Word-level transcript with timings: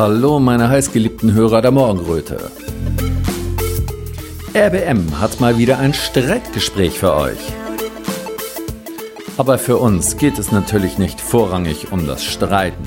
Hallo, 0.00 0.40
meine 0.40 0.70
heißgeliebten 0.70 1.34
Hörer 1.34 1.60
der 1.60 1.72
Morgenröte. 1.72 2.50
RBM 4.54 5.20
hat 5.20 5.40
mal 5.40 5.58
wieder 5.58 5.78
ein 5.78 5.92
Streitgespräch 5.92 6.98
für 6.98 7.14
euch. 7.14 7.36
Aber 9.36 9.58
für 9.58 9.76
uns 9.76 10.16
geht 10.16 10.38
es 10.38 10.52
natürlich 10.52 10.96
nicht 10.96 11.20
vorrangig 11.20 11.92
um 11.92 12.06
das 12.06 12.24
Streiten, 12.24 12.82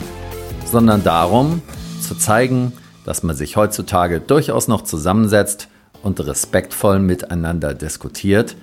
sondern 0.65 1.03
darum, 1.03 1.61
zu 2.01 2.15
zeigen, 2.15 2.73
dass 3.05 3.21
man 3.21 3.35
sich 3.35 3.57
heutzutage 3.57 4.19
durchaus 4.19 4.67
noch 4.67 4.81
zusammensetzt 4.81 5.67
und 6.01 6.19
respektvoll 6.19 6.97
miteinander 6.97 7.75
diskutiert, 7.75 8.55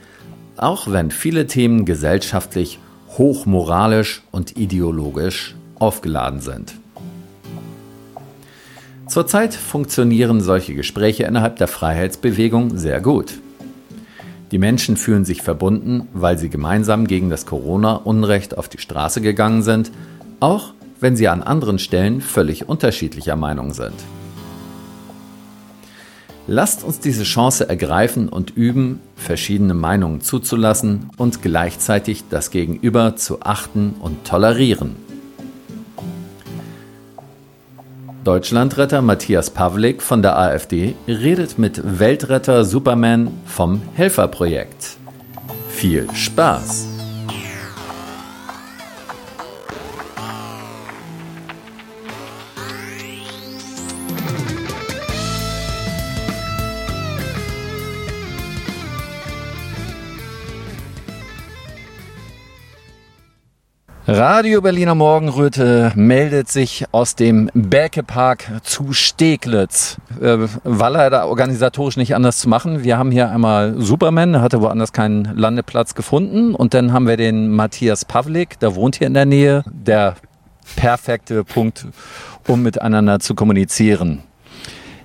auch 0.56 0.90
wenn 0.90 1.12
viele 1.12 1.46
Themen 1.46 1.84
gesellschaftlich 1.84 2.80
hochmoralisch 3.16 4.24
und 4.32 4.56
ideologisch 4.56 5.54
aufgeladen 5.78 6.40
sind. 6.40 6.74
Zurzeit 9.10 9.54
funktionieren 9.54 10.40
solche 10.40 10.72
Gespräche 10.72 11.24
innerhalb 11.24 11.56
der 11.56 11.66
Freiheitsbewegung 11.66 12.78
sehr 12.78 13.00
gut. 13.00 13.40
Die 14.52 14.58
Menschen 14.58 14.96
fühlen 14.96 15.24
sich 15.24 15.42
verbunden, 15.42 16.06
weil 16.12 16.38
sie 16.38 16.48
gemeinsam 16.48 17.08
gegen 17.08 17.28
das 17.28 17.44
Corona-Unrecht 17.44 18.56
auf 18.56 18.68
die 18.68 18.78
Straße 18.78 19.20
gegangen 19.20 19.64
sind, 19.64 19.90
auch 20.38 20.74
wenn 21.00 21.16
sie 21.16 21.26
an 21.26 21.42
anderen 21.42 21.80
Stellen 21.80 22.20
völlig 22.20 22.68
unterschiedlicher 22.68 23.34
Meinung 23.34 23.74
sind. 23.74 23.96
Lasst 26.46 26.84
uns 26.84 27.00
diese 27.00 27.24
Chance 27.24 27.68
ergreifen 27.68 28.28
und 28.28 28.56
üben, 28.56 29.00
verschiedene 29.16 29.74
Meinungen 29.74 30.20
zuzulassen 30.20 31.10
und 31.16 31.42
gleichzeitig 31.42 32.28
das 32.30 32.52
Gegenüber 32.52 33.16
zu 33.16 33.42
achten 33.42 33.96
und 34.00 34.24
tolerieren. 34.24 35.09
Deutschlandretter 38.30 39.02
Matthias 39.02 39.50
Pavlik 39.50 40.00
von 40.00 40.22
der 40.22 40.38
AfD 40.38 40.94
redet 41.08 41.58
mit 41.58 41.82
Weltretter 41.98 42.64
Superman 42.64 43.32
vom 43.44 43.82
Helferprojekt. 43.96 44.98
Viel 45.68 46.08
Spaß! 46.14 46.99
Radio 64.12 64.60
Berliner 64.60 64.96
Morgenröte 64.96 65.92
meldet 65.94 66.48
sich 66.48 66.84
aus 66.90 67.14
dem 67.14 67.48
Berkepark 67.54 68.60
zu 68.64 68.92
Steglitz. 68.92 69.98
Äh, 70.20 70.48
war 70.64 70.90
leider 70.90 71.28
organisatorisch 71.28 71.96
nicht 71.96 72.16
anders 72.16 72.38
zu 72.38 72.48
machen. 72.48 72.82
Wir 72.82 72.98
haben 72.98 73.12
hier 73.12 73.30
einmal 73.30 73.76
Superman, 73.78 74.32
der 74.32 74.42
hatte 74.42 74.60
woanders 74.62 74.92
keinen 74.92 75.26
Landeplatz 75.36 75.94
gefunden. 75.94 76.56
Und 76.56 76.74
dann 76.74 76.92
haben 76.92 77.06
wir 77.06 77.16
den 77.16 77.52
Matthias 77.52 78.04
Pavlik, 78.04 78.58
der 78.58 78.74
wohnt 78.74 78.96
hier 78.96 79.06
in 79.06 79.14
der 79.14 79.26
Nähe. 79.26 79.62
Der 79.70 80.16
perfekte 80.74 81.44
Punkt, 81.44 81.86
um 82.48 82.64
miteinander 82.64 83.20
zu 83.20 83.36
kommunizieren. 83.36 84.24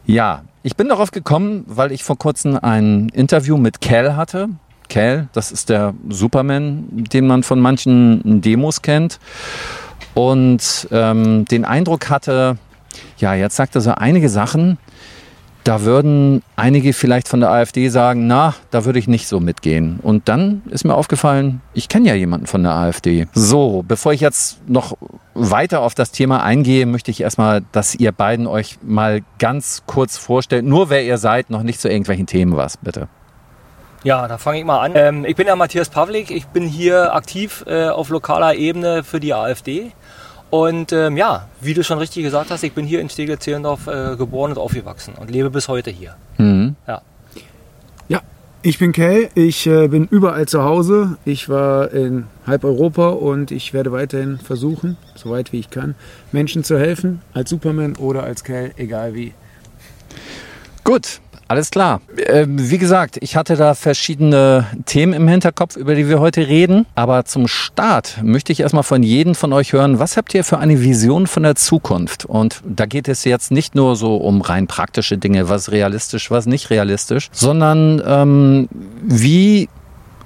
Ja, 0.07 0.41
ich 0.63 0.75
bin 0.75 0.89
darauf 0.89 1.11
gekommen, 1.11 1.63
weil 1.67 1.91
ich 1.91 2.03
vor 2.03 2.17
kurzem 2.17 2.57
ein 2.59 3.09
Interview 3.09 3.55
mit 3.57 3.81
Cal 3.81 4.15
hatte. 4.15 4.49
Cal, 4.89 5.27
das 5.33 5.51
ist 5.51 5.69
der 5.69 5.93
Superman, 6.09 6.85
den 6.91 7.27
man 7.27 7.43
von 7.43 7.59
manchen 7.59 8.41
Demos 8.41 8.81
kennt. 8.81 9.19
Und 10.13 10.87
ähm, 10.91 11.45
den 11.45 11.65
Eindruck 11.65 12.09
hatte, 12.09 12.57
ja, 13.17 13.33
jetzt 13.33 13.55
sagt 13.55 13.75
er 13.75 13.81
so 13.81 13.91
einige 13.91 14.29
Sachen, 14.29 14.77
da 15.65 15.81
würden 15.81 16.43
einige 16.55 16.93
vielleicht 16.93 17.27
von 17.27 17.39
der 17.39 17.49
AfD 17.49 17.89
sagen, 17.89 18.27
na, 18.27 18.53
da 18.69 18.85
würde 18.85 18.99
ich 18.99 19.07
nicht 19.07 19.27
so 19.27 19.39
mitgehen. 19.39 19.99
Und 20.01 20.29
dann 20.29 20.61
ist 20.69 20.85
mir 20.85 20.93
aufgefallen, 20.93 21.61
ich 21.73 21.89
kenne 21.89 22.07
ja 22.07 22.13
jemanden 22.13 22.45
von 22.45 22.61
der 22.61 22.73
AfD. 22.73 23.25
So, 23.33 23.83
bevor 23.85 24.13
ich 24.13 24.21
jetzt 24.21 24.59
noch 24.69 24.95
weiter 25.33 25.81
auf 25.81 25.95
das 25.95 26.11
Thema 26.11 26.43
eingehe, 26.43 26.85
möchte 26.85 27.09
ich 27.09 27.19
erstmal, 27.19 27.63
dass 27.71 27.95
ihr 27.95 28.11
beiden 28.11 28.45
euch 28.45 28.77
mal 28.83 29.21
ganz 29.39 29.81
kurz 29.87 30.17
vorstellt, 30.17 30.65
nur 30.65 30.91
wer 30.91 31.03
ihr 31.03 31.17
seid, 31.17 31.49
noch 31.49 31.63
nicht 31.63 31.81
zu 31.81 31.89
irgendwelchen 31.89 32.27
Themen 32.27 32.55
was, 32.55 32.77
bitte. 32.77 33.07
Ja, 34.05 34.27
da 34.27 34.37
fange 34.37 34.59
ich 34.59 34.65
mal 34.65 34.81
an. 34.81 34.91
Ähm, 34.93 35.25
ich 35.25 35.35
bin 35.35 35.47
der 35.47 35.55
Matthias 35.55 35.89
Pavlik. 35.89 36.29
Ich 36.29 36.45
bin 36.45 36.67
hier 36.67 37.15
aktiv 37.15 37.63
äh, 37.65 37.87
auf 37.87 38.09
lokaler 38.09 38.53
Ebene 38.53 39.03
für 39.03 39.19
die 39.19 39.33
AfD. 39.33 39.93
Und 40.51 40.93
ähm, 40.93 41.17
ja, 41.17 41.47
wie 41.59 41.73
du 41.73 41.83
schon 41.83 41.97
richtig 41.97 42.23
gesagt 42.23 42.51
hast, 42.51 42.61
ich 42.61 42.73
bin 42.73 42.85
hier 42.85 43.01
in 43.01 43.09
Steglitz-Zehlendorf 43.09 43.87
äh, 43.87 44.15
geboren 44.15 44.51
und 44.51 44.59
aufgewachsen 44.59 45.15
und 45.19 45.31
lebe 45.31 45.49
bis 45.49 45.67
heute 45.67 45.89
hier. 45.89 46.15
Mhm. 46.37 46.75
Ja. 46.87 47.01
ja, 48.07 48.21
ich 48.61 48.77
bin 48.77 48.91
Kay. 48.91 49.29
Ich 49.33 49.65
äh, 49.65 49.87
bin 49.87 50.05
überall 50.05 50.47
zu 50.47 50.63
Hause. 50.63 51.17
Ich 51.25 51.49
war 51.49 51.91
in 51.91 52.27
halb 52.45 52.63
Europa 52.63 53.09
und 53.09 53.49
ich 53.49 53.73
werde 53.73 53.91
weiterhin 53.91 54.37
versuchen, 54.37 54.97
soweit 55.15 55.51
wie 55.51 55.57
ich 55.57 55.71
kann, 55.71 55.95
Menschen 56.31 56.63
zu 56.63 56.77
helfen, 56.77 57.23
als 57.33 57.49
Superman 57.49 57.95
oder 57.95 58.21
als 58.21 58.43
Kay, 58.43 58.69
egal 58.77 59.15
wie. 59.15 59.33
Gut, 60.83 61.21
alles 61.47 61.69
klar. 61.69 62.01
Ähm, 62.27 62.69
wie 62.69 62.77
gesagt, 62.77 63.17
ich 63.21 63.35
hatte 63.35 63.55
da 63.55 63.75
verschiedene 63.75 64.65
Themen 64.85 65.13
im 65.13 65.27
Hinterkopf, 65.27 65.75
über 65.75 65.93
die 65.93 66.09
wir 66.09 66.19
heute 66.19 66.47
reden. 66.47 66.85
Aber 66.95 67.25
zum 67.25 67.47
Start 67.47 68.19
möchte 68.23 68.51
ich 68.51 68.61
erstmal 68.61 68.83
von 68.83 69.03
jedem 69.03 69.35
von 69.35 69.53
euch 69.53 69.73
hören, 69.73 69.99
was 69.99 70.17
habt 70.17 70.33
ihr 70.33 70.43
für 70.43 70.57
eine 70.57 70.81
Vision 70.81 71.27
von 71.27 71.43
der 71.43 71.55
Zukunft? 71.55 72.25
Und 72.25 72.61
da 72.65 72.85
geht 72.87 73.07
es 73.07 73.23
jetzt 73.25 73.51
nicht 73.51 73.75
nur 73.75 73.95
so 73.95 74.15
um 74.15 74.41
rein 74.41 74.67
praktische 74.67 75.17
Dinge, 75.17 75.47
was 75.47 75.71
realistisch, 75.71 76.31
was 76.31 76.47
nicht 76.47 76.69
realistisch, 76.71 77.29
sondern 77.31 78.01
ähm, 78.05 78.67
wie 79.03 79.69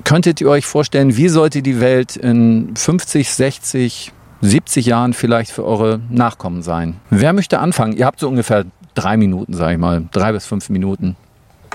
könntet 0.06 0.40
ihr 0.40 0.50
euch 0.50 0.66
vorstellen, 0.66 1.18
wie 1.18 1.28
sollte 1.28 1.62
die 1.62 1.82
Welt 1.82 2.16
in 2.16 2.76
50, 2.76 3.30
60, 3.30 4.14
70 4.42 4.86
Jahren 4.86 5.14
vielleicht 5.14 5.52
für 5.52 5.66
eure 5.66 6.00
Nachkommen 6.10 6.62
sein? 6.62 6.96
Wer 7.10 7.34
möchte 7.34 7.60
anfangen? 7.60 7.98
Ihr 7.98 8.06
habt 8.06 8.20
so 8.22 8.30
ungefähr 8.30 8.66
drei 9.02 9.18
Minuten, 9.18 9.54
sage 9.54 9.74
ich 9.74 9.80
mal. 9.80 10.04
Drei 10.12 10.32
bis 10.32 10.46
fünf 10.46 10.70
Minuten. 10.70 11.16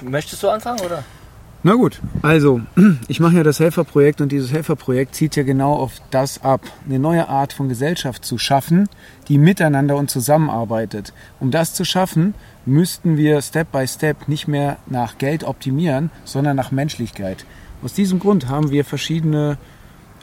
Möchtest 0.03 0.43
du 0.43 0.49
anfangen, 0.49 0.81
oder? 0.81 1.05
Na 1.67 1.73
gut, 1.73 1.99
also 2.21 2.61
ich 3.09 3.21
mache 3.21 3.37
ja 3.37 3.43
das 3.43 3.59
Helferprojekt 3.59 4.21
und 4.21 4.31
dieses 4.31 4.53
Helferprojekt 4.53 5.15
zieht 5.15 5.35
ja 5.35 5.45
genau 5.45 5.73
auf 5.73 5.93
das 6.11 6.43
ab, 6.45 6.61
eine 6.87 6.99
neue 6.99 7.27
Art 7.31 7.55
von 7.55 7.71
Gesellschaft 7.71 8.23
zu 8.23 8.37
schaffen, 8.37 8.87
die 9.29 9.39
miteinander 9.39 9.97
und 9.97 10.11
zusammenarbeitet. 10.11 11.15
Um 11.41 11.51
das 11.51 11.73
zu 11.73 11.87
schaffen, 11.87 12.35
müssten 12.67 13.17
wir 13.17 13.41
Step 13.41 13.73
by 13.73 13.89
Step 13.89 14.29
nicht 14.29 14.47
mehr 14.47 14.77
nach 14.87 15.17
Geld 15.17 15.43
optimieren, 15.43 16.11
sondern 16.27 16.55
nach 16.55 16.71
Menschlichkeit. 16.71 17.47
Aus 17.83 17.95
diesem 17.95 18.19
Grund 18.19 18.49
haben 18.49 18.71
wir 18.71 18.85
verschiedene 18.85 19.57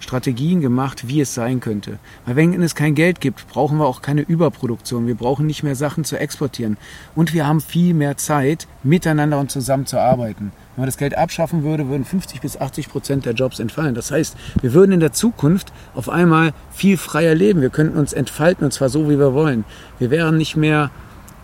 Strategien 0.02 0.62
gemacht, 0.62 1.08
wie 1.08 1.22
es 1.22 1.34
sein 1.34 1.60
könnte. 1.60 2.00
Weil 2.26 2.36
wenn 2.36 2.62
es 2.62 2.76
kein 2.76 2.96
Geld 2.96 3.22
gibt, 3.22 3.48
brauchen 3.48 3.78
wir 3.78 3.86
auch 3.86 4.02
keine 4.02 4.22
Überproduktion. 4.22 5.08
Wir 5.08 5.16
brauchen 5.16 5.46
nicht 5.46 5.64
mehr 5.64 5.76
Sachen 5.76 6.04
zu 6.04 6.20
exportieren. 6.20 6.78
Und 7.16 7.34
wir 7.34 7.48
haben 7.48 7.62
viel 7.62 7.94
mehr 7.94 8.18
Zeit, 8.18 8.68
miteinander 8.84 9.40
und 9.40 9.52
zusammen 9.52 9.86
zu 9.86 10.00
arbeiten. 10.00 10.52
Wenn 10.76 10.82
man 10.82 10.88
das 10.88 10.98
Geld 10.98 11.18
abschaffen 11.18 11.64
würde, 11.64 11.88
würden 11.88 12.06
50 12.06 12.42
bis 12.42 12.60
80 12.60 12.90
Prozent 12.90 13.26
der 13.26 13.34
Jobs 13.34 13.60
entfallen. 13.60 13.96
Das 13.96 14.12
heißt, 14.12 14.36
wir 14.62 14.74
würden 14.74 14.94
in 14.94 15.00
der 15.00 15.14
Zukunft 15.14 15.72
auf 15.94 16.10
einmal 16.10 16.54
viel 16.72 16.98
freier 16.98 17.36
leben. 17.36 17.62
Wir 17.62 17.70
könnten 17.70 17.98
uns 17.98 18.14
entfalten 18.14 18.66
und 18.66 18.72
zwar 18.72 18.90
so, 18.90 19.10
wie 19.10 19.20
wir 19.20 19.34
wollen. 19.34 19.66
Wir 20.00 20.10
wären 20.10 20.38
nicht 20.38 20.56
mehr 20.56 20.90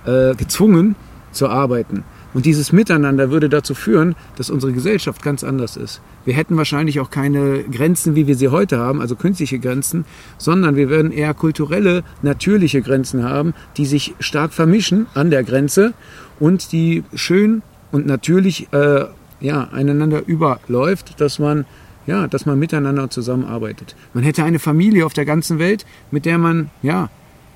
äh, 0.06 0.34
gezwungen 0.35 0.96
zu 1.31 1.50
arbeiten. 1.50 2.03
Und 2.33 2.45
dieses 2.45 2.71
Miteinander 2.71 3.31
würde 3.31 3.49
dazu 3.49 3.73
führen, 3.73 4.15
dass 4.35 4.49
unsere 4.49 4.73
Gesellschaft 4.73 5.23
ganz 5.23 5.43
anders 5.43 5.77
ist. 5.77 6.01
Wir 6.25 6.33
hätten 6.33 6.57
wahrscheinlich 6.57 6.99
auch 6.99 7.09
keine 7.09 7.63
Grenzen, 7.63 8.15
wie 8.15 8.27
wir 8.27 8.35
sie 8.35 8.49
heute 8.49 8.77
haben, 8.77 9.01
also 9.01 9.15
künstliche 9.15 9.59
Grenzen, 9.59 10.05
sondern 10.37 10.75
wir 10.75 10.89
würden 10.89 11.11
eher 11.11 11.34
kulturelle, 11.34 12.03
natürliche 12.22 12.81
Grenzen 12.81 13.23
haben, 13.23 13.53
die 13.78 13.85
sich 13.85 14.13
stark 14.19 14.53
vermischen 14.53 15.07
an 15.13 15.29
der 15.29 15.43
Grenze 15.43 15.93
und 16.40 16.72
die 16.72 17.03
schön 17.13 17.61
und 17.91 18.05
natürlich 18.05 18.72
äh, 18.73 19.05
ja, 19.40 19.69
einander 19.72 20.22
überläuft, 20.25 21.19
dass 21.22 21.40
man 21.40 21.66
ja, 22.05 22.25
dass 22.25 22.46
man 22.46 22.57
miteinander 22.57 23.09
zusammenarbeitet. 23.09 23.96
Man 24.13 24.23
hätte 24.23 24.43
eine 24.46 24.59
Familie 24.59 25.05
auf 25.05 25.13
der 25.13 25.25
ganzen 25.25 25.59
Welt, 25.59 25.85
mit 26.09 26.25
der 26.25 26.37
man 26.37 26.69
ja 26.81 27.09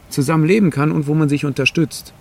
zusammen 0.09 0.71
kann 0.71 0.91
und 0.91 1.07
wo 1.07 1.13
man 1.13 1.29
sich 1.29 1.45
unterstützt. 1.45 2.13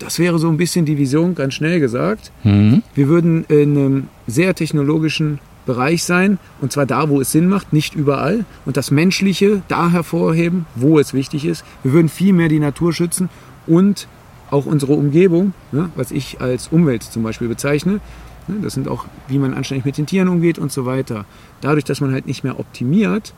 Das 0.00 0.18
wäre 0.18 0.38
so 0.38 0.48
ein 0.48 0.56
bisschen 0.56 0.86
die 0.86 0.98
Vision, 0.98 1.34
ganz 1.34 1.54
schnell 1.54 1.78
gesagt. 1.78 2.32
Mhm. 2.42 2.82
Wir 2.94 3.08
würden 3.08 3.44
in 3.44 3.76
einem 3.76 4.08
sehr 4.26 4.54
technologischen 4.54 5.38
Bereich 5.66 6.04
sein, 6.04 6.38
und 6.62 6.72
zwar 6.72 6.86
da, 6.86 7.10
wo 7.10 7.20
es 7.20 7.32
Sinn 7.32 7.48
macht, 7.48 7.72
nicht 7.74 7.94
überall. 7.94 8.46
Und 8.64 8.78
das 8.78 8.90
Menschliche 8.90 9.62
da 9.68 9.90
hervorheben, 9.90 10.64
wo 10.74 10.98
es 10.98 11.12
wichtig 11.12 11.44
ist. 11.44 11.64
Wir 11.82 11.92
würden 11.92 12.08
viel 12.08 12.32
mehr 12.32 12.48
die 12.48 12.58
Natur 12.58 12.94
schützen 12.94 13.28
und 13.66 14.08
auch 14.50 14.64
unsere 14.66 14.94
Umgebung, 14.94 15.52
ne, 15.70 15.90
was 15.94 16.10
ich 16.10 16.40
als 16.40 16.68
Umwelt 16.68 17.02
zum 17.02 17.22
Beispiel 17.22 17.48
bezeichne. 17.48 18.00
Ne, 18.48 18.56
das 18.62 18.72
sind 18.72 18.88
auch, 18.88 19.04
wie 19.28 19.38
man 19.38 19.52
anständig 19.52 19.84
mit 19.84 19.98
den 19.98 20.06
Tieren 20.06 20.28
umgeht 20.28 20.58
und 20.58 20.72
so 20.72 20.86
weiter. 20.86 21.26
Dadurch, 21.60 21.84
dass 21.84 22.00
man 22.00 22.12
halt 22.12 22.26
nicht 22.26 22.42
mehr 22.42 22.58
optimiert, 22.58 23.34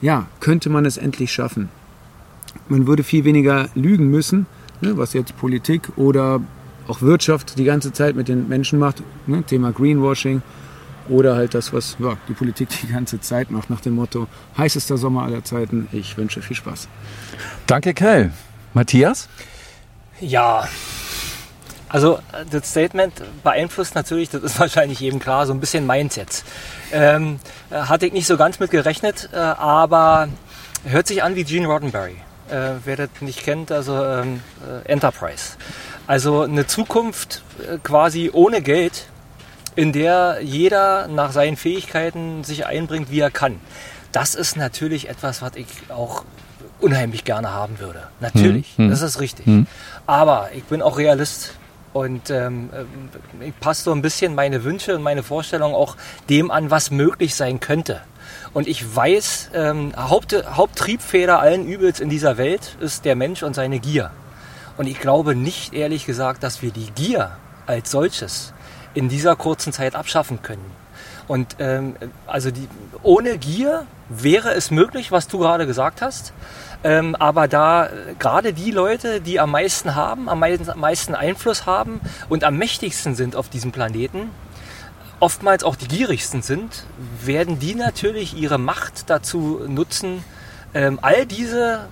ja, 0.00 0.26
könnte 0.40 0.70
man 0.70 0.84
es 0.84 0.96
endlich 0.96 1.32
schaffen. 1.32 1.68
Man 2.68 2.88
würde 2.88 3.04
viel 3.04 3.24
weniger 3.24 3.68
lügen 3.76 4.10
müssen, 4.10 4.46
ne, 4.80 4.96
was 4.96 5.12
jetzt 5.12 5.36
Politik 5.36 5.90
oder 5.96 6.40
auch 6.86 7.02
Wirtschaft 7.02 7.58
die 7.58 7.64
ganze 7.64 7.92
Zeit 7.92 8.16
mit 8.16 8.28
den 8.28 8.48
Menschen 8.48 8.78
macht, 8.78 9.02
ne, 9.26 9.42
Thema 9.42 9.72
Greenwashing 9.72 10.42
oder 11.08 11.36
halt 11.36 11.54
das, 11.54 11.72
was 11.72 11.96
ja, 11.98 12.16
die 12.28 12.34
Politik 12.34 12.68
die 12.82 12.88
ganze 12.88 13.20
Zeit 13.20 13.50
macht, 13.50 13.70
nach 13.70 13.80
dem 13.80 13.94
Motto 13.94 14.26
heißester 14.56 14.96
Sommer 14.96 15.22
aller 15.22 15.44
Zeiten. 15.44 15.88
Ich 15.92 16.16
wünsche 16.16 16.42
viel 16.42 16.56
Spaß. 16.56 16.88
Danke, 17.66 17.94
Kell. 17.94 18.32
Matthias? 18.74 19.28
Ja, 20.20 20.68
also 21.88 22.18
das 22.50 22.70
Statement 22.70 23.14
beeinflusst 23.42 23.94
natürlich, 23.94 24.30
das 24.30 24.42
ist 24.42 24.60
wahrscheinlich 24.60 25.00
jedem 25.00 25.18
klar, 25.18 25.46
so 25.46 25.52
ein 25.52 25.60
bisschen 25.60 25.86
Mindset. 25.86 26.44
Ähm, 26.92 27.38
hatte 27.70 28.06
ich 28.06 28.12
nicht 28.12 28.26
so 28.26 28.36
ganz 28.36 28.58
mit 28.58 28.70
gerechnet, 28.70 29.30
äh, 29.32 29.36
aber 29.36 30.28
hört 30.84 31.06
sich 31.06 31.22
an 31.22 31.34
wie 31.34 31.44
Gene 31.44 31.66
Roddenberry. 31.66 32.16
Äh, 32.50 32.76
wer 32.84 32.96
das 32.96 33.10
nicht 33.20 33.42
kennt, 33.42 33.70
also 33.70 34.02
ähm, 34.02 34.40
äh, 34.66 34.88
Enterprise. 34.90 35.56
Also 36.06 36.42
eine 36.42 36.66
Zukunft 36.66 37.42
äh, 37.60 37.78
quasi 37.82 38.30
ohne 38.32 38.62
Geld, 38.62 39.06
in 39.76 39.92
der 39.92 40.38
jeder 40.42 41.08
nach 41.08 41.32
seinen 41.32 41.56
Fähigkeiten 41.56 42.44
sich 42.44 42.66
einbringt, 42.66 43.10
wie 43.10 43.20
er 43.20 43.30
kann. 43.30 43.60
Das 44.12 44.34
ist 44.34 44.56
natürlich 44.56 45.08
etwas, 45.08 45.42
was 45.42 45.56
ich 45.56 45.66
auch 45.90 46.24
unheimlich 46.80 47.24
gerne 47.24 47.50
haben 47.50 47.78
würde. 47.78 48.08
Natürlich, 48.20 48.76
hm, 48.76 48.86
hm. 48.86 48.90
das 48.90 49.02
ist 49.02 49.20
richtig. 49.20 49.46
Hm. 49.46 49.66
Aber 50.06 50.50
ich 50.54 50.64
bin 50.64 50.82
auch 50.82 50.98
Realist. 50.98 51.54
Und 51.92 52.30
ähm, 52.30 52.70
äh, 53.40 53.48
ich 53.48 53.60
passe 53.60 53.84
so 53.84 53.92
ein 53.92 54.02
bisschen 54.02 54.34
meine 54.34 54.62
Wünsche 54.62 54.94
und 54.94 55.02
meine 55.02 55.22
Vorstellungen 55.22 55.74
auch 55.74 55.96
dem 56.28 56.50
an, 56.50 56.70
was 56.70 56.90
möglich 56.90 57.34
sein 57.34 57.60
könnte. 57.60 58.02
Und 58.54 58.66
ich 58.66 58.94
weiß, 58.96 59.50
ähm, 59.54 59.92
Haupt, 59.96 60.34
Haupttriebfeder 60.56 61.40
allen 61.40 61.66
Übels 61.66 62.00
in 62.00 62.08
dieser 62.08 62.38
Welt 62.38 62.76
ist 62.80 63.04
der 63.04 63.16
Mensch 63.16 63.42
und 63.42 63.54
seine 63.54 63.78
Gier. 63.78 64.10
Und 64.76 64.86
ich 64.86 65.00
glaube 65.00 65.34
nicht, 65.34 65.74
ehrlich 65.74 66.06
gesagt, 66.06 66.42
dass 66.42 66.62
wir 66.62 66.70
die 66.70 66.90
Gier 66.92 67.32
als 67.66 67.90
solches 67.90 68.52
in 68.94 69.08
dieser 69.08 69.36
kurzen 69.36 69.72
Zeit 69.72 69.94
abschaffen 69.94 70.42
können. 70.42 70.70
Und 71.26 71.56
ähm, 71.58 71.94
also 72.26 72.50
die, 72.50 72.68
ohne 73.02 73.36
Gier 73.36 73.86
wäre 74.08 74.52
es 74.52 74.70
möglich, 74.70 75.12
was 75.12 75.28
du 75.28 75.38
gerade 75.38 75.66
gesagt 75.66 76.00
hast. 76.00 76.32
Ähm, 76.82 77.14
aber 77.16 77.48
da 77.48 77.86
äh, 77.86 77.90
gerade 78.18 78.54
die 78.54 78.70
Leute, 78.70 79.20
die 79.20 79.38
am 79.38 79.50
meisten 79.50 79.94
haben, 79.94 80.28
am 80.28 80.38
meisten 80.40 81.14
Einfluss 81.14 81.66
haben 81.66 82.00
und 82.28 82.44
am 82.44 82.56
mächtigsten 82.56 83.14
sind 83.14 83.36
auf 83.36 83.48
diesem 83.48 83.72
Planeten, 83.72 84.30
oftmals 85.20 85.64
auch 85.64 85.76
die 85.76 85.88
gierigsten 85.88 86.42
sind, 86.42 86.84
werden 87.24 87.58
die 87.58 87.74
natürlich 87.74 88.36
ihre 88.36 88.58
Macht 88.58 89.10
dazu 89.10 89.60
nutzen, 89.66 90.24
ähm, 90.74 90.98
all 91.02 91.26
diese 91.26 91.88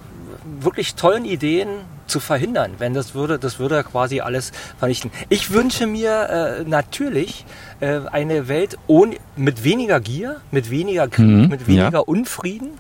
wirklich 0.61 0.95
tollen 0.95 1.25
Ideen 1.25 1.69
zu 2.07 2.21
verhindern, 2.21 2.75
wenn 2.79 2.95
das 2.95 3.15
würde, 3.15 3.39
das 3.39 3.59
würde 3.59 3.83
quasi 3.83 4.21
alles 4.21 4.53
vernichten. 4.79 5.11
Ich 5.29 5.51
wünsche 5.51 5.87
mir 5.87 6.61
äh, 6.61 6.69
natürlich 6.69 7.45
äh, 7.81 8.01
eine 8.11 8.49
Welt 8.49 8.79
ohne, 8.87 9.17
mit 9.35 9.65
weniger 9.65 10.01
Gier, 10.01 10.41
mit 10.53 10.71
weniger 10.71 11.09
Krieg, 11.09 11.27
mhm, 11.27 11.49
mit 11.49 11.67
weniger 11.67 11.91
ja. 11.91 11.99
Unfrieden 11.99 12.79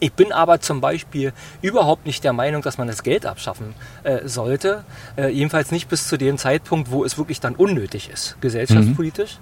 ich 0.00 0.12
bin 0.12 0.32
aber 0.32 0.60
zum 0.60 0.80
Beispiel 0.80 1.32
überhaupt 1.62 2.06
nicht 2.06 2.24
der 2.24 2.32
Meinung, 2.32 2.62
dass 2.62 2.78
man 2.78 2.88
das 2.88 3.02
Geld 3.02 3.26
abschaffen 3.26 3.74
äh, 4.04 4.26
sollte. 4.28 4.84
Äh, 5.16 5.28
jedenfalls 5.28 5.70
nicht 5.70 5.88
bis 5.88 6.08
zu 6.08 6.16
dem 6.16 6.38
Zeitpunkt, 6.38 6.90
wo 6.90 7.04
es 7.04 7.18
wirklich 7.18 7.40
dann 7.40 7.54
unnötig 7.54 8.10
ist, 8.10 8.36
gesellschaftspolitisch. 8.40 9.38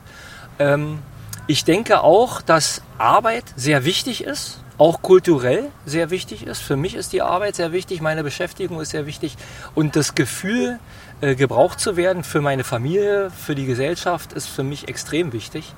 Mhm. 0.59 0.65
Ähm, 0.65 0.99
ich 1.47 1.65
denke 1.65 2.03
auch, 2.03 2.41
dass 2.41 2.83
Arbeit 2.99 3.45
sehr 3.57 3.85
wichtig 3.85 4.25
ist, 4.25 4.61
auch 4.79 5.03
kulturell 5.03 5.71
sehr 5.87 6.11
wichtig 6.11 6.47
ist. 6.47 6.61
Für 6.61 6.77
mich 6.77 6.95
ist 6.95 7.13
die 7.13 7.23
Arbeit 7.23 7.57
sehr 7.57 7.73
wichtig, 7.73 8.01
meine 8.01 8.25
Beschäftigung 8.25 8.81
ist 8.81 8.91
sehr 8.91 9.07
wichtig 9.07 9.37
und 9.75 9.95
das 9.95 10.15
Gefühl, 10.15 10.79
äh, 11.21 11.35
gebraucht 11.35 11.81
zu 11.81 11.97
werden 11.97 12.25
für 12.25 12.41
meine 12.41 12.65
Familie, 12.65 13.31
für 13.31 13.55
die 13.55 13.67
Gesellschaft, 13.67 14.33
ist 14.33 14.49
für 14.49 14.63
mich 14.63 14.89
extrem 14.89 15.33
wichtig. 15.33 15.75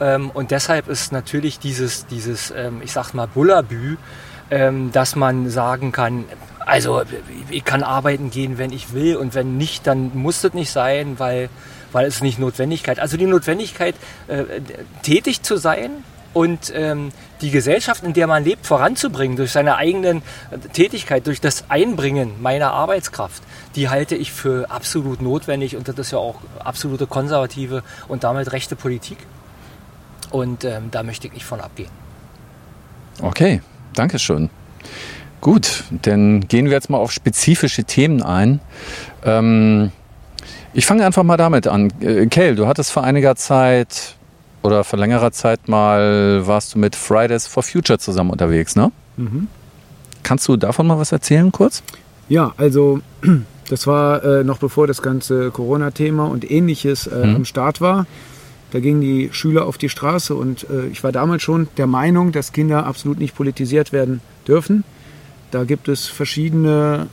Ähm, 0.00 0.30
und 0.30 0.50
deshalb 0.50 0.88
ist 0.88 1.12
natürlich 1.12 1.58
dieses, 1.58 2.06
dieses 2.06 2.50
ähm, 2.50 2.80
ich 2.82 2.92
sag 2.92 3.14
mal, 3.14 3.26
Bullabü, 3.26 3.96
ähm, 4.50 4.92
dass 4.92 5.16
man 5.16 5.50
sagen 5.50 5.92
kann, 5.92 6.24
also 6.66 7.02
ich 7.50 7.64
kann 7.64 7.82
arbeiten 7.82 8.30
gehen, 8.30 8.58
wenn 8.58 8.72
ich 8.72 8.92
will 8.92 9.16
und 9.16 9.34
wenn 9.34 9.56
nicht, 9.56 9.86
dann 9.86 10.10
muss 10.14 10.40
das 10.40 10.54
nicht 10.54 10.70
sein, 10.70 11.18
weil, 11.18 11.48
weil 11.92 12.06
es 12.06 12.22
nicht 12.22 12.38
Notwendigkeit. 12.38 12.98
Also 12.98 13.16
die 13.16 13.26
Notwendigkeit, 13.26 13.94
äh, 14.28 14.44
tätig 15.02 15.42
zu 15.42 15.56
sein 15.56 15.90
und 16.32 16.72
ähm, 16.74 17.10
die 17.40 17.50
Gesellschaft, 17.50 18.02
in 18.02 18.12
der 18.12 18.26
man 18.26 18.44
lebt, 18.44 18.66
voranzubringen 18.66 19.36
durch 19.36 19.52
seine 19.52 19.76
eigenen 19.76 20.18
äh, 20.50 20.58
Tätigkeit, 20.72 21.26
durch 21.26 21.40
das 21.40 21.64
Einbringen 21.68 22.42
meiner 22.42 22.72
Arbeitskraft, 22.72 23.42
die 23.76 23.88
halte 23.88 24.16
ich 24.16 24.32
für 24.32 24.70
absolut 24.70 25.22
notwendig 25.22 25.76
und 25.76 25.88
das 25.88 25.98
ist 25.98 26.12
ja 26.12 26.18
auch 26.18 26.36
absolute 26.58 27.06
konservative 27.06 27.82
und 28.08 28.24
damit 28.24 28.52
rechte 28.52 28.76
Politik. 28.76 29.18
Und 30.34 30.64
ähm, 30.64 30.88
da 30.90 31.04
möchte 31.04 31.28
ich 31.28 31.32
nicht 31.32 31.44
von 31.44 31.60
abgehen. 31.60 31.90
Okay, 33.22 33.62
danke 33.94 34.18
schön. 34.18 34.50
Gut, 35.40 35.84
dann 36.02 36.40
gehen 36.48 36.64
wir 36.64 36.72
jetzt 36.72 36.90
mal 36.90 36.98
auf 36.98 37.12
spezifische 37.12 37.84
Themen 37.84 38.20
ein. 38.20 38.58
Ähm, 39.24 39.92
ich 40.72 40.86
fange 40.86 41.06
einfach 41.06 41.22
mal 41.22 41.36
damit 41.36 41.68
an. 41.68 41.92
Äh, 42.00 42.26
Kale, 42.26 42.56
du 42.56 42.66
hattest 42.66 42.90
vor 42.90 43.04
einiger 43.04 43.36
Zeit 43.36 44.16
oder 44.64 44.82
vor 44.82 44.98
längerer 44.98 45.30
Zeit 45.30 45.68
mal 45.68 46.44
warst 46.48 46.74
du 46.74 46.80
mit 46.80 46.96
Fridays 46.96 47.46
for 47.46 47.62
Future 47.62 48.00
zusammen 48.00 48.30
unterwegs, 48.30 48.74
ne? 48.74 48.90
Mhm. 49.16 49.46
Kannst 50.24 50.48
du 50.48 50.56
davon 50.56 50.88
mal 50.88 50.98
was 50.98 51.12
erzählen 51.12 51.52
kurz? 51.52 51.84
Ja, 52.28 52.54
also 52.56 52.98
das 53.70 53.86
war 53.86 54.24
äh, 54.24 54.42
noch 54.42 54.58
bevor 54.58 54.88
das 54.88 55.00
ganze 55.00 55.52
Corona-Thema 55.52 56.24
und 56.24 56.50
ähnliches 56.50 57.06
äh, 57.06 57.24
mhm. 57.24 57.36
am 57.36 57.44
Start 57.44 57.80
war. 57.80 58.06
Da 58.74 58.80
gingen 58.80 59.00
die 59.00 59.28
Schüler 59.30 59.66
auf 59.66 59.78
die 59.78 59.88
Straße 59.88 60.34
und 60.34 60.68
äh, 60.68 60.88
ich 60.88 61.04
war 61.04 61.12
damals 61.12 61.44
schon 61.44 61.68
der 61.76 61.86
Meinung, 61.86 62.32
dass 62.32 62.50
Kinder 62.50 62.86
absolut 62.86 63.20
nicht 63.20 63.36
politisiert 63.36 63.92
werden 63.92 64.20
dürfen. 64.48 64.82
Da 65.52 65.62
gibt 65.62 65.86
es 65.86 66.08
verschiedene 66.08 67.06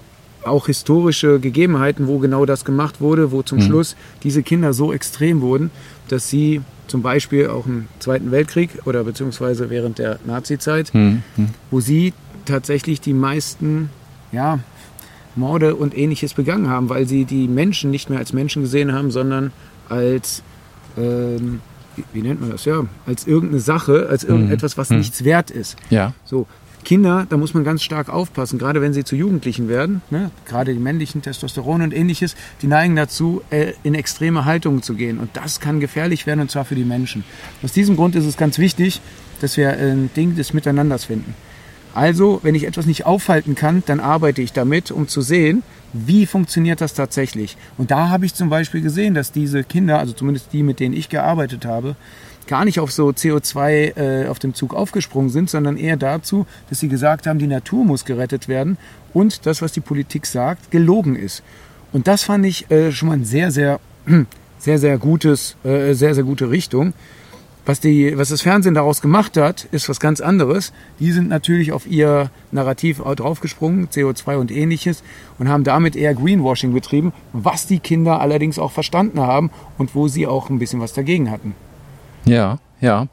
auch 0.44 0.66
historische 0.66 1.40
Gegebenheiten, 1.40 2.08
wo 2.08 2.18
genau 2.18 2.48
das 2.48 2.66
gemacht 2.66 3.00
wurde, 3.00 3.32
wo 3.32 3.44
zum 3.44 3.60
mhm. 3.60 3.62
Schluss 3.62 3.96
diese 4.24 4.42
Kinder 4.42 4.74
so 4.74 4.92
extrem 4.92 5.42
wurden, 5.42 5.70
dass 6.08 6.32
sie 6.32 6.62
zum 6.88 7.04
Beispiel 7.04 7.46
auch 7.50 7.68
im 7.68 7.86
Zweiten 8.00 8.32
Weltkrieg 8.32 8.72
oder 8.86 9.04
beziehungsweise 9.04 9.70
während 9.70 10.00
der 10.00 10.18
Nazizeit, 10.26 10.92
mhm. 10.96 11.22
wo 11.70 11.80
sie 11.80 12.14
tatsächlich 12.46 13.02
die 13.02 13.14
meisten 13.14 13.92
ja, 14.32 14.58
Morde 15.36 15.76
und 15.76 15.96
ähnliches 15.96 16.34
begangen 16.34 16.70
haben, 16.70 16.90
weil 16.90 17.08
sie 17.08 17.26
die 17.26 17.48
Menschen 17.48 17.92
nicht 17.92 18.10
mehr 18.10 18.18
als 18.18 18.34
Menschen 18.34 18.64
gesehen 18.64 18.94
haben, 18.94 19.12
sondern 19.12 19.52
als 19.90 20.42
ähm, 20.98 21.62
wie, 22.14 22.22
nennt 22.22 22.42
man 22.42 22.52
das? 22.52 22.66
Ja, 22.66 22.86
als 23.06 23.28
irgendeine 23.28 23.62
Sache, 23.62 24.08
als 24.10 24.24
irgendetwas, 24.24 24.78
was 24.78 24.90
mhm. 24.90 25.00
nichts 25.00 25.24
wert 25.24 25.52
ist. 25.52 25.76
Ja. 25.90 26.14
So, 26.26 26.48
Kinder, 26.84 27.28
da 27.30 27.38
muss 27.38 27.54
man 27.54 27.64
ganz 27.64 27.84
stark 27.84 28.10
aufpassen, 28.10 28.58
gerade 28.58 28.82
wenn 28.82 28.94
sie 28.94 29.04
zu 29.04 29.16
Jugendlichen 29.16 29.68
werden, 29.68 30.02
ne? 30.10 30.32
gerade 30.46 30.74
die 30.74 30.80
männlichen 30.80 31.22
Testosteron 31.22 31.82
und 31.82 31.94
ähnliches, 31.94 32.36
die 32.62 32.68
neigen 32.68 32.96
dazu, 32.96 33.42
äh, 33.50 33.74
in 33.84 33.94
extreme 33.94 34.46
Haltungen 34.46 34.82
zu 34.82 34.96
gehen. 34.96 35.20
Und 35.20 35.30
das 35.34 35.60
kann 35.60 35.80
gefährlich 35.80 36.26
werden, 36.26 36.42
und 36.42 36.52
zwar 36.52 36.66
für 36.66 36.76
die 36.76 36.84
Menschen. 36.84 37.24
Aus 37.64 37.72
diesem 37.72 37.96
Grund 37.96 38.16
ist 38.16 38.26
es 38.26 38.38
ganz 38.38 38.58
wichtig, 38.58 39.02
dass 39.42 39.58
wir 39.58 39.72
ein 39.72 40.10
Ding 40.16 40.36
des 40.36 40.54
Miteinanders 40.54 41.06
finden. 41.06 41.36
Also, 41.94 42.40
wenn 42.44 42.56
ich 42.56 42.66
etwas 42.66 42.86
nicht 42.86 43.06
aufhalten 43.06 43.56
kann, 43.56 43.84
dann 43.86 44.00
arbeite 44.00 44.42
ich 44.42 44.54
damit, 44.54 44.92
um 44.92 45.08
zu 45.08 45.22
sehen, 45.22 45.62
wie 45.94 46.26
funktioniert 46.26 46.82
das 46.82 46.94
tatsächlich. 46.94 47.58
Und 47.78 47.92
da 47.92 48.10
habe 48.10 48.26
ich 48.26 48.34
zum 48.34 48.50
Beispiel 48.50 48.82
gesehen, 48.82 49.14
dass 49.14 49.32
diese 49.32 49.64
Kinder, 49.64 50.00
also 50.00 50.14
zumindest 50.14 50.54
die, 50.54 50.64
mit 50.64 50.80
denen 50.80 50.96
ich 50.96 51.10
gearbeitet 51.10 51.66
habe, 51.66 51.96
gar 52.48 52.66
nicht 52.66 52.80
auf 52.80 52.92
so 52.92 53.10
CO2 53.10 53.98
äh, 53.98 54.28
auf 54.28 54.40
dem 54.40 54.54
Zug 54.54 54.74
aufgesprungen 54.74 55.30
sind, 55.30 55.50
sondern 55.50 55.78
eher 55.78 55.98
dazu, 55.98 56.46
dass 56.70 56.80
sie 56.80 56.90
gesagt 56.90 57.28
haben, 57.28 57.40
die 57.40 57.48
Natur 57.48 57.86
muss 57.86 58.06
gerettet 58.06 58.48
werden 58.48 58.78
und 59.14 59.46
das, 59.46 59.62
was 59.62 59.72
die 59.72 59.82
Politik 59.82 60.26
sagt, 60.26 60.72
gelogen 60.72 61.16
ist. 61.16 61.44
Und 61.94 62.08
das 62.08 62.24
fand 62.24 62.46
ich 62.46 62.70
äh, 62.72 62.92
schon 62.92 63.10
mal 63.10 63.18
ein 63.18 63.26
sehr, 63.26 63.52
sehr, 63.52 63.80
sehr, 64.58 64.80
sehr 64.80 64.98
gutes, 64.98 65.56
äh, 65.64 65.94
sehr, 65.94 66.16
sehr 66.16 66.24
gute 66.24 66.50
Richtung. 66.50 66.94
Was, 67.66 67.80
die, 67.80 68.18
was 68.18 68.30
das 68.30 68.42
Fernsehen 68.42 68.74
daraus 68.74 69.02
gemacht 69.02 69.38
hat, 69.38 69.66
ist 69.72 69.88
was 69.88 70.00
ganz 70.00 70.20
anderes. 70.20 70.74
Die 71.00 71.12
sind 71.12 71.30
natürlich 71.30 71.72
auf 71.72 71.86
ihr 71.86 72.32
Narrativ 72.52 73.00
draufgesprungen, 73.00 73.88
CO2 73.90 74.38
und 74.38 74.52
ähnliches, 74.52 75.04
und 75.38 75.48
haben 75.48 75.64
damit 75.64 75.96
eher 75.96 76.16
Greenwashing 76.16 76.74
betrieben, 76.74 77.14
was 77.34 77.68
die 77.68 77.80
Kinder 77.80 78.20
allerdings 78.20 78.58
auch 78.58 78.72
verstanden 78.72 79.22
haben 79.22 79.52
und 79.78 79.94
wo 79.94 80.08
sie 80.08 80.26
auch 80.26 80.50
ein 80.50 80.58
bisschen 80.58 80.82
was 80.82 80.94
dagegen 80.94 81.30
hatten. 81.30 81.54
Ja, 82.26 82.58
ja. 82.80 83.08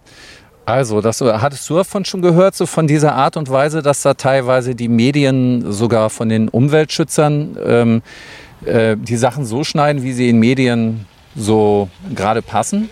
Also, 0.64 1.00
das 1.00 1.20
hattest 1.20 1.68
du 1.70 1.76
davon 1.76 2.04
schon 2.04 2.20
gehört, 2.20 2.54
so 2.54 2.66
von 2.66 2.86
dieser 2.86 3.14
Art 3.14 3.38
und 3.38 3.50
Weise, 3.50 3.82
dass 3.82 4.02
da 4.02 4.14
teilweise 4.14 4.74
die 4.74 4.88
Medien 4.88 5.72
sogar 5.72 6.10
von 6.10 6.28
den 6.28 6.48
Umweltschützern 6.48 7.56
ähm, 7.64 8.02
äh, 8.64 8.96
die 8.96 9.16
Sachen 9.16 9.46
so 9.46 9.64
schneiden, 9.64 10.02
wie 10.02 10.12
sie 10.12 10.28
in 10.28 10.38
Medien 10.38 11.06
so 11.34 11.88
gerade 12.14 12.42
passen? 12.42 12.90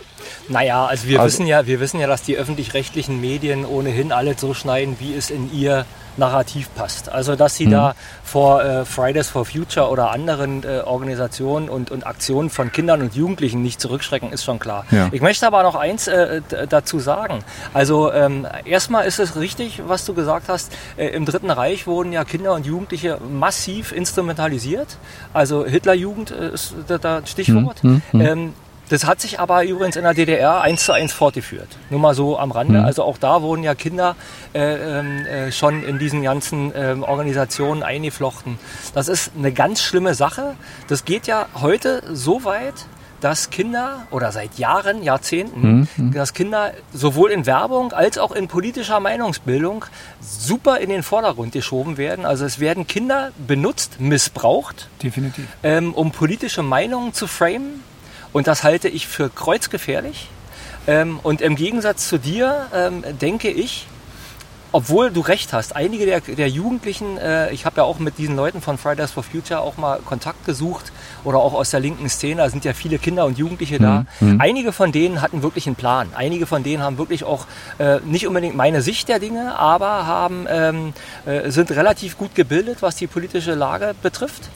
Naja, 0.48 0.86
also 0.86 1.08
wir 1.08 1.20
also, 1.20 1.32
wissen 1.32 1.46
ja, 1.46 1.66
wir 1.66 1.80
wissen 1.80 2.00
ja, 2.00 2.06
dass 2.06 2.22
die 2.22 2.36
öffentlich-rechtlichen 2.36 3.20
Medien 3.20 3.64
ohnehin 3.64 4.12
alle 4.12 4.36
so 4.36 4.54
schneiden, 4.54 4.96
wie 4.98 5.14
es 5.14 5.30
in 5.30 5.52
ihr 5.52 5.86
Narrativ 6.16 6.74
passt. 6.74 7.10
Also 7.10 7.36
dass 7.36 7.56
sie 7.56 7.66
mhm. 7.66 7.70
da 7.70 7.94
vor 8.24 8.62
äh, 8.64 8.84
Fridays 8.84 9.28
for 9.28 9.44
Future 9.44 9.88
oder 9.88 10.10
anderen 10.10 10.64
äh, 10.64 10.80
Organisationen 10.84 11.68
und, 11.68 11.90
und 11.90 12.06
Aktionen 12.06 12.50
von 12.50 12.72
Kindern 12.72 13.02
und 13.02 13.14
Jugendlichen 13.14 13.62
nicht 13.62 13.80
zurückschrecken, 13.80 14.32
ist 14.32 14.44
schon 14.44 14.58
klar. 14.58 14.84
Ja. 14.90 15.08
Ich 15.12 15.20
möchte 15.20 15.46
aber 15.46 15.62
noch 15.62 15.74
eins 15.74 16.08
äh, 16.08 16.40
dazu 16.68 16.98
sagen. 16.98 17.40
Also 17.74 18.12
ähm, 18.12 18.46
erstmal 18.64 19.06
ist 19.06 19.18
es 19.18 19.36
richtig, 19.36 19.82
was 19.86 20.04
du 20.04 20.14
gesagt 20.14 20.48
hast. 20.48 20.72
Äh, 20.96 21.08
Im 21.08 21.24
Dritten 21.26 21.50
Reich 21.50 21.86
wurden 21.86 22.12
ja 22.12 22.24
Kinder 22.24 22.54
und 22.54 22.66
Jugendliche 22.66 23.18
massiv 23.30 23.92
instrumentalisiert. 23.92 24.98
Also 25.32 25.66
Hitlerjugend 25.66 26.30
äh, 26.30 26.54
ist 26.54 26.74
das 26.88 27.30
Stichwort. 27.30 27.82
Mhm. 27.84 28.02
Mhm. 28.12 28.20
Ähm, 28.20 28.52
das 28.88 29.04
hat 29.04 29.20
sich 29.20 29.40
aber 29.40 29.64
übrigens 29.64 29.96
in 29.96 30.04
der 30.04 30.14
DDR 30.14 30.60
eins 30.60 30.84
zu 30.84 30.92
eins 30.92 31.12
fortgeführt. 31.12 31.68
Nur 31.90 32.00
mal 32.00 32.14
so 32.14 32.38
am 32.38 32.50
Rande. 32.50 32.80
Mhm. 32.80 32.84
Also 32.84 33.02
auch 33.02 33.18
da 33.18 33.42
wurden 33.42 33.62
ja 33.62 33.74
Kinder 33.74 34.16
äh, 34.54 34.98
ähm, 34.98 35.26
äh, 35.26 35.52
schon 35.52 35.82
in 35.82 35.98
diesen 35.98 36.22
ganzen 36.22 36.74
äh, 36.74 36.96
Organisationen 37.00 37.82
eingeflochten. 37.82 38.58
Das 38.94 39.08
ist 39.08 39.32
eine 39.36 39.52
ganz 39.52 39.82
schlimme 39.82 40.14
Sache. 40.14 40.54
Das 40.88 41.04
geht 41.04 41.26
ja 41.26 41.46
heute 41.54 42.02
so 42.12 42.44
weit, 42.44 42.74
dass 43.20 43.50
Kinder 43.50 44.06
oder 44.10 44.30
seit 44.30 44.58
Jahren, 44.58 45.02
Jahrzehnten, 45.02 45.88
mhm. 45.96 46.12
dass 46.12 46.34
Kinder 46.34 46.72
sowohl 46.92 47.30
in 47.30 47.46
Werbung 47.46 47.92
als 47.92 48.18
auch 48.18 48.32
in 48.32 48.46
politischer 48.46 49.00
Meinungsbildung 49.00 49.86
super 50.20 50.78
in 50.78 50.90
den 50.90 51.02
Vordergrund 51.02 51.52
geschoben 51.52 51.96
werden. 51.96 52.26
Also 52.26 52.44
es 52.44 52.60
werden 52.60 52.86
Kinder 52.86 53.32
benutzt, 53.46 54.00
missbraucht, 54.00 54.88
definitiv, 55.02 55.46
ähm, 55.62 55.94
um 55.94 56.10
politische 56.10 56.62
Meinungen 56.62 57.14
zu 57.14 57.26
framen 57.26 57.82
und 58.36 58.46
das 58.46 58.64
halte 58.64 58.90
ich 58.90 59.06
für 59.06 59.30
kreuzgefährlich. 59.30 60.28
Ähm, 60.86 61.20
und 61.22 61.40
im 61.40 61.56
Gegensatz 61.56 62.06
zu 62.06 62.18
dir 62.18 62.66
ähm, 62.74 63.02
denke 63.18 63.48
ich, 63.48 63.86
obwohl 64.72 65.10
du 65.10 65.22
recht 65.22 65.54
hast, 65.54 65.74
einige 65.74 66.04
der, 66.04 66.20
der 66.20 66.50
Jugendlichen, 66.50 67.16
äh, 67.16 67.50
ich 67.52 67.64
habe 67.64 67.78
ja 67.78 67.84
auch 67.84 67.98
mit 67.98 68.18
diesen 68.18 68.36
Leuten 68.36 68.60
von 68.60 68.76
Fridays 68.76 69.12
for 69.12 69.22
Future 69.22 69.60
auch 69.60 69.78
mal 69.78 70.00
Kontakt 70.04 70.44
gesucht 70.44 70.92
oder 71.24 71.38
auch 71.38 71.54
aus 71.54 71.70
der 71.70 71.80
linken 71.80 72.10
Szene, 72.10 72.42
da 72.42 72.50
sind 72.50 72.66
ja 72.66 72.74
viele 72.74 72.98
Kinder 72.98 73.24
und 73.24 73.38
Jugendliche 73.38 73.78
da. 73.78 74.04
Mhm. 74.20 74.34
mhm. 74.34 74.40
Einige 74.42 74.72
von 74.72 74.92
denen 74.92 75.22
hatten 75.22 75.42
wirklich 75.42 75.66
einen 75.66 75.76
Plan. 75.76 76.10
Einige 76.14 76.44
von 76.44 76.62
denen 76.62 76.82
haben 76.82 76.98
wirklich 76.98 77.24
auch 77.24 77.46
äh, 77.78 78.00
nicht 78.04 78.26
unbedingt 78.26 78.54
meine 78.54 78.82
Sicht 78.82 79.08
der 79.08 79.18
Dinge, 79.18 79.58
aber 79.58 80.06
haben, 80.06 80.46
ähm, 80.50 80.92
äh, 81.24 81.50
sind 81.50 81.70
relativ 81.70 82.18
gut 82.18 82.34
gebildet, 82.34 82.82
was 82.82 82.96
die 82.96 83.06
politische 83.06 83.54
Lage 83.54 83.94
betrifft. 84.02 84.50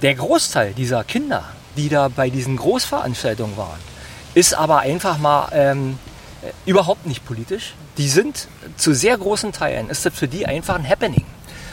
Der 0.00 0.14
Großteil 0.14 0.72
dieser 0.72 1.04
Kinder, 1.04 1.44
die 1.76 1.88
da 1.88 2.08
bei 2.08 2.30
diesen 2.30 2.56
Großveranstaltungen 2.56 3.56
waren, 3.56 3.78
ist 4.34 4.54
aber 4.54 4.80
einfach 4.80 5.18
mal 5.18 5.48
ähm, 5.52 5.98
äh, 6.42 6.70
überhaupt 6.70 7.06
nicht 7.06 7.24
politisch. 7.24 7.74
Die 7.98 8.08
sind 8.08 8.48
zu 8.76 8.94
sehr 8.94 9.16
großen 9.16 9.52
Teilen, 9.52 9.88
ist 9.88 10.04
das 10.04 10.14
für 10.14 10.28
die 10.28 10.46
einfach 10.46 10.74
ein 10.74 10.88
Happening. 10.88 11.24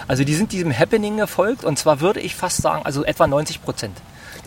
Also 0.08 0.24
die 0.24 0.36
sind 0.36 0.52
diesem 0.52 0.78
Happening 0.78 1.18
gefolgt 1.18 1.64
und 1.64 1.80
zwar 1.80 2.02
würde 2.02 2.20
ich 2.20 2.36
fast 2.36 2.62
sagen, 2.62 2.86
also 2.86 3.04
etwa 3.04 3.28
90 3.28 3.64
Prozent 3.64 3.98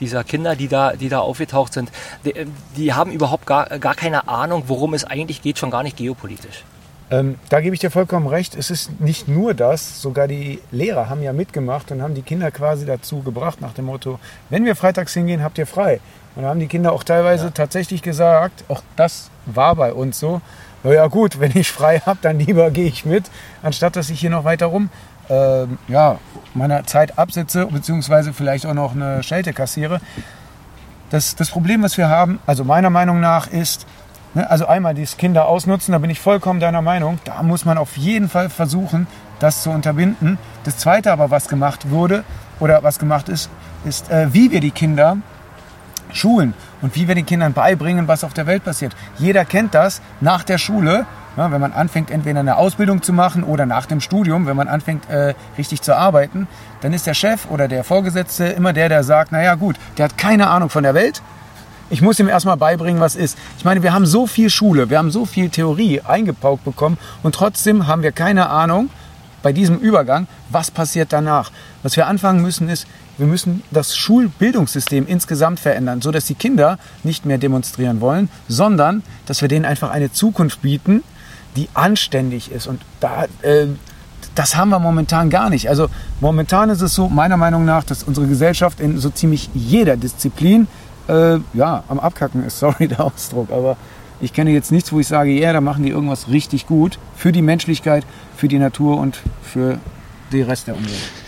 dieser 0.01 0.25
Kinder, 0.25 0.57
die 0.57 0.69
da, 0.69 0.93
die 0.93 1.09
da 1.09 1.21
aufgetaucht 1.21 1.73
sind, 1.73 1.91
die, 2.25 2.35
die 2.77 2.93
haben 2.93 3.11
überhaupt 3.13 3.47
gar, 3.47 3.79
gar 3.79 3.95
keine 3.95 4.29
Ahnung, 4.29 4.65
worum 4.67 4.95
es 4.95 5.05
eigentlich 5.05 5.43
geht, 5.43 5.59
schon 5.59 5.71
gar 5.71 5.83
nicht 5.83 5.97
geopolitisch. 5.97 6.65
Ähm, 7.11 7.37
da 7.49 7.61
gebe 7.61 7.75
ich 7.75 7.81
dir 7.81 7.91
vollkommen 7.91 8.27
recht. 8.27 8.57
Es 8.57 8.71
ist 8.71 9.01
nicht 9.01 9.29
nur 9.29 9.55
das, 9.55 10.03
sogar 10.03 10.27
die 10.27 10.61
Lehrer 10.73 11.09
haben 11.09 11.23
ja 11.23 11.33
mitgemacht 11.33 11.93
und 11.93 12.03
haben 12.03 12.15
die 12.15 12.23
Kinder 12.23 12.51
quasi 12.51 12.85
dazu 12.85 13.23
gebracht 13.23 13.61
nach 13.61 13.75
dem 13.75 13.85
Motto, 13.85 14.19
wenn 14.51 14.65
wir 14.65 14.75
freitags 14.75 15.15
hingehen, 15.15 15.43
habt 15.43 15.59
ihr 15.59 15.67
frei. 15.67 16.01
Und 16.35 16.43
da 16.43 16.49
haben 16.49 16.61
die 16.61 16.67
Kinder 16.67 16.93
auch 16.93 17.05
teilweise 17.05 17.47
ja. 17.47 17.51
tatsächlich 17.51 18.03
gesagt, 18.03 18.65
auch 18.69 18.83
das 18.97 19.31
war 19.47 19.77
bei 19.77 19.93
uns 19.93 20.19
so, 20.19 20.41
naja 20.83 21.07
gut, 21.07 21.39
wenn 21.41 21.57
ich 21.57 21.71
frei 21.71 22.01
habe, 22.01 22.19
dann 22.23 22.39
lieber 22.39 22.71
gehe 22.71 22.89
ich 22.89 23.05
mit, 23.05 23.31
anstatt 23.63 23.97
dass 23.97 24.11
ich 24.11 24.21
hier 24.21 24.31
noch 24.31 24.45
weiter 24.45 24.67
rum 24.67 24.91
äh, 25.29 25.67
ja, 25.89 26.19
meiner 26.55 26.87
Zeit 26.87 27.19
absitze, 27.19 27.67
beziehungsweise 27.67 28.33
vielleicht 28.33 28.67
auch 28.67 28.75
noch 28.75 28.95
eine 28.95 29.23
Schelte 29.23 29.53
kassiere. 29.53 30.01
Das, 31.11 31.37
das 31.37 31.51
Problem, 31.51 31.83
was 31.83 31.97
wir 31.97 32.09
haben, 32.09 32.41
also 32.47 32.65
meiner 32.65 32.91
Meinung 32.91 33.21
nach, 33.21 33.47
ist? 33.47 33.87
Also 34.45 34.67
einmal 34.67 34.95
dieses 34.95 35.17
Kinder 35.17 35.47
ausnutzen, 35.47 35.93
da 35.93 35.99
bin 35.99 36.11
ich 36.11 36.21
vollkommen 36.21 36.61
deiner 36.61 36.83
Meinung. 36.83 37.19
Da 37.25 37.43
muss 37.43 37.65
man 37.65 37.79
auf 37.79 37.97
jeden 37.97 38.29
Fall 38.29 38.51
versuchen, 38.51 39.07
das 39.39 39.63
zu 39.63 39.71
unterbinden. 39.71 40.39
Das 40.65 40.77
Zweite 40.77 41.13
aber, 41.13 41.31
was 41.31 41.49
gemacht 41.49 41.91
wurde 41.91 42.25
oder 42.61 42.83
was 42.83 42.99
gemacht 42.99 43.29
ist, 43.29 43.51
ist, 43.85 44.11
äh, 44.11 44.33
wie 44.33 44.51
wir 44.51 44.61
die 44.61 44.71
Kinder 44.71 45.17
schulen 46.13 46.55
und 46.83 46.95
wie 46.97 47.09
wir 47.09 47.15
den 47.15 47.27
Kindern 47.27 47.53
beibringen, 47.53 48.09
was 48.09 48.25
auf 48.25 48.35
der 48.35 48.47
Welt 48.47 48.65
passiert. 48.65 48.95
Jeder 49.19 49.45
kennt 49.45 49.75
das 49.75 50.03
nach 50.21 50.45
der 50.45 50.59
Schule, 50.59 51.07
ja, 51.37 51.51
wenn 51.51 51.61
man 51.61 51.73
anfängt, 51.73 52.11
entweder 52.11 52.41
eine 52.41 52.57
Ausbildung 52.57 53.03
zu 53.03 53.13
machen 53.13 53.45
oder 53.45 53.67
nach 53.67 53.87
dem 53.87 54.01
Studium, 54.01 54.47
wenn 54.47 54.57
man 54.57 54.69
anfängt, 54.69 55.09
äh, 55.11 55.35
richtig 55.59 55.83
zu 55.83 55.95
arbeiten, 55.95 56.49
dann 56.81 56.93
ist 56.93 57.07
der 57.07 57.15
Chef 57.15 57.51
oder 57.51 57.69
der 57.69 57.85
Vorgesetzte 57.85 58.47
immer 58.47 58.73
der, 58.73 58.89
der 58.89 59.05
sagt, 59.05 59.33
naja 59.33 59.55
gut, 59.55 59.77
der 59.99 60.07
hat 60.07 60.19
keine 60.19 60.49
Ahnung 60.49 60.71
von 60.71 60.83
der 60.83 60.95
Welt, 60.95 61.23
ich 61.91 62.03
muss 62.03 62.19
ihm 62.19 62.29
erstmal 62.29 62.57
beibringen, 62.57 63.01
was 63.01 63.17
ist. 63.17 63.39
Ich 63.59 63.65
meine, 63.65 63.83
wir 63.83 63.93
haben 63.93 64.07
so 64.07 64.27
viel 64.27 64.51
Schule, 64.51 64.91
wir 64.91 64.99
haben 64.99 65.11
so 65.11 65.25
viel 65.25 65.51
Theorie 65.51 66.01
eingepaukt 66.01 66.65
bekommen 66.65 66.99
und 67.23 67.35
trotzdem 67.35 67.87
haben 67.87 68.03
wir 68.03 68.13
keine 68.13 68.49
Ahnung 68.49 68.91
bei 69.43 69.53
diesem 69.53 69.79
Übergang, 69.79 70.27
was 70.51 70.71
passiert 70.71 71.13
danach. 71.13 71.53
Was 71.83 71.97
wir 71.97 72.07
anfangen 72.07 72.43
müssen 72.43 72.69
ist, 72.69 72.87
wir 73.19 73.27
müssen 73.27 73.63
das 73.71 73.97
Schulbildungssystem 73.97 75.07
insgesamt 75.07 75.61
verändern, 75.61 76.03
so 76.03 76.11
dass 76.11 76.27
die 76.27 76.35
Kinder 76.35 76.79
nicht 77.03 77.25
mehr 77.25 77.39
demonstrieren 77.39 78.01
wollen, 78.01 78.29
sondern 78.49 79.03
dass 79.27 79.41
wir 79.41 79.49
denen 79.49 79.65
einfach 79.65 79.91
eine 79.91 80.13
Zukunft 80.13 80.63
bieten, 80.63 81.03
die 81.55 81.69
anständig 81.75 82.51
ist. 82.51 82.67
Und 82.67 82.83
da, 83.01 83.25
äh, 83.43 83.67
das 84.35 84.57
haben 84.57 84.69
wir 84.69 84.79
momentan 84.79 85.31
gar 85.31 85.49
nicht. 85.49 85.69
Also 85.69 85.89
momentan 86.21 86.69
ist 86.69 86.83
es 86.83 86.95
so, 86.95 87.09
meiner 87.09 87.37
Meinung 87.37 87.65
nach, 87.65 87.85
dass 87.85 88.03
unsere 88.03 88.27
Gesellschaft 88.27 88.81
in 88.81 88.99
so 88.99 89.11
ziemlich 89.11 89.49
jeder 89.55 89.97
Disziplin 89.97 90.69
äh, 91.09 91.39
ja, 91.55 91.85
am 91.89 91.99
Abkacken 91.99 92.45
ist, 92.45 92.59
sorry 92.61 92.89
der 92.89 93.05
Ausdruck, 93.05 93.51
aber 93.51 93.77
ich 94.21 94.33
kenne 94.33 94.51
jetzt 94.51 94.73
nichts, 94.73 94.93
wo 94.93 95.01
ich 95.01 95.09
sage, 95.09 95.31
ja, 95.31 95.53
da 95.53 95.61
machen 95.61 95.85
die 95.85 95.91
irgendwas 95.91 96.29
richtig 96.29 96.67
gut 96.67 96.99
für 97.17 97.33
die 97.33 97.43
Menschlichkeit, 97.43 98.05
für 98.37 98.49
die 98.49 98.59
Natur 98.59 98.99
und 98.99 99.19
für 99.43 99.79
den 100.33 100.45
Rest 100.45 100.69
der 100.69 100.77
Umwelt. 100.77 101.26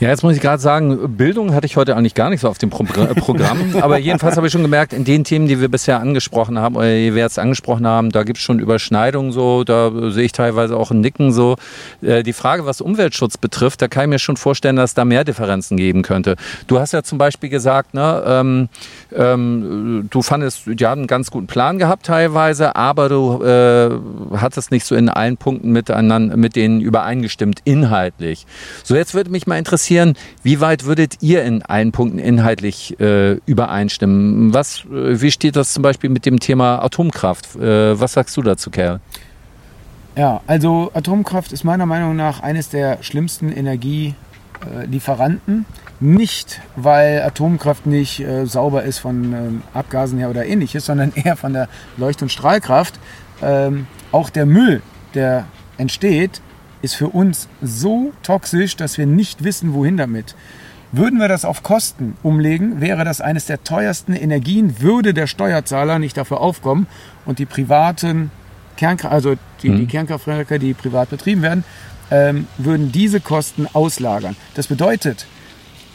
Ja, 0.00 0.08
jetzt 0.08 0.24
muss 0.24 0.34
ich 0.34 0.40
gerade 0.40 0.60
sagen, 0.60 1.16
Bildung 1.16 1.54
hatte 1.54 1.66
ich 1.66 1.76
heute 1.76 1.96
eigentlich 1.96 2.14
gar 2.14 2.28
nicht 2.28 2.40
so 2.40 2.48
auf 2.48 2.58
dem 2.58 2.68
Pro 2.68 2.82
äh, 2.82 3.14
Programm. 3.14 3.58
aber 3.80 3.96
jedenfalls 3.98 4.36
habe 4.36 4.48
ich 4.48 4.52
schon 4.52 4.62
gemerkt, 4.62 4.92
in 4.92 5.04
den 5.04 5.22
Themen, 5.22 5.46
die 5.46 5.60
wir 5.60 5.68
bisher 5.68 6.00
angesprochen 6.00 6.58
haben, 6.58 6.74
oder 6.74 6.88
die 6.88 7.14
wir 7.14 7.22
jetzt 7.22 7.38
angesprochen 7.38 7.86
haben, 7.86 8.10
da 8.10 8.24
gibt 8.24 8.38
es 8.38 8.44
schon 8.44 8.58
Überschneidungen 8.58 9.30
so, 9.30 9.62
da 9.62 9.92
sehe 10.10 10.24
ich 10.24 10.32
teilweise 10.32 10.76
auch 10.76 10.90
ein 10.90 11.00
Nicken 11.00 11.32
so. 11.32 11.54
Äh, 12.02 12.24
die 12.24 12.32
Frage, 12.32 12.66
was 12.66 12.80
Umweltschutz 12.80 13.38
betrifft, 13.38 13.82
da 13.82 13.88
kann 13.88 14.04
ich 14.04 14.08
mir 14.08 14.18
schon 14.18 14.36
vorstellen, 14.36 14.74
dass 14.74 14.90
es 14.90 14.94
da 14.94 15.04
mehr 15.04 15.22
Differenzen 15.22 15.76
geben 15.76 16.02
könnte. 16.02 16.34
Du 16.66 16.80
hast 16.80 16.92
ja 16.92 17.04
zum 17.04 17.18
Beispiel 17.18 17.48
gesagt, 17.48 17.94
ne, 17.94 18.24
ähm, 18.26 18.68
ähm, 19.14 20.08
du 20.10 20.22
fandest, 20.22 20.62
die 20.66 20.86
haben 20.86 21.02
einen 21.02 21.06
ganz 21.06 21.30
guten 21.30 21.46
Plan 21.46 21.78
gehabt 21.78 22.06
teilweise, 22.06 22.74
aber 22.74 23.08
du 23.08 23.44
äh, 23.44 23.90
hattest 24.36 24.72
nicht 24.72 24.86
so 24.86 24.96
in 24.96 25.08
allen 25.08 25.36
Punkten 25.36 25.70
miteinander, 25.70 26.36
mit 26.36 26.56
denen 26.56 26.80
übereingestimmt, 26.80 27.60
inhaltlich. 27.62 28.44
So, 28.82 28.96
jetzt 28.96 29.14
würde 29.14 29.30
mich 29.30 29.46
mal 29.46 29.56
interessieren, 29.56 29.83
interessieren, 29.84 30.14
wie 30.42 30.60
weit 30.60 30.84
würdet 30.84 31.16
ihr 31.20 31.44
in 31.44 31.62
allen 31.62 31.92
Punkten 31.92 32.18
inhaltlich 32.18 32.98
äh, 33.00 33.34
übereinstimmen? 33.46 34.52
Was, 34.54 34.84
äh, 34.84 35.20
wie 35.20 35.30
steht 35.30 35.54
das 35.56 35.74
zum 35.74 35.82
Beispiel 35.82 36.08
mit 36.10 36.24
dem 36.24 36.40
Thema 36.40 36.82
Atomkraft? 36.82 37.54
Äh, 37.56 38.00
was 38.00 38.14
sagst 38.14 38.34
du 38.36 38.42
dazu, 38.42 38.70
Kerl? 38.70 39.00
Ja, 40.16 40.40
also 40.46 40.90
Atomkraft 40.94 41.52
ist 41.52 41.64
meiner 41.64 41.86
Meinung 41.86 42.14
nach 42.16 42.40
eines 42.40 42.68
der 42.70 43.02
schlimmsten 43.02 43.52
Energielieferanten. 43.52 45.66
Nicht, 46.00 46.60
weil 46.76 47.22
Atomkraft 47.22 47.86
nicht 47.86 48.20
äh, 48.20 48.46
sauber 48.46 48.84
ist 48.84 48.98
von 48.98 49.32
ähm, 49.32 49.62
Abgasen 49.74 50.18
her 50.18 50.30
oder 50.30 50.46
ähnliches, 50.46 50.86
sondern 50.86 51.12
eher 51.14 51.36
von 51.36 51.52
der 51.52 51.68
Leucht- 51.98 52.22
und 52.22 52.32
Strahlkraft. 52.32 52.94
Ähm, 53.42 53.86
auch 54.12 54.30
der 54.30 54.46
Müll, 54.46 54.80
der 55.14 55.44
entsteht, 55.76 56.40
ist 56.84 56.94
für 56.94 57.08
uns 57.08 57.48
so 57.62 58.12
toxisch, 58.22 58.76
dass 58.76 58.98
wir 58.98 59.06
nicht 59.06 59.42
wissen, 59.42 59.72
wohin 59.72 59.96
damit. 59.96 60.36
Würden 60.92 61.18
wir 61.18 61.26
das 61.26 61.44
auf 61.44 61.64
Kosten 61.64 62.16
umlegen, 62.22 62.80
wäre 62.80 63.04
das 63.04 63.20
eines 63.20 63.46
der 63.46 63.64
teuersten 63.64 64.12
Energien, 64.12 64.80
würde 64.80 65.12
der 65.12 65.26
Steuerzahler 65.26 65.98
nicht 65.98 66.16
dafür 66.16 66.40
aufkommen 66.40 66.86
und 67.26 67.40
die 67.40 67.46
privaten 67.46 68.30
Kernkraft, 68.76 69.12
also 69.12 69.34
die, 69.62 69.70
mhm. 69.70 69.78
die 69.78 69.86
Kernkraftwerke, 69.86 70.58
die 70.58 70.74
privat 70.74 71.10
betrieben 71.10 71.42
werden, 71.42 71.64
ähm, 72.10 72.46
würden 72.58 72.92
diese 72.92 73.20
Kosten 73.20 73.66
auslagern. 73.72 74.36
Das 74.54 74.68
bedeutet, 74.68 75.26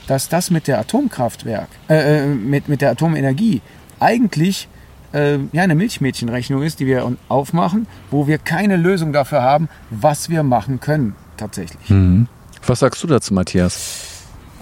dass 0.07 0.27
das 0.27 0.49
mit 0.49 0.67
der 0.67 0.79
Atomkraftwerk, 0.79 1.69
äh, 1.87 2.23
äh 2.23 2.25
mit, 2.25 2.67
mit 2.67 2.81
der 2.81 2.91
Atomenergie 2.91 3.61
eigentlich 3.99 4.67
äh, 5.13 5.37
ja, 5.51 5.63
eine 5.63 5.75
Milchmädchenrechnung 5.75 6.63
ist, 6.63 6.79
die 6.79 6.85
wir 6.87 7.11
aufmachen, 7.27 7.87
wo 8.11 8.27
wir 8.27 8.37
keine 8.37 8.77
Lösung 8.77 9.13
dafür 9.13 9.41
haben, 9.41 9.69
was 9.89 10.29
wir 10.29 10.43
machen 10.43 10.79
können 10.79 11.15
tatsächlich. 11.37 11.89
Mhm. 11.89 12.27
Was 12.65 12.79
sagst 12.79 13.01
du 13.03 13.07
dazu, 13.07 13.33
Matthias? 13.33 14.09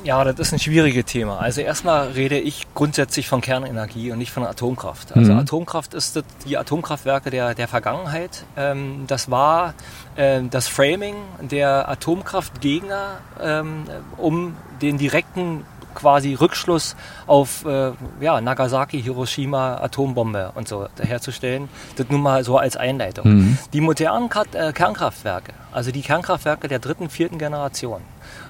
Ja, 0.04 0.24
das 0.24 0.40
ist 0.40 0.54
ein 0.54 0.60
schwieriges 0.60 1.06
Thema. 1.06 1.40
Also 1.40 1.60
erstmal 1.60 2.10
rede 2.12 2.40
ich 2.40 2.66
grundsätzlich 2.74 3.28
von 3.28 3.42
Kernenergie 3.42 4.12
und 4.12 4.20
nicht 4.20 4.32
von 4.32 4.46
Atomkraft. 4.46 5.14
Also 5.18 5.34
mhm. 5.34 5.40
Atomkraft 5.40 5.94
ist 5.94 6.16
das, 6.16 6.24
die 6.46 6.58
Atomkraftwerke 6.58 7.30
der, 7.30 7.56
der 7.56 7.68
Vergangenheit. 7.68 8.46
Ähm, 8.56 9.04
das 9.08 9.30
war 9.30 9.74
äh, 10.16 10.42
das 10.50 10.68
Framing 10.68 11.16
der 11.42 11.90
Atomkraftgegner, 11.90 13.18
ähm, 13.42 13.84
um 14.16 14.56
den 14.82 14.98
direkten 14.98 15.66
quasi 15.98 16.36
Rückschluss 16.36 16.96
auf 17.26 17.66
äh, 17.66 17.92
ja, 18.22 18.40
Nagasaki, 18.40 19.02
Hiroshima, 19.02 19.78
Atombombe 19.78 20.52
und 20.56 20.68
so 20.68 20.88
herzustellen. 21.02 21.70
Das 21.96 22.08
nun 22.10 22.22
mal 22.22 22.44
so 22.44 22.58
als 22.58 22.78
Einleitung. 22.78 23.28
Mhm. 23.28 23.58
Die 23.74 23.82
modernen 23.82 24.30
äh, 24.54 24.72
Kernkraftwerke, 24.72 25.54
also 25.72 25.92
die 25.92 26.02
Kernkraftwerke 26.02 26.68
der 26.68 26.80
dritten, 26.80 27.10
vierten 27.10 27.40
Generation, 27.40 28.02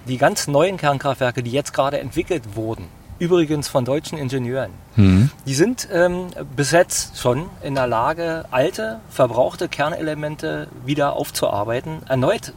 die 0.08 0.18
ganz 0.18 0.48
neuen 0.48 0.77
Kernkraftwerke, 0.77 1.42
die 1.42 1.51
jetzt 1.51 1.74
gerade 1.74 2.00
entwickelt 2.00 2.56
wurden, 2.56 2.86
übrigens 3.18 3.70
von 3.70 3.86
deutschen 3.86 4.18
Ingenieuren, 4.18 4.72
mhm. 4.96 5.32
die 5.46 5.54
sind 5.54 5.88
ähm, 5.92 6.27
bis 6.56 6.72
jetzt 6.72 7.18
schon 7.18 7.46
in 7.63 7.75
der 7.75 7.88
Lage, 7.88 8.46
alte, 8.51 9.00
verbrauchte 9.10 9.70
Kernelemente 9.70 10.68
wieder 10.86 11.13
aufzuarbeiten, 11.13 12.00
erneut 12.08 12.54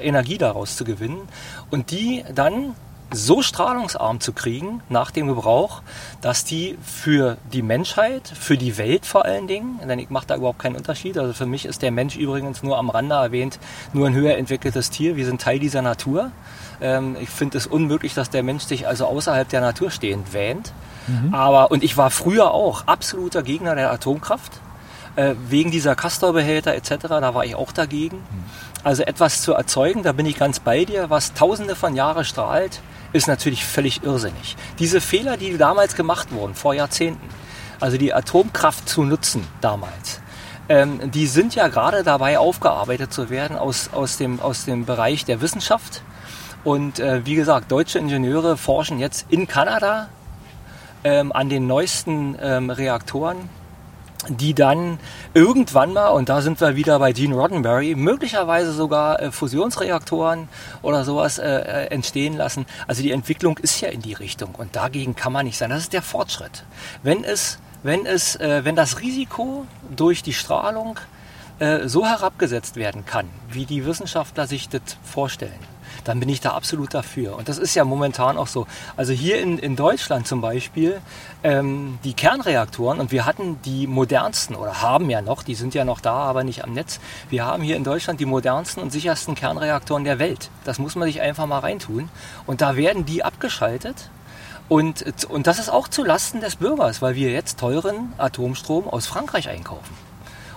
Energie 0.00 0.38
daraus 0.38 0.76
zu 0.76 0.84
gewinnen 0.84 1.28
und 1.70 1.90
die 1.90 2.24
dann 2.34 2.74
so 3.14 3.42
strahlungsarm 3.42 4.20
zu 4.20 4.32
kriegen 4.32 4.82
nach 4.88 5.10
dem 5.10 5.28
Gebrauch, 5.28 5.82
dass 6.20 6.44
die 6.44 6.76
für 6.82 7.36
die 7.52 7.62
Menschheit, 7.62 8.28
für 8.28 8.56
die 8.56 8.76
Welt 8.78 9.06
vor 9.06 9.24
allen 9.24 9.46
Dingen, 9.46 9.80
denn 9.86 9.98
ich 9.98 10.10
mache 10.10 10.26
da 10.26 10.36
überhaupt 10.36 10.58
keinen 10.58 10.76
Unterschied, 10.76 11.16
also 11.18 11.32
für 11.32 11.46
mich 11.46 11.64
ist 11.64 11.82
der 11.82 11.90
Mensch 11.90 12.16
übrigens 12.16 12.62
nur 12.62 12.78
am 12.78 12.90
Rande 12.90 13.14
erwähnt, 13.14 13.58
nur 13.92 14.06
ein 14.06 14.14
höher 14.14 14.36
entwickeltes 14.36 14.90
Tier, 14.90 15.16
wir 15.16 15.26
sind 15.26 15.40
Teil 15.40 15.58
dieser 15.58 15.82
Natur. 15.82 16.30
Ähm, 16.80 17.16
ich 17.20 17.30
finde 17.30 17.58
es 17.58 17.66
unmöglich, 17.66 18.14
dass 18.14 18.30
der 18.30 18.42
Mensch 18.42 18.64
sich 18.64 18.86
also 18.86 19.06
außerhalb 19.06 19.48
der 19.48 19.60
Natur 19.60 19.90
stehend 19.90 20.32
wähnt. 20.32 20.72
Mhm. 21.06 21.34
Aber, 21.34 21.70
und 21.70 21.84
ich 21.84 21.96
war 21.96 22.10
früher 22.10 22.50
auch 22.52 22.86
absoluter 22.86 23.42
Gegner 23.42 23.74
der 23.74 23.92
Atomkraft, 23.92 24.52
äh, 25.16 25.34
wegen 25.48 25.70
dieser 25.70 25.94
Castor-Behälter 25.94 26.74
etc., 26.74 26.96
da 27.08 27.34
war 27.34 27.44
ich 27.44 27.54
auch 27.54 27.72
dagegen. 27.72 28.16
Mhm. 28.16 28.44
Also 28.82 29.02
etwas 29.02 29.42
zu 29.42 29.52
erzeugen, 29.52 30.02
da 30.02 30.12
bin 30.12 30.26
ich 30.26 30.36
ganz 30.36 30.60
bei 30.60 30.84
dir, 30.84 31.08
was 31.08 31.34
tausende 31.34 31.74
von 31.74 31.94
Jahren 31.94 32.24
strahlt, 32.24 32.80
ist 33.14 33.28
natürlich 33.28 33.64
völlig 33.64 34.02
irrsinnig. 34.02 34.56
Diese 34.78 35.00
Fehler, 35.00 35.36
die 35.36 35.56
damals 35.56 35.94
gemacht 35.94 36.32
wurden, 36.32 36.54
vor 36.54 36.74
Jahrzehnten, 36.74 37.26
also 37.80 37.96
die 37.96 38.12
Atomkraft 38.12 38.88
zu 38.88 39.04
nutzen 39.04 39.46
damals, 39.60 40.20
ähm, 40.68 41.10
die 41.12 41.26
sind 41.26 41.54
ja 41.54 41.68
gerade 41.68 42.02
dabei 42.02 42.38
aufgearbeitet 42.38 43.12
zu 43.12 43.30
werden 43.30 43.56
aus, 43.56 43.90
aus, 43.92 44.16
dem, 44.16 44.40
aus 44.40 44.64
dem 44.64 44.84
Bereich 44.84 45.24
der 45.24 45.40
Wissenschaft. 45.40 46.02
Und 46.64 46.98
äh, 46.98 47.24
wie 47.24 47.36
gesagt, 47.36 47.70
deutsche 47.70 47.98
Ingenieure 47.98 48.56
forschen 48.56 48.98
jetzt 48.98 49.26
in 49.28 49.46
Kanada 49.46 50.08
ähm, 51.04 51.30
an 51.32 51.48
den 51.48 51.66
neuesten 51.66 52.36
ähm, 52.40 52.70
Reaktoren 52.70 53.48
die 54.28 54.54
dann 54.54 54.98
irgendwann 55.34 55.92
mal, 55.92 56.08
und 56.08 56.28
da 56.28 56.40
sind 56.40 56.60
wir 56.60 56.76
wieder 56.76 56.98
bei 56.98 57.12
Gene 57.12 57.34
Roddenberry, 57.34 57.94
möglicherweise 57.94 58.72
sogar 58.72 59.20
äh, 59.20 59.30
Fusionsreaktoren 59.30 60.48
oder 60.82 61.04
sowas 61.04 61.38
äh, 61.38 61.46
äh, 61.46 61.86
entstehen 61.86 62.36
lassen. 62.36 62.66
Also 62.86 63.02
die 63.02 63.12
Entwicklung 63.12 63.58
ist 63.58 63.80
ja 63.80 63.88
in 63.88 64.02
die 64.02 64.14
Richtung 64.14 64.54
und 64.54 64.76
dagegen 64.76 65.14
kann 65.14 65.32
man 65.32 65.46
nicht 65.46 65.58
sein. 65.58 65.70
Das 65.70 65.80
ist 65.80 65.92
der 65.92 66.02
Fortschritt. 66.02 66.64
Wenn 67.02 67.24
es, 67.24 67.58
wenn 67.82 68.06
es, 68.06 68.36
äh, 68.36 68.64
wenn 68.64 68.76
das 68.76 69.00
Risiko 69.00 69.66
durch 69.94 70.22
die 70.22 70.32
Strahlung 70.32 70.98
äh, 71.58 71.86
so 71.88 72.06
herabgesetzt 72.06 72.76
werden 72.76 73.04
kann, 73.04 73.28
wie 73.50 73.66
die 73.66 73.86
Wissenschaftler 73.86 74.46
sich 74.46 74.68
das 74.68 74.82
vorstellen, 75.02 75.73
dann 76.04 76.20
bin 76.20 76.28
ich 76.28 76.40
da 76.40 76.50
absolut 76.50 76.94
dafür. 76.94 77.36
Und 77.36 77.48
das 77.48 77.58
ist 77.58 77.74
ja 77.74 77.84
momentan 77.84 78.36
auch 78.36 78.46
so. 78.46 78.66
Also 78.96 79.12
hier 79.12 79.40
in, 79.40 79.58
in 79.58 79.74
Deutschland 79.74 80.26
zum 80.26 80.40
Beispiel, 80.40 81.00
ähm, 81.42 81.98
die 82.04 82.14
Kernreaktoren, 82.14 83.00
und 83.00 83.10
wir 83.10 83.24
hatten 83.24 83.60
die 83.64 83.86
modernsten 83.86 84.54
oder 84.54 84.82
haben 84.82 85.10
ja 85.10 85.22
noch, 85.22 85.42
die 85.42 85.54
sind 85.54 85.74
ja 85.74 85.84
noch 85.84 86.00
da, 86.00 86.14
aber 86.14 86.44
nicht 86.44 86.62
am 86.62 86.72
Netz. 86.72 87.00
Wir 87.30 87.44
haben 87.44 87.62
hier 87.62 87.76
in 87.76 87.84
Deutschland 87.84 88.20
die 88.20 88.26
modernsten 88.26 88.82
und 88.82 88.90
sichersten 88.90 89.34
Kernreaktoren 89.34 90.04
der 90.04 90.18
Welt. 90.18 90.50
Das 90.64 90.78
muss 90.78 90.94
man 90.94 91.08
sich 91.08 91.20
einfach 91.20 91.46
mal 91.46 91.60
reintun. 91.60 92.08
Und 92.46 92.60
da 92.60 92.76
werden 92.76 93.04
die 93.04 93.24
abgeschaltet. 93.24 94.10
Und, 94.68 95.24
und 95.28 95.46
das 95.46 95.58
ist 95.58 95.68
auch 95.68 95.88
zu 95.88 96.04
Lasten 96.04 96.40
des 96.40 96.56
Bürgers, 96.56 97.02
weil 97.02 97.14
wir 97.14 97.30
jetzt 97.30 97.58
teuren 97.58 98.12
Atomstrom 98.18 98.88
aus 98.88 99.06
Frankreich 99.06 99.48
einkaufen. 99.48 99.94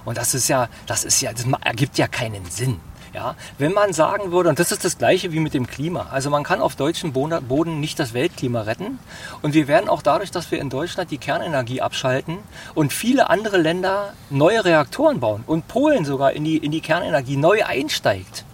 Und 0.06 0.17
das 0.17 0.34
ist 0.34 0.48
ja, 0.48 0.69
das 0.86 1.04
ist 1.04 1.19
ja, 1.22 1.34
das 1.34 1.45
ergibt 1.65 1.98
ja 1.98 2.08
keinen 2.08 2.45
Sinn. 2.45 2.80
Ja, 3.13 3.36
wenn 3.58 3.74
man 3.74 3.93
sagen 3.93 4.32
würde, 4.32 4.50
und 4.50 4.60
das 4.60 4.72
ist 4.72 4.84
das 4.84 4.98
gleiche 4.98 5.32
wie 5.32 5.39
mit 5.39 5.54
dem 5.54 5.67
Klima, 5.67 6.08
also 6.12 6.30
man 6.30 6.43
kann 6.43 6.62
auf 6.62 6.76
deutschem 6.76 7.13
Boden 7.13 7.80
nicht 7.80 8.00
das 8.00 8.13
Weltklima 8.13 8.62
retten. 8.62 9.00
Und 9.41 9.54
wir 9.54 9.67
werden 9.67 9.89
auch 9.89 10.02
dadurch, 10.02 10.32
dass 10.32 10.52
wir 10.52 10.60
in 10.60 10.70
Deutschland 10.70 11.12
die 11.12 11.17
Kernenergie 11.17 11.82
abschalten 11.82 12.38
und 12.76 12.93
viele 12.93 13.30
andere 13.30 13.58
Länder 13.58 14.13
neue 14.30 14.63
Reaktoren 14.65 15.20
bauen 15.20 15.43
und 15.48 15.67
Polen 15.67 16.06
sogar 16.06 16.34
in 16.34 16.43
die, 16.43 16.58
in 16.58 16.72
die 16.72 16.82
Kernenergie 16.82 17.38
neu 17.38 17.63
einsteigt. 17.63 18.46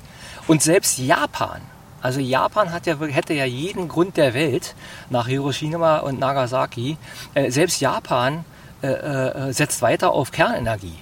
Und 0.48 0.62
selbst 0.62 0.98
Japan, 1.00 1.62
also 2.02 2.20
Japan 2.20 2.72
hat 2.72 2.86
ja, 2.86 3.00
hätte 3.00 3.34
ja 3.34 3.46
jeden 3.46 3.88
Grund 3.88 4.18
der 4.18 4.34
Welt 4.34 4.76
nach 5.10 5.28
Hiroshima 5.28 6.00
und 6.00 6.20
Nagasaki, 6.20 6.98
äh, 7.34 7.50
selbst 7.50 7.80
Japan 7.80 8.44
äh, 8.82 8.88
äh, 8.88 9.54
setzt 9.54 9.82
weiter 9.82 10.12
auf 10.12 10.32
Kernenergie. 10.32 10.98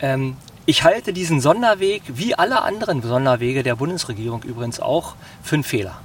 Ähm, 0.00 0.36
ich 0.70 0.84
halte 0.84 1.12
diesen 1.12 1.40
Sonderweg, 1.40 2.02
wie 2.06 2.36
alle 2.36 2.62
anderen 2.62 3.02
Sonderwege 3.02 3.64
der 3.64 3.74
Bundesregierung 3.74 4.44
übrigens 4.44 4.78
auch, 4.78 5.16
für 5.42 5.56
einen 5.56 5.64
Fehler. 5.64 6.00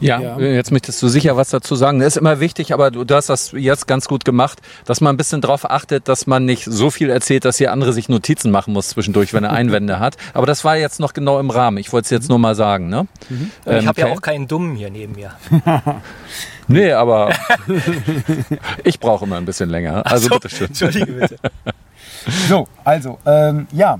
Ja, 0.00 0.20
ja, 0.20 0.38
jetzt 0.40 0.72
möchtest 0.72 1.00
du 1.02 1.08
sicher 1.08 1.36
was 1.36 1.50
dazu 1.50 1.76
sagen. 1.76 2.00
Das 2.00 2.08
ist 2.08 2.16
immer 2.16 2.40
wichtig, 2.40 2.74
aber 2.74 2.90
du 2.90 3.14
hast 3.14 3.28
das 3.28 3.52
jetzt 3.52 3.86
ganz 3.86 4.08
gut 4.08 4.24
gemacht, 4.24 4.60
dass 4.86 5.00
man 5.00 5.14
ein 5.14 5.16
bisschen 5.16 5.40
darauf 5.40 5.70
achtet, 5.70 6.08
dass 6.08 6.26
man 6.26 6.44
nicht 6.44 6.64
so 6.64 6.90
viel 6.90 7.10
erzählt, 7.10 7.44
dass 7.44 7.58
hier 7.58 7.70
andere 7.70 7.92
sich 7.92 8.08
Notizen 8.08 8.50
machen 8.50 8.72
muss 8.72 8.88
zwischendurch, 8.88 9.32
wenn 9.32 9.44
er 9.44 9.52
Einwände 9.52 10.00
hat. 10.00 10.16
Aber 10.34 10.46
das 10.46 10.64
war 10.64 10.76
jetzt 10.76 10.98
noch 10.98 11.14
genau 11.14 11.38
im 11.38 11.50
Rahmen. 11.50 11.78
Ich 11.78 11.92
wollte 11.92 12.06
es 12.06 12.10
jetzt 12.10 12.28
nur 12.28 12.40
mal 12.40 12.56
sagen. 12.56 12.88
Ne? 12.88 13.06
Mhm. 13.28 13.50
Ähm, 13.66 13.78
ich 13.78 13.86
habe 13.86 14.00
ja 14.00 14.08
auch 14.08 14.20
keinen 14.20 14.48
Dummen 14.48 14.74
hier 14.74 14.90
neben 14.90 15.14
mir. 15.14 15.30
nee, 16.66 16.90
aber 16.90 17.32
ich 18.82 18.98
brauche 18.98 19.24
immer 19.24 19.36
ein 19.36 19.46
bisschen 19.46 19.70
länger. 19.70 20.04
Also 20.04 20.28
so, 20.28 20.34
bitteschön. 20.34 20.66
Entschuldige 20.66 21.12
bitte. 21.12 21.36
So, 22.48 22.66
also, 22.84 23.18
ähm, 23.24 23.68
ja, 23.70 23.98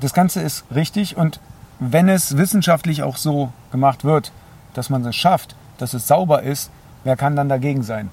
das 0.00 0.14
Ganze 0.14 0.40
ist 0.40 0.64
richtig 0.74 1.16
und 1.16 1.38
wenn 1.78 2.08
es 2.08 2.36
wissenschaftlich 2.36 3.02
auch 3.02 3.16
so 3.16 3.52
gemacht 3.72 4.04
wird, 4.04 4.32
dass 4.74 4.90
man 4.90 5.04
es 5.04 5.16
schafft, 5.16 5.54
dass 5.78 5.94
es 5.94 6.06
sauber 6.06 6.42
ist, 6.42 6.70
wer 7.04 7.16
kann 7.16 7.36
dann 7.36 7.48
dagegen 7.48 7.82
sein? 7.82 8.10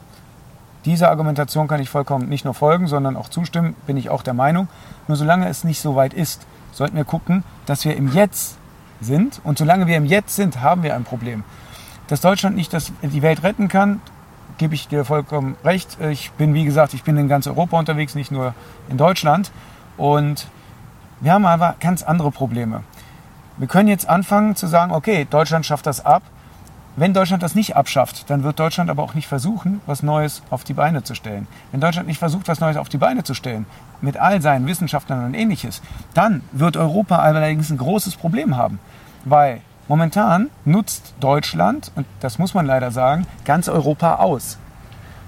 Dieser 0.86 1.10
Argumentation 1.10 1.68
kann 1.68 1.82
ich 1.82 1.90
vollkommen 1.90 2.30
nicht 2.30 2.46
nur 2.46 2.54
folgen, 2.54 2.88
sondern 2.88 3.18
auch 3.18 3.30
zustimmen, 3.30 3.76
bin 3.86 3.98
ich 3.98 4.10
auch 4.10 4.24
der 4.24 4.34
Meinung. 4.34 4.68
Nur 5.08 5.18
solange 5.18 5.48
es 5.50 5.64
nicht 5.64 5.82
so 5.82 5.96
weit 5.96 6.14
ist, 6.14 6.46
sollten 6.72 6.96
wir 6.96 7.04
gucken, 7.04 7.44
dass 7.66 7.84
wir 7.84 7.98
im 7.98 8.14
Jetzt 8.14 8.58
sind. 9.02 9.42
Und 9.44 9.58
solange 9.58 9.88
wir 9.88 9.98
im 9.98 10.06
Jetzt 10.06 10.36
sind, 10.36 10.62
haben 10.62 10.84
wir 10.84 10.96
ein 10.96 11.04
Problem. 11.04 11.44
Dass 12.08 12.22
Deutschland 12.22 12.56
nicht 12.56 12.72
das, 12.72 12.94
die 13.02 13.22
Welt 13.22 13.44
retten 13.44 13.68
kann, 13.68 14.00
gebe 14.58 14.76
ich 14.76 14.88
dir 14.88 15.06
vollkommen 15.06 15.56
recht. 15.64 15.98
Ich 16.02 16.32
bin, 16.32 16.54
wie 16.54 16.66
gesagt, 16.66 16.94
ich 16.94 17.04
bin 17.04 17.18
in 17.18 17.28
ganz 17.28 17.48
Europa 17.48 17.78
unterwegs, 17.78 18.16
nicht 18.16 18.32
nur 18.32 18.54
in 18.90 18.98
Deutschland. 18.98 19.52
Und 19.98 20.48
wir 21.20 21.34
haben 21.34 21.46
aber 21.46 21.76
ganz 21.80 22.04
andere 22.04 22.32
Probleme. 22.32 22.84
Wir 23.58 23.68
können 23.68 23.90
jetzt 23.90 24.08
anfangen 24.08 24.56
zu 24.56 24.68
sagen, 24.68 24.92
okay, 24.92 25.26
Deutschland 25.30 25.66
schafft 25.66 25.88
das 25.88 26.06
ab. 26.06 26.22
Wenn 26.96 27.14
Deutschland 27.14 27.44
das 27.44 27.54
nicht 27.54 27.76
abschafft, 27.76 28.28
dann 28.30 28.44
wird 28.44 28.60
Deutschland 28.60 28.90
aber 28.90 29.04
auch 29.04 29.14
nicht 29.14 29.28
versuchen, 29.28 29.82
was 29.86 30.02
Neues 30.02 30.42
auf 30.50 30.64
die 30.64 30.74
Beine 30.74 31.04
zu 31.04 31.14
stellen. 31.14 31.48
Wenn 31.72 31.80
Deutschland 31.80 32.08
nicht 32.08 32.18
versucht, 32.18 32.48
was 32.48 32.60
Neues 32.60 32.78
auf 32.78 32.90
die 32.90 32.98
Beine 32.98 33.24
zu 33.24 33.36
stellen, 33.36 33.68
mit 34.02 34.18
all 34.18 34.42
seinen 34.42 34.66
Wissenschaftlern 34.66 35.26
und 35.26 35.34
ähnliches, 35.36 35.84
dann 36.16 36.42
wird 36.52 36.76
Europa 36.76 37.18
allerdings 37.18 37.70
ein 37.70 37.78
großes 37.78 38.16
Problem 38.16 38.58
haben. 38.58 38.80
Weil 39.26 39.62
Momentan 39.88 40.50
nutzt 40.66 41.14
Deutschland, 41.20 41.92
und 41.96 42.06
das 42.20 42.40
muss 42.40 42.54
man 42.54 42.66
leider 42.66 42.92
sagen, 42.92 43.26
ganz 43.46 43.70
Europa 43.70 44.16
aus. 44.16 44.58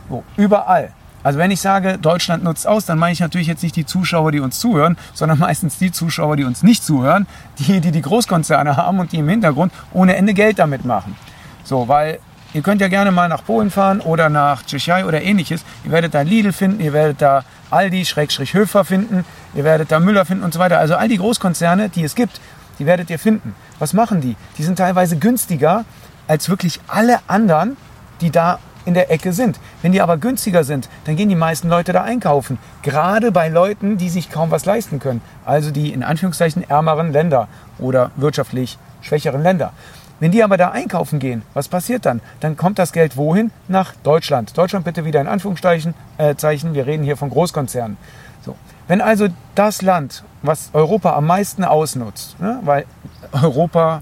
So, 0.09 0.23
überall. 0.35 0.91
Also 1.21 1.37
wenn 1.37 1.51
ich 1.51 1.59
sage, 1.59 1.97
Deutschland 1.97 2.43
nutzt 2.43 2.67
aus, 2.67 2.85
dann 2.85 2.97
meine 2.97 3.11
ich 3.13 3.19
natürlich 3.19 3.47
jetzt 3.47 3.63
nicht 3.63 3.75
die 3.75 3.85
Zuschauer, 3.85 4.31
die 4.31 4.39
uns 4.39 4.59
zuhören, 4.59 4.97
sondern 5.13 5.39
meistens 5.39 5.77
die 5.77 5.91
Zuschauer, 5.91 6.37
die 6.37 6.43
uns 6.43 6.63
nicht 6.63 6.83
zuhören, 6.83 7.27
die, 7.59 7.79
die 7.79 7.91
die 7.91 8.01
Großkonzerne 8.01 8.77
haben 8.77 8.99
und 8.99 9.11
die 9.11 9.17
im 9.17 9.29
Hintergrund 9.29 9.73
ohne 9.93 10.15
Ende 10.15 10.33
Geld 10.33 10.59
damit 10.59 10.85
machen. 10.85 11.15
So, 11.63 11.87
weil 11.87 12.19
ihr 12.53 12.61
könnt 12.61 12.81
ja 12.81 12.87
gerne 12.87 13.11
mal 13.11 13.29
nach 13.29 13.45
Polen 13.45 13.69
fahren 13.69 14.01
oder 14.01 14.29
nach 14.29 14.63
Tschechei 14.63 15.05
oder 15.05 15.21
ähnliches. 15.21 15.63
Ihr 15.85 15.91
werdet 15.91 16.13
da 16.13 16.21
Lidl 16.21 16.51
finden, 16.51 16.81
ihr 16.81 16.93
werdet 16.93 17.21
da 17.21 17.43
Aldi, 17.69 18.05
Schrägstrich 18.05 18.53
Höfer 18.53 18.83
finden, 18.83 19.23
ihr 19.53 19.63
werdet 19.63 19.91
da 19.91 19.99
Müller 19.99 20.25
finden 20.25 20.43
und 20.43 20.53
so 20.53 20.59
weiter. 20.59 20.79
Also 20.79 20.95
all 20.95 21.07
die 21.07 21.17
Großkonzerne, 21.17 21.89
die 21.89 22.03
es 22.03 22.15
gibt, 22.15 22.39
die 22.79 22.85
werdet 22.85 23.09
ihr 23.09 23.19
finden. 23.19 23.55
Was 23.77 23.93
machen 23.93 24.21
die? 24.21 24.35
Die 24.57 24.63
sind 24.63 24.77
teilweise 24.77 25.17
günstiger 25.17 25.85
als 26.27 26.49
wirklich 26.49 26.79
alle 26.87 27.19
anderen, 27.27 27.77
die 28.21 28.31
da 28.31 28.59
in 28.85 28.93
der 28.93 29.11
Ecke 29.11 29.33
sind. 29.33 29.59
Wenn 29.81 29.91
die 29.91 30.01
aber 30.01 30.17
günstiger 30.17 30.63
sind, 30.63 30.89
dann 31.05 31.15
gehen 31.15 31.29
die 31.29 31.35
meisten 31.35 31.69
Leute 31.69 31.93
da 31.93 32.03
einkaufen. 32.03 32.57
Gerade 32.81 33.31
bei 33.31 33.49
Leuten, 33.49 33.97
die 33.97 34.09
sich 34.09 34.31
kaum 34.31 34.51
was 34.51 34.65
leisten 34.65 34.99
können. 34.99 35.21
Also 35.45 35.71
die 35.71 35.93
in 35.93 36.03
Anführungszeichen 36.03 36.67
ärmeren 36.69 37.11
Länder 37.11 37.47
oder 37.77 38.11
wirtschaftlich 38.15 38.77
schwächeren 39.01 39.43
Länder. 39.43 39.73
Wenn 40.19 40.31
die 40.31 40.43
aber 40.43 40.57
da 40.57 40.71
einkaufen 40.71 41.19
gehen, 41.19 41.43
was 41.53 41.69
passiert 41.69 42.05
dann? 42.05 42.19
Dann 42.41 42.57
kommt 42.57 42.77
das 42.77 42.91
Geld 42.91 43.15
wohin? 43.15 43.51
Nach 43.67 43.93
Deutschland. 44.03 44.57
Deutschland 44.57 44.83
bitte 44.83 45.05
wieder 45.05 45.21
in 45.21 45.27
Anführungszeichen. 45.27 45.93
Äh, 46.17 46.35
Zeichen. 46.35 46.73
Wir 46.73 46.85
reden 46.85 47.03
hier 47.03 47.15
von 47.15 47.29
Großkonzernen. 47.29 47.97
So. 48.45 48.55
Wenn 48.87 49.01
also 49.01 49.27
das 49.55 49.81
Land, 49.81 50.23
was 50.41 50.69
Europa 50.73 51.15
am 51.15 51.27
meisten 51.27 51.63
ausnutzt, 51.63 52.39
ne, 52.39 52.59
weil 52.63 52.85
Europa 53.31 54.01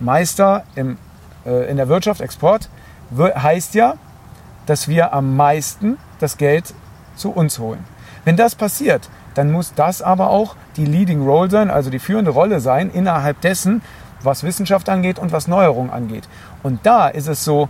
Meister 0.00 0.64
im, 0.74 0.98
äh, 1.46 1.70
in 1.70 1.76
der 1.76 1.88
Wirtschaft, 1.88 2.20
Export, 2.20 2.68
heißt 3.16 3.74
ja, 3.74 3.94
dass 4.66 4.88
wir 4.88 5.14
am 5.14 5.36
meisten 5.36 5.96
das 6.20 6.36
Geld 6.36 6.74
zu 7.16 7.30
uns 7.30 7.58
holen. 7.58 7.84
Wenn 8.24 8.36
das 8.36 8.54
passiert, 8.54 9.08
dann 9.34 9.50
muss 9.50 9.72
das 9.74 10.02
aber 10.02 10.30
auch 10.30 10.56
die 10.76 10.84
Leading 10.84 11.22
Role 11.24 11.50
sein, 11.50 11.70
also 11.70 11.90
die 11.90 11.98
führende 11.98 12.32
Rolle 12.32 12.60
sein 12.60 12.90
innerhalb 12.90 13.40
dessen, 13.40 13.82
was 14.22 14.42
Wissenschaft 14.42 14.88
angeht 14.88 15.18
und 15.18 15.32
was 15.32 15.48
Neuerung 15.48 15.90
angeht. 15.90 16.28
Und 16.62 16.84
da 16.84 17.08
ist 17.08 17.28
es 17.28 17.44
so, 17.44 17.68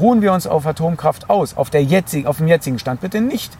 ruhen 0.00 0.22
wir 0.22 0.32
uns 0.32 0.46
auf 0.46 0.66
Atomkraft 0.66 1.30
aus, 1.30 1.56
auf, 1.56 1.70
der 1.70 1.84
jetzigen, 1.84 2.26
auf 2.26 2.38
dem 2.38 2.48
jetzigen 2.48 2.78
Stand. 2.78 3.00
Bitte 3.00 3.20
nicht, 3.20 3.56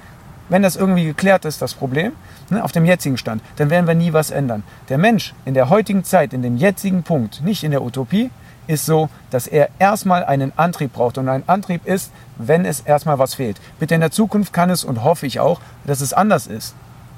wenn 0.48 0.62
das 0.62 0.76
irgendwie 0.76 1.04
geklärt 1.04 1.44
ist, 1.44 1.62
das 1.62 1.74
Problem, 1.74 2.12
ne, 2.50 2.64
auf 2.64 2.72
dem 2.72 2.84
jetzigen 2.84 3.18
Stand, 3.18 3.42
dann 3.56 3.70
werden 3.70 3.86
wir 3.86 3.94
nie 3.94 4.12
was 4.12 4.30
ändern. 4.30 4.62
Der 4.88 4.98
Mensch 4.98 5.34
in 5.44 5.54
der 5.54 5.68
heutigen 5.68 6.04
Zeit, 6.04 6.32
in 6.32 6.42
dem 6.42 6.56
jetzigen 6.56 7.02
Punkt, 7.02 7.42
nicht 7.42 7.64
in 7.64 7.70
der 7.70 7.82
Utopie, 7.82 8.30
ist 8.66 8.86
so, 8.86 9.08
dass 9.30 9.46
er 9.46 9.70
erstmal 9.78 10.24
einen 10.24 10.52
Antrieb 10.56 10.92
braucht. 10.92 11.18
Und 11.18 11.28
ein 11.28 11.42
Antrieb 11.46 11.86
ist, 11.86 12.12
wenn 12.36 12.64
es 12.64 12.80
erstmal 12.80 13.18
was 13.18 13.34
fehlt. 13.34 13.58
Bitte 13.80 13.94
in 13.94 14.00
der 14.00 14.10
Zukunft 14.10 14.52
kann 14.52 14.70
es 14.70 14.84
und 14.84 15.02
hoffe 15.02 15.26
ich 15.26 15.40
auch, 15.40 15.60
dass 15.84 16.00
es 16.00 16.12
anders 16.12 16.46
ist. 16.46 16.74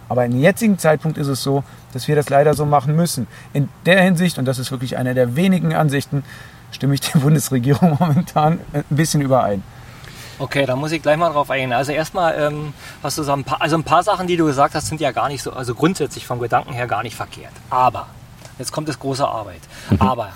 Aber 0.09 0.25
im 0.25 0.41
jetzigen 0.41 0.79
Zeitpunkt 0.79 1.19
ist 1.19 1.29
es 1.29 1.43
so, 1.43 1.63
dass 1.93 2.09
wir 2.09 2.17
das 2.17 2.31
leider 2.31 2.55
so 2.55 2.67
machen 2.67 2.97
müssen. 2.97 3.27
In 3.53 3.69
der 3.85 4.03
Hinsicht, 4.03 4.39
und 4.39 4.45
das 4.45 4.59
ist 4.59 4.71
wirklich 4.71 4.97
eine 4.97 5.15
der 5.15 5.37
wenigen 5.37 5.75
Ansichten, 5.75 6.25
stimme 6.73 6.95
ich 6.95 7.01
der 7.01 7.19
Bundesregierung 7.21 7.97
momentan 7.99 8.61
ein 8.73 8.85
bisschen 8.89 9.21
überein. 9.21 9.63
Okay, 10.41 10.65
da 10.65 10.75
muss 10.75 10.91
ich 10.91 11.03
gleich 11.03 11.19
mal 11.19 11.31
drauf 11.31 11.51
eingehen. 11.51 11.75
Also 11.75 11.93
erstmal, 11.93 12.35
ähm, 12.41 12.73
was 13.03 13.15
du 13.15 13.25
paar, 13.45 13.61
also 13.61 13.77
ein 13.77 13.85
paar 13.85 14.03
Sachen, 14.03 14.27
die 14.27 14.39
du 14.39 14.47
gesagt 14.47 14.75
hast, 14.75 14.87
sind 14.87 14.99
ja 14.99 15.13
gar 15.13 15.29
nicht 15.29 15.43
so, 15.43 15.53
also 15.53 15.75
grundsätzlich 15.75 16.27
vom 16.27 16.39
Gedanken 16.39 16.73
her 16.73 16.87
gar 16.87 17.03
nicht 17.03 17.15
verkehrt. 17.15 17.53
Aber, 17.69 18.07
jetzt 18.59 18.73
kommt 18.73 18.89
das 18.89 18.99
große 18.99 19.27
Arbeit. 19.27 19.61
Mhm. 19.91 20.01
Aber, 20.01 20.33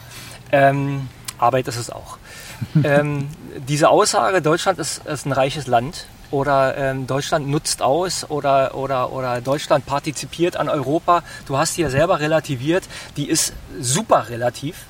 ähm, 0.52 1.08
Arbeit 1.38 1.68
ist 1.68 1.78
es 1.78 1.88
auch. 1.88 2.18
ähm, 2.84 3.30
diese 3.66 3.88
Aussage, 3.88 4.42
Deutschland 4.42 4.78
ist, 4.78 5.06
ist 5.06 5.24
ein 5.24 5.32
reiches 5.32 5.66
Land, 5.66 6.06
oder 6.30 6.76
ähm, 6.76 7.06
Deutschland 7.06 7.48
nutzt 7.48 7.80
aus 7.80 8.28
oder, 8.28 8.74
oder, 8.74 9.12
oder 9.12 9.40
Deutschland 9.40 9.86
partizipiert 9.86 10.56
an 10.56 10.68
Europa. 10.68 11.22
Du 11.46 11.56
hast 11.56 11.76
die 11.76 11.82
ja 11.82 11.90
selber 11.90 12.18
relativiert, 12.18 12.84
die 13.16 13.28
ist 13.28 13.52
super 13.80 14.28
relativ. 14.30 14.86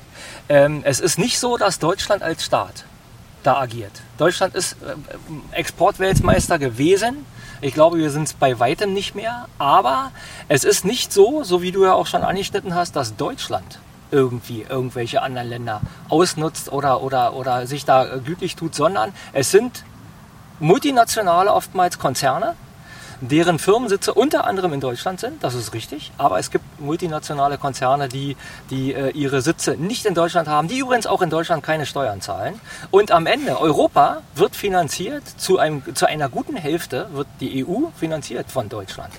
Ähm, 0.49 0.81
es 0.85 0.99
ist 0.99 1.19
nicht 1.19 1.37
so, 1.37 1.57
dass 1.57 1.77
Deutschland 1.77 2.23
als 2.23 2.43
Staat 2.43 2.85
da 3.45 3.57
agiert. 3.57 3.91
Deutschland 4.17 4.55
ist 4.55 4.73
äh, 4.73 5.55
Exportweltmeister 5.55 6.59
gewesen. 6.59 7.25
Ich 7.61 7.73
glaube, 7.73 7.97
wir 7.97 8.11
sind 8.11 8.23
es 8.23 8.33
bei 8.33 8.59
weitem 8.59 8.93
nicht 8.93 9.15
mehr. 9.15 9.47
Aber 9.57 10.11
es 10.47 10.63
ist 10.63 10.85
nicht 10.85 11.13
so, 11.13 11.43
so 11.43 11.61
wie 11.61 11.71
du 11.71 11.85
ja 11.85 11.93
auch 11.93 12.07
schon 12.07 12.23
angeschnitten 12.23 12.75
hast, 12.75 12.95
dass 12.95 13.15
Deutschland 13.15 13.79
irgendwie 14.11 14.65
irgendwelche 14.67 15.21
anderen 15.21 15.49
Länder 15.49 15.81
ausnutzt 16.09 16.71
oder, 16.71 17.01
oder, 17.01 17.33
oder 17.33 17.67
sich 17.67 17.85
da 17.85 18.17
gütlich 18.17 18.55
tut, 18.55 18.75
sondern 18.75 19.13
es 19.33 19.51
sind 19.51 19.83
multinationale, 20.59 21.51
oftmals 21.53 21.99
Konzerne, 21.99 22.55
deren 23.21 23.59
Firmensitze 23.59 24.13
unter 24.13 24.45
anderem 24.45 24.73
in 24.73 24.79
Deutschland 24.79 25.19
sind, 25.19 25.43
das 25.43 25.53
ist 25.53 25.73
richtig, 25.73 26.11
aber 26.17 26.39
es 26.39 26.51
gibt 26.51 26.63
multinationale 26.79 27.57
Konzerne, 27.57 28.09
die, 28.09 28.35
die 28.69 28.93
äh, 28.93 29.09
ihre 29.11 29.41
Sitze 29.41 29.75
nicht 29.77 30.05
in 30.05 30.13
Deutschland 30.13 30.47
haben, 30.47 30.67
die 30.67 30.79
übrigens 30.79 31.07
auch 31.07 31.21
in 31.21 31.29
Deutschland 31.29 31.63
keine 31.63 31.85
Steuern 31.85 32.21
zahlen. 32.21 32.59
Und 32.91 33.11
am 33.11 33.25
Ende, 33.25 33.59
Europa 33.59 34.21
wird 34.35 34.55
finanziert, 34.55 35.23
zu, 35.37 35.59
einem, 35.59 35.83
zu 35.95 36.05
einer 36.07 36.29
guten 36.29 36.55
Hälfte 36.55 37.07
wird 37.13 37.27
die 37.39 37.65
EU 37.65 37.87
finanziert 37.97 38.51
von 38.51 38.69
Deutschland. 38.69 39.13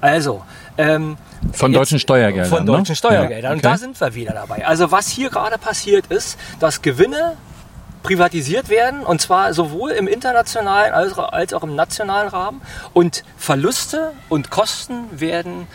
Also, 0.00 0.42
ähm, 0.78 1.16
von 1.52 1.72
deutschen 1.72 2.00
Steuergeldern. 2.00 2.50
Von 2.50 2.64
ne? 2.64 2.72
deutschen 2.72 2.92
ne? 2.92 2.96
Steuergeldern. 2.96 3.42
Ja, 3.42 3.48
okay. 3.50 3.56
Und 3.56 3.64
da 3.64 3.78
sind 3.78 4.00
wir 4.00 4.14
wieder 4.14 4.32
dabei. 4.32 4.66
Also 4.66 4.90
was 4.90 5.08
hier 5.08 5.30
gerade 5.30 5.58
passiert 5.58 6.06
ist, 6.06 6.38
dass 6.58 6.82
Gewinne 6.82 7.36
privatisiert 8.02 8.68
werden 8.68 9.04
und 9.04 9.20
zwar 9.20 9.54
sowohl 9.54 9.92
im 9.92 10.08
internationalen 10.08 10.92
als 10.94 11.52
auch 11.52 11.62
im 11.62 11.74
nationalen 11.74 12.28
Rahmen. 12.28 12.60
Und 12.92 13.24
Verluste 13.36 14.12
und 14.28 14.50
Kosten 14.50 15.04
werden 15.12 15.66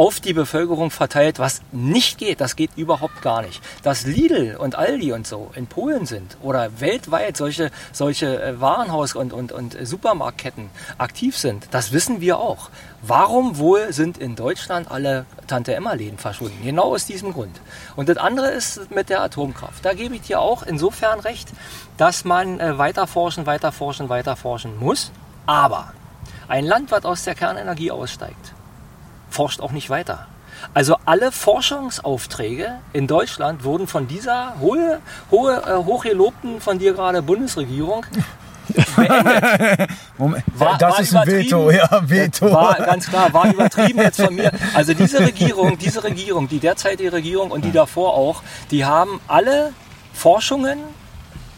auf 0.00 0.18
die 0.18 0.32
Bevölkerung 0.32 0.90
verteilt, 0.90 1.38
was 1.38 1.60
nicht 1.72 2.16
geht. 2.16 2.40
Das 2.40 2.56
geht 2.56 2.70
überhaupt 2.74 3.20
gar 3.20 3.42
nicht. 3.42 3.60
Dass 3.82 4.06
Lidl 4.06 4.56
und 4.56 4.74
Aldi 4.74 5.12
und 5.12 5.26
so 5.26 5.50
in 5.54 5.66
Polen 5.66 6.06
sind 6.06 6.38
oder 6.40 6.80
weltweit 6.80 7.36
solche, 7.36 7.70
solche 7.92 8.42
äh, 8.42 8.58
Warenhaus- 8.58 9.14
und, 9.14 9.34
und, 9.34 9.52
und 9.52 9.76
Supermarktketten 9.78 10.70
aktiv 10.96 11.36
sind, 11.36 11.68
das 11.72 11.92
wissen 11.92 12.22
wir 12.22 12.38
auch. 12.38 12.70
Warum 13.02 13.58
wohl 13.58 13.92
sind 13.92 14.16
in 14.16 14.36
Deutschland 14.36 14.90
alle 14.90 15.26
Tante-Emma-Läden 15.48 16.16
verschwunden? 16.16 16.64
Genau 16.64 16.94
aus 16.94 17.04
diesem 17.04 17.34
Grund. 17.34 17.60
Und 17.94 18.08
das 18.08 18.16
andere 18.16 18.52
ist 18.52 18.90
mit 18.90 19.10
der 19.10 19.20
Atomkraft. 19.20 19.84
Da 19.84 19.92
gebe 19.92 20.14
ich 20.14 20.22
dir 20.22 20.40
auch 20.40 20.62
insofern 20.62 21.20
recht, 21.20 21.50
dass 21.98 22.24
man 22.24 22.58
äh, 22.58 22.78
weiter 22.78 23.06
forschen, 23.06 23.44
weiter 23.44 23.70
forschen, 23.70 24.08
weiter 24.08 24.34
forschen 24.34 24.78
muss. 24.78 25.12
Aber 25.44 25.92
ein 26.48 26.64
Land, 26.64 26.90
was 26.90 27.04
aus 27.04 27.24
der 27.24 27.34
Kernenergie 27.34 27.90
aussteigt, 27.90 28.54
forscht 29.30 29.60
auch 29.60 29.72
nicht 29.72 29.90
weiter. 29.90 30.26
Also 30.74 30.96
alle 31.06 31.32
Forschungsaufträge 31.32 32.78
in 32.92 33.06
Deutschland 33.06 33.64
wurden 33.64 33.86
von 33.86 34.06
dieser 34.06 34.58
hohe, 34.60 35.00
hohe, 35.30 35.56
äh, 35.56 35.76
hochgelobten 35.76 36.60
von 36.60 36.78
dir 36.78 36.92
gerade 36.92 37.22
Bundesregierung 37.22 38.04
Moment, 40.18 40.44
war, 40.54 40.78
das 40.78 40.92
war 40.92 41.00
ist 41.00 41.16
ein 41.16 41.26
Veto, 41.26 41.70
ja, 41.70 41.88
Veto. 42.02 42.52
War 42.52 42.76
ganz 42.76 43.08
klar, 43.08 43.32
war 43.32 43.52
übertrieben 43.52 44.00
jetzt 44.00 44.20
von 44.20 44.34
mir. 44.34 44.52
Also 44.74 44.94
diese 44.94 45.20
Regierung, 45.20 45.78
diese 45.78 46.04
Regierung, 46.04 46.48
die 46.48 46.60
derzeitige 46.60 47.12
Regierung 47.12 47.50
und 47.50 47.64
die 47.64 47.72
davor 47.72 48.14
auch, 48.14 48.42
die 48.70 48.84
haben 48.84 49.20
alle 49.28 49.72
Forschungen 50.12 50.78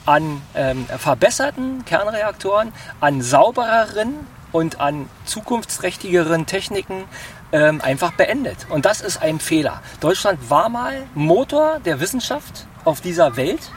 an 0.06 0.40
ähm, 0.54 0.86
verbesserten 0.98 1.84
Kernreaktoren, 1.84 2.72
an 3.00 3.22
saubereren 3.22 4.14
und 4.50 4.80
an 4.80 5.08
zukunftsträchtigeren 5.24 6.46
Techniken 6.46 7.04
ähm, 7.52 7.80
einfach 7.80 8.12
beendet. 8.12 8.66
Und 8.68 8.84
das 8.84 9.00
ist 9.00 9.22
ein 9.22 9.38
Fehler. 9.38 9.80
Deutschland 10.00 10.50
war 10.50 10.68
mal 10.68 11.02
Motor 11.14 11.80
der 11.84 12.00
Wissenschaft 12.00 12.66
auf 12.84 13.00
dieser 13.00 13.36
Welt 13.36 13.70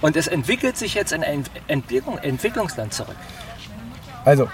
und 0.00 0.16
es 0.16 0.26
entwickelt 0.26 0.76
sich 0.76 0.94
jetzt 0.94 1.12
in 1.12 1.24
ein 1.24 1.44
Entwicklung, 1.66 2.18
Entwicklungsland 2.18 2.92
zurück. 2.92 3.16
Also. 4.24 4.48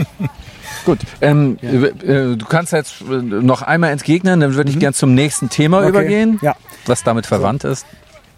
Gut, 0.84 0.98
ähm, 1.20 1.58
ja. 1.62 1.70
Äh, 1.70 2.36
du 2.36 2.44
kannst 2.46 2.72
jetzt 2.72 3.00
noch 3.00 3.62
einmal 3.62 3.90
entgegnen, 3.90 4.40
dann 4.40 4.54
würde 4.54 4.70
ich 4.70 4.76
mhm. 4.76 4.80
gerne 4.80 4.94
zum 4.94 5.14
nächsten 5.14 5.48
Thema 5.48 5.78
okay. 5.78 5.88
übergehen, 5.88 6.38
ja. 6.42 6.56
was 6.86 7.02
damit 7.02 7.26
verwandt 7.26 7.62
so. 7.62 7.68
ist. 7.68 7.86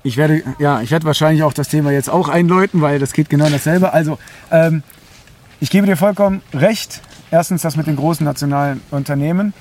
Ich 0.04 0.16
werde, 0.16 0.42
ja, 0.60 0.80
ich 0.80 0.92
werde 0.92 1.04
wahrscheinlich 1.04 1.42
auch 1.42 1.52
das 1.52 1.68
Thema 1.68 1.90
jetzt 1.90 2.08
auch 2.08 2.28
einläuten, 2.28 2.80
weil 2.80 3.00
das 3.00 3.12
geht 3.12 3.28
genau 3.28 3.48
dasselbe. 3.48 3.92
Also, 3.92 4.18
ähm, 4.52 4.84
ich 5.58 5.70
gebe 5.70 5.86
dir 5.86 5.96
vollkommen 5.96 6.42
recht. 6.54 7.00
Erstens 7.30 7.62
das 7.62 7.76
mit 7.76 7.86
den 7.86 7.96
großen 7.96 8.24
nationalen 8.24 8.80
Unternehmen. 8.90 9.52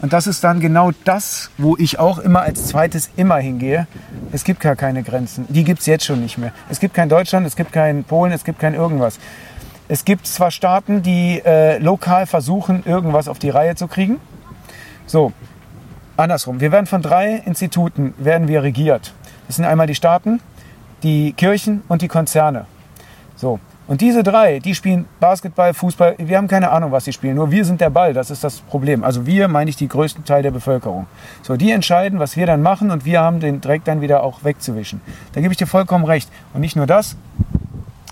Und 0.00 0.12
das 0.12 0.26
ist 0.26 0.42
dann 0.42 0.58
genau 0.58 0.90
das, 1.04 1.50
wo 1.58 1.76
ich 1.76 2.00
auch 2.00 2.18
immer 2.18 2.40
als 2.40 2.66
zweites 2.66 3.10
immer 3.16 3.36
hingehe. 3.36 3.86
Es 4.32 4.42
gibt 4.42 4.58
gar 4.58 4.74
keine 4.74 5.04
Grenzen. 5.04 5.46
Die 5.48 5.62
gibt 5.62 5.80
es 5.80 5.86
jetzt 5.86 6.04
schon 6.04 6.20
nicht 6.20 6.38
mehr. 6.38 6.52
Es 6.68 6.80
gibt 6.80 6.94
kein 6.94 7.08
Deutschland, 7.08 7.46
es 7.46 7.54
gibt 7.54 7.72
kein 7.72 8.02
Polen, 8.02 8.32
es 8.32 8.42
gibt 8.42 8.58
kein 8.58 8.74
irgendwas. 8.74 9.20
Es 9.88 10.04
gibt 10.04 10.26
zwar 10.26 10.50
Staaten, 10.50 11.02
die 11.02 11.40
äh, 11.44 11.78
lokal 11.78 12.26
versuchen, 12.26 12.82
irgendwas 12.84 13.28
auf 13.28 13.38
die 13.38 13.50
Reihe 13.50 13.76
zu 13.76 13.86
kriegen. 13.86 14.18
So, 15.06 15.32
andersrum. 16.16 16.60
Wir 16.60 16.72
werden 16.72 16.86
von 16.86 17.02
drei 17.02 17.42
Instituten 17.44 18.14
werden 18.18 18.48
wir 18.48 18.64
regiert. 18.64 19.12
Das 19.46 19.56
sind 19.56 19.66
einmal 19.66 19.86
die 19.86 19.94
Staaten, 19.94 20.40
die 21.04 21.32
Kirchen 21.34 21.82
und 21.88 22.02
die 22.02 22.08
Konzerne. 22.08 22.66
So, 23.36 23.60
und 23.92 24.00
diese 24.00 24.22
drei, 24.22 24.58
die 24.58 24.74
spielen 24.74 25.04
Basketball, 25.20 25.74
Fußball, 25.74 26.14
wir 26.16 26.38
haben 26.38 26.48
keine 26.48 26.70
Ahnung, 26.70 26.92
was 26.92 27.04
sie 27.04 27.12
spielen. 27.12 27.34
Nur 27.34 27.50
wir 27.50 27.62
sind 27.66 27.78
der 27.78 27.90
Ball, 27.90 28.14
das 28.14 28.30
ist 28.30 28.42
das 28.42 28.60
Problem. 28.60 29.04
Also 29.04 29.26
wir 29.26 29.48
meine 29.48 29.68
ich 29.68 29.76
die 29.76 29.86
größten 29.86 30.24
Teil 30.24 30.42
der 30.42 30.50
Bevölkerung. 30.50 31.06
So, 31.42 31.58
die 31.58 31.72
entscheiden, 31.72 32.18
was 32.18 32.34
wir 32.34 32.46
dann 32.46 32.62
machen 32.62 32.90
und 32.90 33.04
wir 33.04 33.20
haben 33.20 33.38
den 33.38 33.60
Dreck 33.60 33.84
dann 33.84 34.00
wieder 34.00 34.22
auch 34.22 34.44
wegzuwischen. 34.44 35.02
Da 35.34 35.42
gebe 35.42 35.52
ich 35.52 35.58
dir 35.58 35.66
vollkommen 35.66 36.06
recht. 36.06 36.30
Und 36.54 36.62
nicht 36.62 36.74
nur 36.74 36.86
das. 36.86 37.16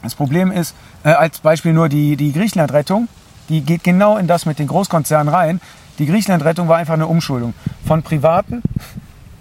Das 0.02 0.14
Problem 0.14 0.52
ist, 0.52 0.76
äh, 1.02 1.12
als 1.12 1.38
Beispiel 1.38 1.72
nur 1.72 1.88
die, 1.88 2.14
die 2.14 2.34
Griechenland-Rettung, 2.34 3.08
die 3.48 3.62
geht 3.62 3.82
genau 3.82 4.18
in 4.18 4.26
das 4.26 4.44
mit 4.44 4.58
den 4.58 4.66
Großkonzernen 4.66 5.32
rein. 5.32 5.62
Die 5.98 6.04
Griechenland-Rettung 6.04 6.68
war 6.68 6.76
einfach 6.76 6.92
eine 6.92 7.06
Umschuldung 7.06 7.54
von 7.86 8.02
Privaten 8.02 8.60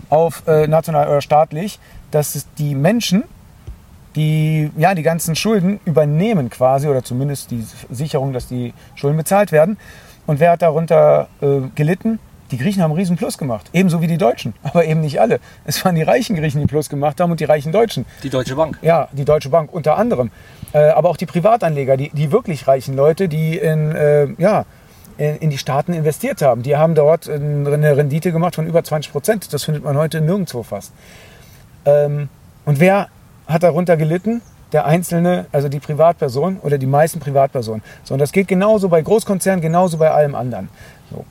auf 0.10 0.48
äh, 0.48 0.68
national 0.68 1.10
oder 1.10 1.20
staatlich, 1.20 1.82
dass 2.12 2.48
die 2.58 2.76
Menschen 2.76 3.26
die 4.16 4.72
ja 4.78 4.96
die 4.96 5.04
ganzen 5.04 5.36
Schulden 5.36 5.80
übernehmen 5.86 6.50
quasi 6.50 6.88
oder 6.88 7.04
zumindest 7.04 7.52
die 7.52 7.66
Sicherung, 7.90 8.34
dass 8.34 8.48
die 8.48 8.74
Schulden 8.96 9.18
bezahlt 9.18 9.52
werden. 9.52 9.78
Und 10.26 10.40
wer 10.40 10.52
hat 10.52 10.62
darunter 10.62 11.28
äh, 11.42 11.62
gelitten? 11.76 12.20
Die 12.52 12.58
Griechen 12.58 12.82
haben 12.82 12.92
einen 12.92 13.00
riesen 13.00 13.16
Plus 13.16 13.38
gemacht, 13.38 13.70
ebenso 13.74 14.02
wie 14.02 14.08
die 14.08 14.18
Deutschen, 14.18 14.54
aber 14.64 14.86
eben 14.86 15.02
nicht 15.02 15.22
alle. 15.22 15.40
Es 15.66 15.84
waren 15.86 15.96
die 15.96 16.02
reichen 16.02 16.36
Griechen, 16.36 16.62
die 16.62 16.68
Plus 16.68 16.90
gemacht 16.90 17.20
haben 17.22 17.32
und 17.32 17.40
die 17.40 17.46
reichen 17.46 17.72
Deutschen. 17.72 18.06
Die 18.24 18.30
Deutsche 18.30 18.56
Bank. 18.56 18.80
Ja, 18.82 19.08
die 19.12 19.26
Deutsche 19.26 19.50
Bank 19.50 19.72
unter 19.72 19.98
anderem. 19.98 20.32
Äh, 20.74 20.90
aber 20.90 21.10
auch 21.10 21.18
die 21.18 21.26
Privatanleger, 21.26 21.98
die, 21.98 22.10
die 22.10 22.32
wirklich 22.32 22.68
reichen 22.68 22.96
Leute, 22.96 23.28
die 23.28 23.58
in, 23.58 23.96
äh, 23.96 24.28
ja, 24.38 24.66
in, 25.18 25.38
in 25.38 25.50
die 25.50 25.58
Staaten 25.58 25.94
investiert 25.94 26.42
haben. 26.42 26.64
Die 26.64 26.76
haben 26.78 26.96
dort 26.96 27.30
eine 27.30 27.98
Rendite 27.98 28.32
gemacht 28.32 28.56
von 28.56 28.66
über 28.66 28.84
20 28.84 29.12
Prozent. 29.12 29.54
Das 29.54 29.64
findet 29.64 29.84
man 29.84 29.98
heute 29.98 30.22
nirgendwo 30.22 30.64
fast. 30.64 30.94
Ähm, 31.86 32.30
und 32.66 32.80
wer 32.80 33.10
hat 33.50 33.64
darunter 33.64 33.98
gelitten? 33.98 34.42
Der 34.72 34.86
Einzelne, 34.86 35.48
also 35.52 35.68
die 35.68 35.80
Privatperson 35.80 36.60
oder 36.60 36.78
die 36.78 36.86
meisten 36.86 37.20
Privatpersonen. 37.20 37.82
So, 38.04 38.14
und 38.14 38.20
das 38.20 38.32
geht 38.32 38.48
genauso 38.48 38.88
bei 38.88 39.02
Großkonzernen, 39.02 39.62
genauso 39.62 39.98
bei 39.98 40.12
allem 40.12 40.36
anderen. 40.36 40.70
So. 41.12 41.26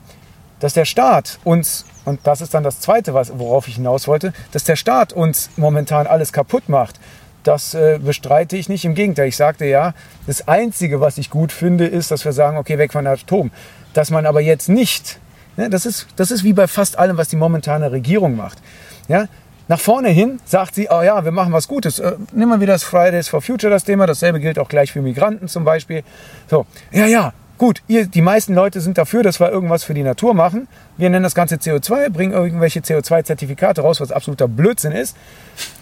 Dass 0.59 0.75
der 0.75 0.85
Staat 0.85 1.39
uns, 1.45 1.87
und 2.05 2.21
das 2.25 2.41
ist 2.41 2.53
dann 2.53 2.65
das 2.65 2.81
Zweite, 2.81 3.15
worauf 3.15 3.69
ich 3.69 3.77
hinaus 3.77 4.09
wollte, 4.09 4.33
dass 4.51 4.65
der 4.65 4.75
Staat 4.75 5.13
uns 5.13 5.51
momentan 5.57 6.09
alles 6.09 6.33
kaputt 6.33 6.69
macht, 6.69 6.99
das 7.45 7.75
äh, 7.75 8.01
bestreite 8.03 8.57
ich 8.57 8.69
nicht. 8.69 8.85
Im 8.85 8.95
Gegenteil, 8.95 9.29
ich 9.29 9.37
sagte 9.37 9.65
ja, 9.65 9.95
das 10.27 10.49
Einzige, 10.49 11.01
was 11.01 11.17
ich 11.17 11.31
gut 11.31 11.53
finde, 11.53 11.87
ist, 11.87 12.11
dass 12.11 12.25
wir 12.25 12.33
sagen, 12.33 12.57
okay, 12.57 12.77
weg 12.77 12.93
von 12.93 13.07
Atom. 13.07 13.53
Dass 13.95 14.11
man 14.11 14.27
aber 14.27 14.41
jetzt 14.41 14.69
nicht, 14.69 15.19
ne, 15.57 15.71
das, 15.71 15.87
ist, 15.87 16.09
das 16.17 16.33
ist 16.33 16.43
wie 16.43 16.53
bei 16.53 16.67
fast 16.67 16.99
allem, 16.99 17.17
was 17.17 17.29
die 17.29 17.37
momentane 17.37 17.93
Regierung 17.93 18.37
macht. 18.37 18.59
Ja, 19.07 19.29
nach 19.69 19.81
vorne 19.81 20.09
hin 20.09 20.41
sagt 20.45 20.75
sie, 20.75 20.89
oh 20.91 21.03
ja, 21.03 21.25
wir 21.25 21.33
machen 21.33 21.53
was 21.53 21.69
Gutes. 21.69 21.99
Äh, 21.99 22.17
nimm 22.33 22.49
mal 22.49 22.61
wieder 22.61 22.73
das 22.73 22.85
Fridays 22.85 23.29
for 23.29 23.43
Future, 23.43 23.71
das 23.71 23.85
Thema. 23.85 24.07
Dasselbe 24.07 24.41
gilt 24.41 24.59
auch 24.59 24.69
gleich 24.69 24.93
für 24.93 25.03
Migranten 25.03 25.47
zum 25.47 25.65
Beispiel. 25.65 26.03
So, 26.49 26.67
ja, 26.91 27.07
ja, 27.07 27.33
gut, 27.59 27.83
ihr, 27.89 28.07
die 28.07 28.23
meisten 28.23 28.55
Leute 28.55 28.81
sind 28.81 28.97
dafür, 28.97 29.23
dass 29.23 29.41
wir 29.41 29.51
irgendwas 29.51 29.85
für 29.85 29.93
die 29.93 30.03
Natur 30.03 30.33
machen. 30.33 30.69
Wir 30.97 31.11
nennen 31.11 31.25
das 31.25 31.35
Ganze 31.35 31.57
CO2, 31.57 32.09
bringen 32.11 32.33
irgendwelche 32.33 32.81
CO2-Zertifikate 32.81 33.83
raus, 33.83 34.01
was 34.01 34.13
absoluter 34.13 34.49
Blödsinn 34.49 34.93
ist. 34.93 35.17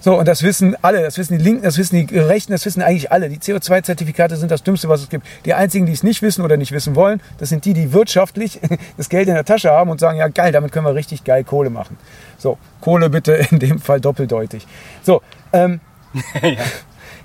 So, 0.01 0.19
und 0.19 0.27
das 0.27 0.43
wissen 0.43 0.77
alle, 0.83 1.03
das 1.03 1.19
wissen 1.19 1.39
die 1.39 1.45
Linken, 1.45 1.63
das 1.63 1.79
wissen 1.79 2.07
die 2.07 2.19
Rechten, 2.19 2.53
das 2.53 2.65
wissen 2.65 2.83
eigentlich 2.83 3.13
alle. 3.13 3.29
Die 3.29 3.39
CO2-Zertifikate 3.39 4.37
sind 4.37 4.51
das 4.51 4.63
Dümmste, 4.63 4.89
was 4.89 5.03
es 5.03 5.09
gibt. 5.09 5.27
Die 5.45 5.55
einzigen, 5.55 5.87
die 5.87 5.93
es 5.93 6.03
nicht 6.03 6.23
wissen 6.23 6.45
oder 6.45 6.57
nicht 6.57 6.73
wissen 6.73 6.97
wollen, 6.97 7.21
das 7.39 7.51
sind 7.51 7.65
die, 7.65 7.75
die 7.75 7.93
wirtschaftlich 7.93 8.61
das 8.97 9.09
Geld 9.09 9.29
in 9.29 9.35
der 9.35 9.45
Tasche 9.45 9.71
haben 9.71 9.91
und 9.91 10.01
sagen, 10.01 10.19
ja 10.19 10.29
geil, 10.29 10.53
damit 10.53 10.73
können 10.73 10.87
wir 10.87 10.95
richtig 10.95 11.25
geil 11.25 11.45
Kohle 11.45 11.71
machen. 11.71 11.97
So, 12.39 12.59
Kohle 12.81 13.11
bitte 13.11 13.33
in 13.51 13.59
dem 13.59 13.79
Fall 13.79 14.01
doppeldeutig. 14.01 14.67
So, 15.03 15.23
ähm, 15.53 15.81
ja. 16.43 16.57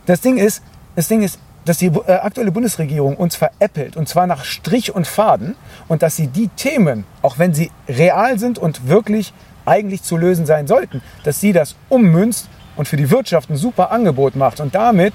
das 0.06 0.22
Ding 0.22 0.38
ist, 0.38 0.62
das 0.96 1.08
Ding 1.08 1.24
ist, 1.24 1.40
dass 1.66 1.78
die 1.78 1.88
äh, 1.88 2.14
aktuelle 2.14 2.52
Bundesregierung 2.52 3.16
uns 3.16 3.36
veräppelt 3.36 3.98
und 3.98 4.08
zwar 4.10 4.28
nach 4.28 4.46
Strich 4.46 4.94
und 4.94 5.08
Faden 5.08 5.56
und 5.88 6.02
dass 6.02 6.16
sie 6.16 6.28
die 6.28 6.48
Themen, 6.50 7.06
auch 7.22 7.40
wenn 7.40 7.54
sie 7.54 7.72
real 7.88 8.40
sind 8.40 8.58
und 8.58 8.88
wirklich 8.88 9.34
eigentlich 9.66 10.04
zu 10.04 10.18
lösen 10.18 10.46
sein 10.46 10.68
sollten, 10.68 11.02
dass 11.24 11.40
sie 11.40 11.54
das 11.54 11.76
ummünzt 11.90 12.50
und 12.76 12.88
für 12.88 12.98
die 12.98 13.12
Wirtschaft 13.12 13.50
ein 13.50 13.58
super 13.58 13.92
Angebot 13.92 14.36
macht 14.36 14.60
und 14.60 14.74
damit 14.74 15.14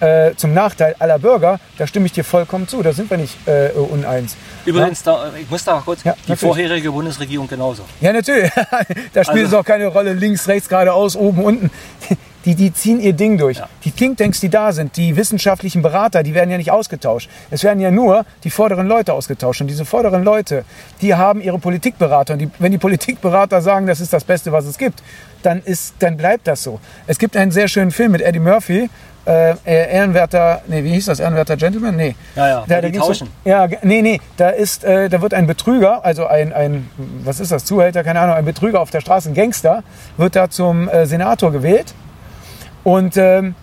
äh, 0.00 0.34
zum 0.36 0.52
Nachteil 0.52 0.94
aller 0.98 1.18
Bürger, 1.18 1.58
da 1.78 1.86
stimme 1.86 2.06
ich 2.06 2.12
dir 2.12 2.24
vollkommen 2.24 2.68
zu, 2.68 2.82
da 2.82 2.92
sind 2.92 3.08
wir 3.08 3.16
nicht 3.16 3.36
äh, 3.46 3.70
uneins. 3.70 4.36
Übrigens, 4.64 5.04
ja? 5.04 5.30
da, 5.30 5.38
ich 5.38 5.48
muss 5.48 5.64
da 5.64 5.82
kurz, 5.84 6.04
ja, 6.04 6.14
die 6.28 6.36
vorherige 6.36 6.90
Bundesregierung 6.90 7.48
genauso. 7.48 7.84
Ja, 8.00 8.12
natürlich. 8.12 8.50
da 9.12 9.24
spielt 9.24 9.44
also, 9.44 9.46
es 9.46 9.54
auch 9.54 9.64
keine 9.64 9.86
Rolle, 9.86 10.12
links, 10.12 10.46
rechts, 10.48 10.68
geradeaus, 10.68 11.16
oben, 11.16 11.44
unten. 11.44 11.70
Die, 12.46 12.54
die 12.54 12.72
ziehen 12.72 13.00
ihr 13.00 13.12
Ding 13.12 13.38
durch. 13.38 13.58
Ja. 13.58 13.68
Die 13.84 13.90
Thinktanks, 13.90 14.40
die 14.40 14.48
da 14.48 14.72
sind, 14.72 14.96
die 14.96 15.16
wissenschaftlichen 15.16 15.82
Berater, 15.82 16.22
die 16.22 16.32
werden 16.32 16.48
ja 16.48 16.56
nicht 16.56 16.70
ausgetauscht. 16.70 17.28
Es 17.50 17.64
werden 17.64 17.80
ja 17.80 17.90
nur 17.90 18.24
die 18.44 18.50
vorderen 18.50 18.86
Leute 18.86 19.12
ausgetauscht. 19.12 19.60
Und 19.60 19.66
diese 19.66 19.84
vorderen 19.84 20.22
Leute, 20.22 20.64
die 21.02 21.14
haben 21.14 21.42
ihre 21.42 21.58
Politikberater. 21.58 22.34
Und 22.34 22.38
die, 22.38 22.50
wenn 22.60 22.70
die 22.70 22.78
Politikberater 22.78 23.60
sagen, 23.60 23.86
das 23.86 24.00
ist 24.00 24.12
das 24.12 24.22
Beste, 24.22 24.52
was 24.52 24.64
es 24.64 24.78
gibt, 24.78 25.02
dann, 25.42 25.60
ist, 25.64 25.96
dann 25.98 26.16
bleibt 26.16 26.46
das 26.46 26.62
so. 26.62 26.78
Es 27.08 27.18
gibt 27.18 27.36
einen 27.36 27.50
sehr 27.50 27.66
schönen 27.66 27.90
Film 27.90 28.12
mit 28.12 28.22
Eddie 28.22 28.38
Murphy, 28.38 28.88
äh, 29.26 29.56
ehrenwerter, 29.64 30.62
nee, 30.68 30.84
wie 30.84 30.92
hieß 30.92 31.06
das? 31.06 31.18
Ehrenwerter 31.18 31.56
Gentleman? 31.56 31.96
Nee. 31.96 32.14
Ja, 32.36 32.48
ja, 32.48 32.64
da, 32.68 32.80
da 32.80 32.88
die 32.88 32.96
tauschen. 32.96 33.26
Um, 33.26 33.50
ja, 33.50 33.66
nee, 33.82 34.00
nee, 34.00 34.20
da 34.36 34.50
ist, 34.50 34.84
äh, 34.84 35.08
da 35.08 35.20
wird 35.20 35.34
ein 35.34 35.48
Betrüger, 35.48 36.04
also 36.04 36.26
ein, 36.26 36.52
ein, 36.52 36.88
was 37.24 37.40
ist 37.40 37.50
das, 37.50 37.64
Zuhälter, 37.64 38.04
keine 38.04 38.20
Ahnung, 38.20 38.36
ein 38.36 38.44
Betrüger 38.44 38.80
auf 38.80 38.90
der 38.90 39.00
Straße, 39.00 39.30
ein 39.30 39.34
Gangster, 39.34 39.82
wird 40.16 40.36
da 40.36 40.48
zum 40.48 40.88
äh, 40.88 41.06
Senator 41.06 41.50
gewählt 41.50 41.92
und 42.86 43.16
ähm, 43.16 43.56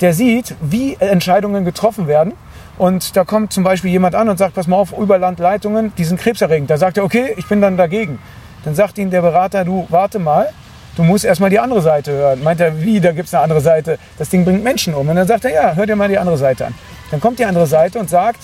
der 0.00 0.12
sieht, 0.12 0.56
wie 0.60 0.96
Entscheidungen 0.98 1.64
getroffen 1.64 2.08
werden. 2.08 2.32
Und 2.76 3.16
da 3.16 3.22
kommt 3.22 3.52
zum 3.52 3.62
Beispiel 3.62 3.92
jemand 3.92 4.16
an 4.16 4.28
und 4.28 4.36
sagt, 4.36 4.54
pass 4.54 4.66
mal 4.66 4.74
auf, 4.74 4.92
Überlandleitungen, 4.98 5.92
die 5.96 6.02
sind 6.02 6.18
krebserregend. 6.18 6.68
Da 6.68 6.76
sagt 6.76 6.96
er, 6.96 7.04
okay, 7.04 7.34
ich 7.36 7.46
bin 7.46 7.60
dann 7.60 7.76
dagegen. 7.76 8.18
Dann 8.64 8.74
sagt 8.74 8.98
ihm 8.98 9.10
der 9.10 9.22
Berater, 9.22 9.64
du 9.64 9.86
warte 9.90 10.18
mal, 10.18 10.48
du 10.96 11.04
musst 11.04 11.24
erstmal 11.24 11.50
die 11.50 11.60
andere 11.60 11.82
Seite 11.82 12.10
hören. 12.10 12.42
Meint 12.42 12.60
er, 12.60 12.82
wie, 12.82 12.98
da 12.98 13.12
gibt 13.12 13.28
es 13.28 13.34
eine 13.34 13.44
andere 13.44 13.60
Seite, 13.60 13.96
das 14.18 14.28
Ding 14.28 14.44
bringt 14.44 14.64
Menschen 14.64 14.92
um. 14.92 15.08
Und 15.08 15.14
dann 15.14 15.28
sagt 15.28 15.44
er, 15.44 15.52
ja, 15.52 15.74
hör 15.76 15.86
dir 15.86 15.94
mal 15.94 16.08
die 16.08 16.18
andere 16.18 16.36
Seite 16.36 16.66
an. 16.66 16.74
Dann 17.12 17.20
kommt 17.20 17.38
die 17.38 17.44
andere 17.44 17.68
Seite 17.68 18.00
und 18.00 18.10
sagt, 18.10 18.40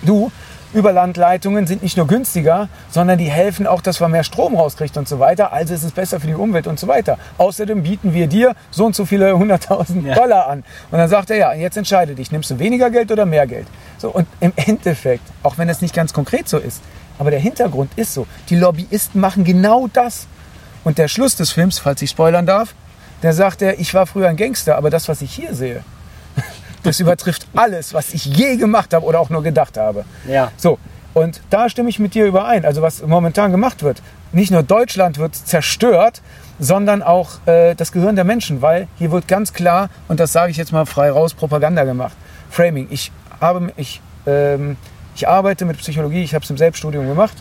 du, 0.00 0.32
Überlandleitungen 0.72 1.66
sind 1.66 1.82
nicht 1.82 1.96
nur 1.96 2.06
günstiger, 2.06 2.68
sondern 2.90 3.18
die 3.18 3.30
helfen 3.30 3.66
auch, 3.66 3.80
dass 3.80 3.98
man 3.98 4.12
mehr 4.12 4.22
Strom 4.22 4.54
rauskriegt 4.56 4.96
und 4.96 5.08
so 5.08 5.18
weiter. 5.18 5.52
Also 5.52 5.74
ist 5.74 5.82
es 5.82 5.92
besser 5.92 6.20
für 6.20 6.28
die 6.28 6.34
Umwelt 6.34 6.66
und 6.68 6.78
so 6.78 6.86
weiter. 6.86 7.18
Außerdem 7.38 7.82
bieten 7.82 8.14
wir 8.14 8.28
dir 8.28 8.54
so 8.70 8.86
und 8.86 8.94
so 8.94 9.04
viele 9.04 9.36
hunderttausend 9.38 10.06
ja. 10.06 10.14
Dollar 10.14 10.46
an. 10.46 10.64
Und 10.90 10.98
dann 10.98 11.08
sagt 11.08 11.30
er, 11.30 11.36
ja, 11.36 11.52
jetzt 11.54 11.76
entscheide 11.76 12.14
dich, 12.14 12.30
nimmst 12.30 12.50
du 12.50 12.58
weniger 12.58 12.90
Geld 12.90 13.10
oder 13.10 13.26
mehr 13.26 13.46
Geld? 13.46 13.66
So, 13.98 14.10
und 14.10 14.28
im 14.38 14.52
Endeffekt, 14.54 15.24
auch 15.42 15.58
wenn 15.58 15.68
es 15.68 15.80
nicht 15.80 15.94
ganz 15.94 16.12
konkret 16.12 16.48
so 16.48 16.58
ist, 16.58 16.80
aber 17.18 17.30
der 17.30 17.40
Hintergrund 17.40 17.90
ist 17.96 18.14
so, 18.14 18.26
die 18.48 18.56
Lobbyisten 18.56 19.20
machen 19.20 19.44
genau 19.44 19.88
das. 19.92 20.26
Und 20.84 20.98
der 20.98 21.08
Schluss 21.08 21.36
des 21.36 21.50
Films, 21.50 21.78
falls 21.78 22.00
ich 22.00 22.10
spoilern 22.10 22.46
darf, 22.46 22.74
der 23.22 23.34
sagt 23.34 23.60
er, 23.60 23.78
ich 23.78 23.92
war 23.92 24.06
früher 24.06 24.28
ein 24.28 24.36
Gangster, 24.36 24.76
aber 24.76 24.88
das, 24.88 25.08
was 25.08 25.20
ich 25.20 25.32
hier 25.32 25.54
sehe, 25.54 25.84
das 26.82 27.00
übertrifft 27.00 27.46
alles, 27.54 27.94
was 27.94 28.14
ich 28.14 28.24
je 28.24 28.56
gemacht 28.56 28.94
habe 28.94 29.04
oder 29.04 29.20
auch 29.20 29.30
nur 29.30 29.42
gedacht 29.42 29.76
habe. 29.76 30.04
Ja. 30.26 30.50
So, 30.56 30.78
und 31.14 31.40
da 31.50 31.68
stimme 31.68 31.88
ich 31.88 31.98
mit 31.98 32.14
dir 32.14 32.26
überein. 32.26 32.64
Also 32.64 32.82
was 32.82 33.02
momentan 33.02 33.50
gemacht 33.50 33.82
wird, 33.82 34.02
nicht 34.32 34.50
nur 34.50 34.62
Deutschland 34.62 35.18
wird 35.18 35.34
zerstört, 35.34 36.22
sondern 36.58 37.02
auch 37.02 37.46
äh, 37.46 37.74
das 37.74 37.90
Gehirn 37.90 38.16
der 38.16 38.24
Menschen, 38.24 38.62
weil 38.62 38.86
hier 38.96 39.10
wird 39.10 39.26
ganz 39.26 39.52
klar, 39.52 39.88
und 40.08 40.20
das 40.20 40.32
sage 40.32 40.50
ich 40.50 40.56
jetzt 40.56 40.72
mal 40.72 40.86
frei 40.86 41.10
raus, 41.10 41.34
Propaganda 41.34 41.84
gemacht. 41.84 42.16
Framing. 42.50 42.86
Ich, 42.90 43.10
habe, 43.40 43.72
ich, 43.76 44.00
ähm, 44.26 44.76
ich 45.16 45.26
arbeite 45.26 45.64
mit 45.64 45.78
Psychologie, 45.78 46.22
ich 46.22 46.34
habe 46.34 46.44
es 46.44 46.50
im 46.50 46.58
Selbststudium 46.58 47.06
gemacht. 47.06 47.36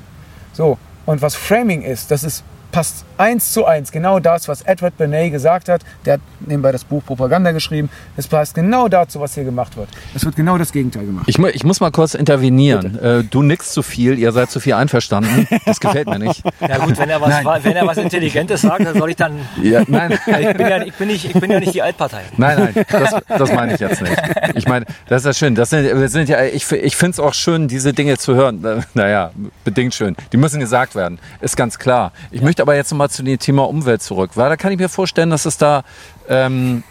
So, 0.53 0.77
und 1.05 1.21
was 1.21 1.35
Framing 1.35 1.81
ist, 1.83 2.11
das 2.11 2.23
ist 2.23 2.43
passt 2.71 3.05
eins 3.19 3.51
zu 3.51 3.65
eins 3.65 3.91
genau 3.91 4.19
das, 4.19 4.47
was 4.47 4.61
Edward 4.61 4.97
Benet 4.97 5.31
gesagt 5.31 5.69
hat. 5.69 5.81
Der 6.05 6.13
hat 6.13 6.21
nebenbei 6.39 6.71
das 6.71 6.83
Buch 6.83 7.03
Propaganda 7.05 7.51
geschrieben. 7.51 7.89
Es 8.15 8.27
passt 8.27 8.55
genau 8.55 8.87
dazu, 8.87 9.19
was 9.19 9.35
hier 9.35 9.43
gemacht 9.43 9.75
wird. 9.75 9.89
Es 10.15 10.25
wird 10.25 10.35
genau 10.35 10.57
das 10.57 10.71
Gegenteil 10.71 11.05
gemacht. 11.05 11.25
Ich, 11.27 11.37
ich 11.37 11.63
muss 11.63 11.81
mal 11.81 11.91
kurz 11.91 12.13
intervenieren. 12.13 12.97
Äh, 12.99 13.23
du 13.23 13.43
nix 13.43 13.73
zu 13.73 13.83
viel, 13.83 14.17
ihr 14.17 14.31
seid 14.31 14.49
zu 14.49 14.59
viel 14.59 14.73
einverstanden. 14.73 15.47
Das 15.65 15.79
gefällt 15.79 16.07
mir 16.07 16.19
nicht. 16.19 16.41
Ja 16.61 16.77
gut, 16.77 16.97
wenn 16.97 17.09
er 17.09 17.19
was, 17.19 17.63
wenn 17.63 17.75
er 17.75 17.85
was 17.85 17.97
Intelligentes 17.97 18.61
sagt, 18.61 18.85
dann 18.85 18.97
soll 18.97 19.09
ich 19.09 19.15
dann... 19.15 19.39
Ja, 19.61 19.83
nein. 19.87 20.17
Ich 20.39 20.57
bin 20.57 20.67
ja, 20.67 20.81
ich 20.81 20.93
bin 20.93 21.07
nicht, 21.07 21.25
ich 21.25 21.33
bin 21.33 21.51
ja 21.51 21.59
nicht 21.59 21.73
die 21.73 21.81
Altpartei. 21.81 22.21
Nein, 22.37 22.71
nein, 22.73 22.85
das, 22.89 23.15
das 23.27 23.53
meine 23.53 23.73
ich 23.73 23.79
jetzt 23.79 24.01
nicht. 24.01 24.15
Ich 24.55 24.67
meine, 24.67 24.85
das 25.07 25.21
ist 25.21 25.25
ja 25.25 25.33
schön. 25.33 25.55
Das 25.55 25.69
sind, 25.69 25.83
wir 25.83 26.07
sind 26.07 26.29
ja, 26.29 26.43
ich, 26.43 26.71
ich 26.71 26.95
finde 26.95 27.11
es 27.11 27.19
auch 27.19 27.33
schön, 27.33 27.67
diese 27.67 27.93
Dinge 27.93 28.17
zu 28.17 28.35
hören. 28.35 28.85
Naja, 28.93 29.31
bedingt 29.63 29.93
schön. 29.93 30.15
Die 30.31 30.37
müssen 30.37 30.59
gesagt 30.59 30.95
werden. 30.95 31.19
Ist 31.41 31.57
ganz 31.57 31.77
klar. 31.77 32.11
Ich 32.31 32.39
ja. 32.39 32.45
möchte 32.45 32.61
aber 32.61 32.75
jetzt 32.75 32.91
nochmal 32.91 33.08
zu 33.09 33.23
dem 33.23 33.39
Thema 33.39 33.67
Umwelt 33.67 34.01
zurück, 34.01 34.31
weil 34.35 34.49
da 34.49 34.57
kann 34.57 34.71
ich 34.71 34.79
mir 34.79 34.89
vorstellen, 34.89 35.29
dass 35.29 35.45
es 35.45 35.57
da 35.57 35.83
ähm, 36.27 36.83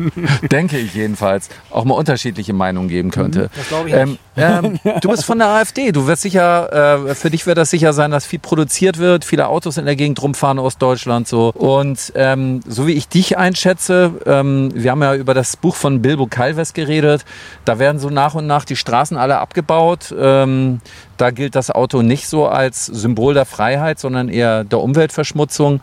denke 0.50 0.78
ich 0.78 0.94
jedenfalls, 0.94 1.48
auch 1.70 1.84
mal 1.84 1.94
unterschiedliche 1.94 2.52
Meinungen 2.52 2.88
geben 2.88 3.10
könnte. 3.10 3.44
Mhm, 3.44 3.48
das 3.56 3.68
glaube 3.68 3.88
ich 3.88 3.94
ähm, 3.94 4.18
ähm, 4.36 4.78
du 5.00 5.08
bist 5.08 5.24
von 5.24 5.38
der 5.38 5.48
AfD. 5.48 5.92
Du 5.92 6.06
wirst 6.06 6.22
sicher, 6.22 7.06
äh, 7.08 7.14
für 7.14 7.30
dich 7.30 7.46
wird 7.46 7.58
das 7.58 7.70
sicher 7.70 7.92
sein, 7.92 8.10
dass 8.10 8.26
viel 8.26 8.38
produziert 8.38 8.98
wird, 8.98 9.24
viele 9.24 9.48
Autos 9.48 9.76
in 9.76 9.84
der 9.84 9.96
Gegend 9.96 10.22
rumfahren 10.22 10.58
aus 10.58 10.78
Deutschland 10.78 11.26
so. 11.26 11.50
Und 11.54 12.12
ähm, 12.14 12.60
so 12.66 12.86
wie 12.86 12.92
ich 12.92 13.08
dich 13.08 13.36
einschätze, 13.36 14.12
ähm, 14.26 14.70
wir 14.74 14.90
haben 14.90 15.02
ja 15.02 15.14
über 15.14 15.34
das 15.34 15.56
Buch 15.56 15.74
von 15.74 16.02
Bilbo 16.02 16.26
Calves 16.26 16.72
geredet. 16.72 17.24
Da 17.64 17.78
werden 17.78 17.98
so 17.98 18.10
nach 18.10 18.34
und 18.34 18.46
nach 18.46 18.64
die 18.64 18.76
Straßen 18.76 19.16
alle 19.16 19.38
abgebaut. 19.38 20.14
Ähm, 20.18 20.80
da 21.16 21.30
gilt 21.30 21.54
das 21.54 21.70
Auto 21.70 22.02
nicht 22.02 22.28
so 22.28 22.46
als 22.46 22.86
Symbol 22.86 23.34
der 23.34 23.44
Freiheit, 23.44 23.98
sondern 23.98 24.28
eher 24.28 24.64
der 24.64 24.80
Umweltverschmutzung. 24.80 25.80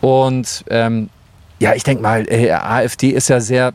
Und 0.00 0.64
ähm, 0.70 1.10
ja, 1.62 1.74
ich 1.74 1.84
denke 1.84 2.02
mal, 2.02 2.26
äh, 2.28 2.50
AfD 2.50 3.10
ist 3.10 3.28
ja 3.28 3.40
sehr 3.40 3.72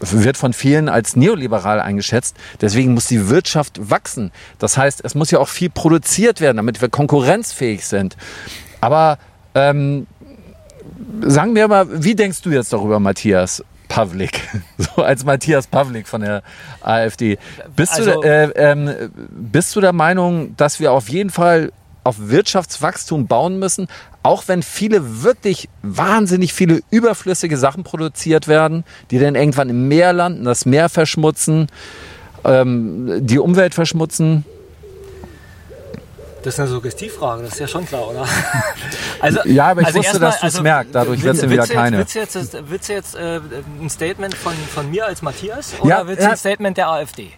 wird 0.00 0.36
von 0.36 0.52
vielen 0.52 0.90
als 0.90 1.16
neoliberal 1.16 1.80
eingeschätzt. 1.80 2.36
Deswegen 2.60 2.92
muss 2.92 3.06
die 3.06 3.30
Wirtschaft 3.30 3.90
wachsen. 3.90 4.32
Das 4.58 4.76
heißt, 4.76 5.00
es 5.02 5.14
muss 5.14 5.30
ja 5.30 5.38
auch 5.38 5.48
viel 5.48 5.70
produziert 5.70 6.42
werden, 6.42 6.58
damit 6.58 6.82
wir 6.82 6.90
konkurrenzfähig 6.90 7.86
sind. 7.86 8.18
Aber 8.82 9.18
ähm, 9.54 10.06
sagen 11.22 11.54
wir 11.54 11.68
mal, 11.68 11.86
wie 12.04 12.14
denkst 12.14 12.42
du 12.42 12.50
jetzt 12.50 12.72
darüber, 12.74 13.00
Matthias? 13.00 13.64
Pavlik, 13.88 14.42
so 14.78 15.02
als 15.02 15.24
Matthias 15.24 15.66
Pavlik 15.66 16.06
von 16.06 16.20
der 16.20 16.42
AfD. 16.82 17.38
Bist, 17.76 17.94
also, 17.94 18.20
du, 18.20 18.28
äh, 18.28 18.72
äh, 18.72 19.08
bist 19.30 19.74
du 19.74 19.80
der 19.80 19.92
Meinung, 19.94 20.54
dass 20.56 20.80
wir 20.80 20.92
auf 20.92 21.08
jeden 21.08 21.30
Fall 21.30 21.72
auf 22.04 22.16
Wirtschaftswachstum 22.18 23.26
bauen 23.26 23.58
müssen, 23.58 23.88
auch 24.22 24.44
wenn 24.46 24.62
viele 24.62 25.22
wirklich 25.22 25.68
wahnsinnig 25.82 26.54
viele 26.54 26.80
überflüssige 26.90 27.56
Sachen 27.56 27.82
produziert 27.82 28.46
werden, 28.46 28.84
die 29.10 29.18
dann 29.18 29.34
irgendwann 29.34 29.70
im 29.70 29.88
Meer 29.88 30.12
landen, 30.12 30.44
das 30.44 30.66
Meer 30.66 30.88
verschmutzen, 30.88 31.68
ähm, 32.44 33.26
die 33.26 33.38
Umwelt 33.38 33.74
verschmutzen. 33.74 34.44
Das 36.42 36.54
ist 36.54 36.60
eine 36.60 36.68
Suggestivfrage, 36.68 37.42
das 37.42 37.54
ist 37.54 37.60
ja 37.60 37.68
schon 37.68 37.86
klar, 37.86 38.06
oder? 38.06 38.26
also, 39.20 39.40
ja, 39.46 39.68
aber 39.68 39.80
ich 39.80 39.86
also 39.86 39.98
wusste, 40.00 40.18
dass 40.18 40.40
du 40.40 40.46
es 40.46 40.54
also, 40.54 40.62
merkst, 40.62 40.94
dadurch 40.94 41.22
wird 41.22 41.36
es 41.36 41.48
wieder 41.48 41.66
keine. 41.66 41.96
Willst 41.98 42.14
du 42.14 42.18
jetzt, 42.18 42.36
willst 42.68 42.88
du 42.90 42.92
jetzt 42.92 43.14
äh, 43.14 43.40
ein 43.80 43.88
Statement 43.88 44.34
von, 44.34 44.52
von 44.52 44.90
mir 44.90 45.06
als 45.06 45.22
Matthias 45.22 45.72
oder 45.80 45.88
ja, 45.88 46.06
willst 46.06 46.20
du 46.20 46.26
ja. 46.26 46.30
ein 46.32 46.36
Statement 46.36 46.76
der 46.76 46.88
AfD? 46.88 47.30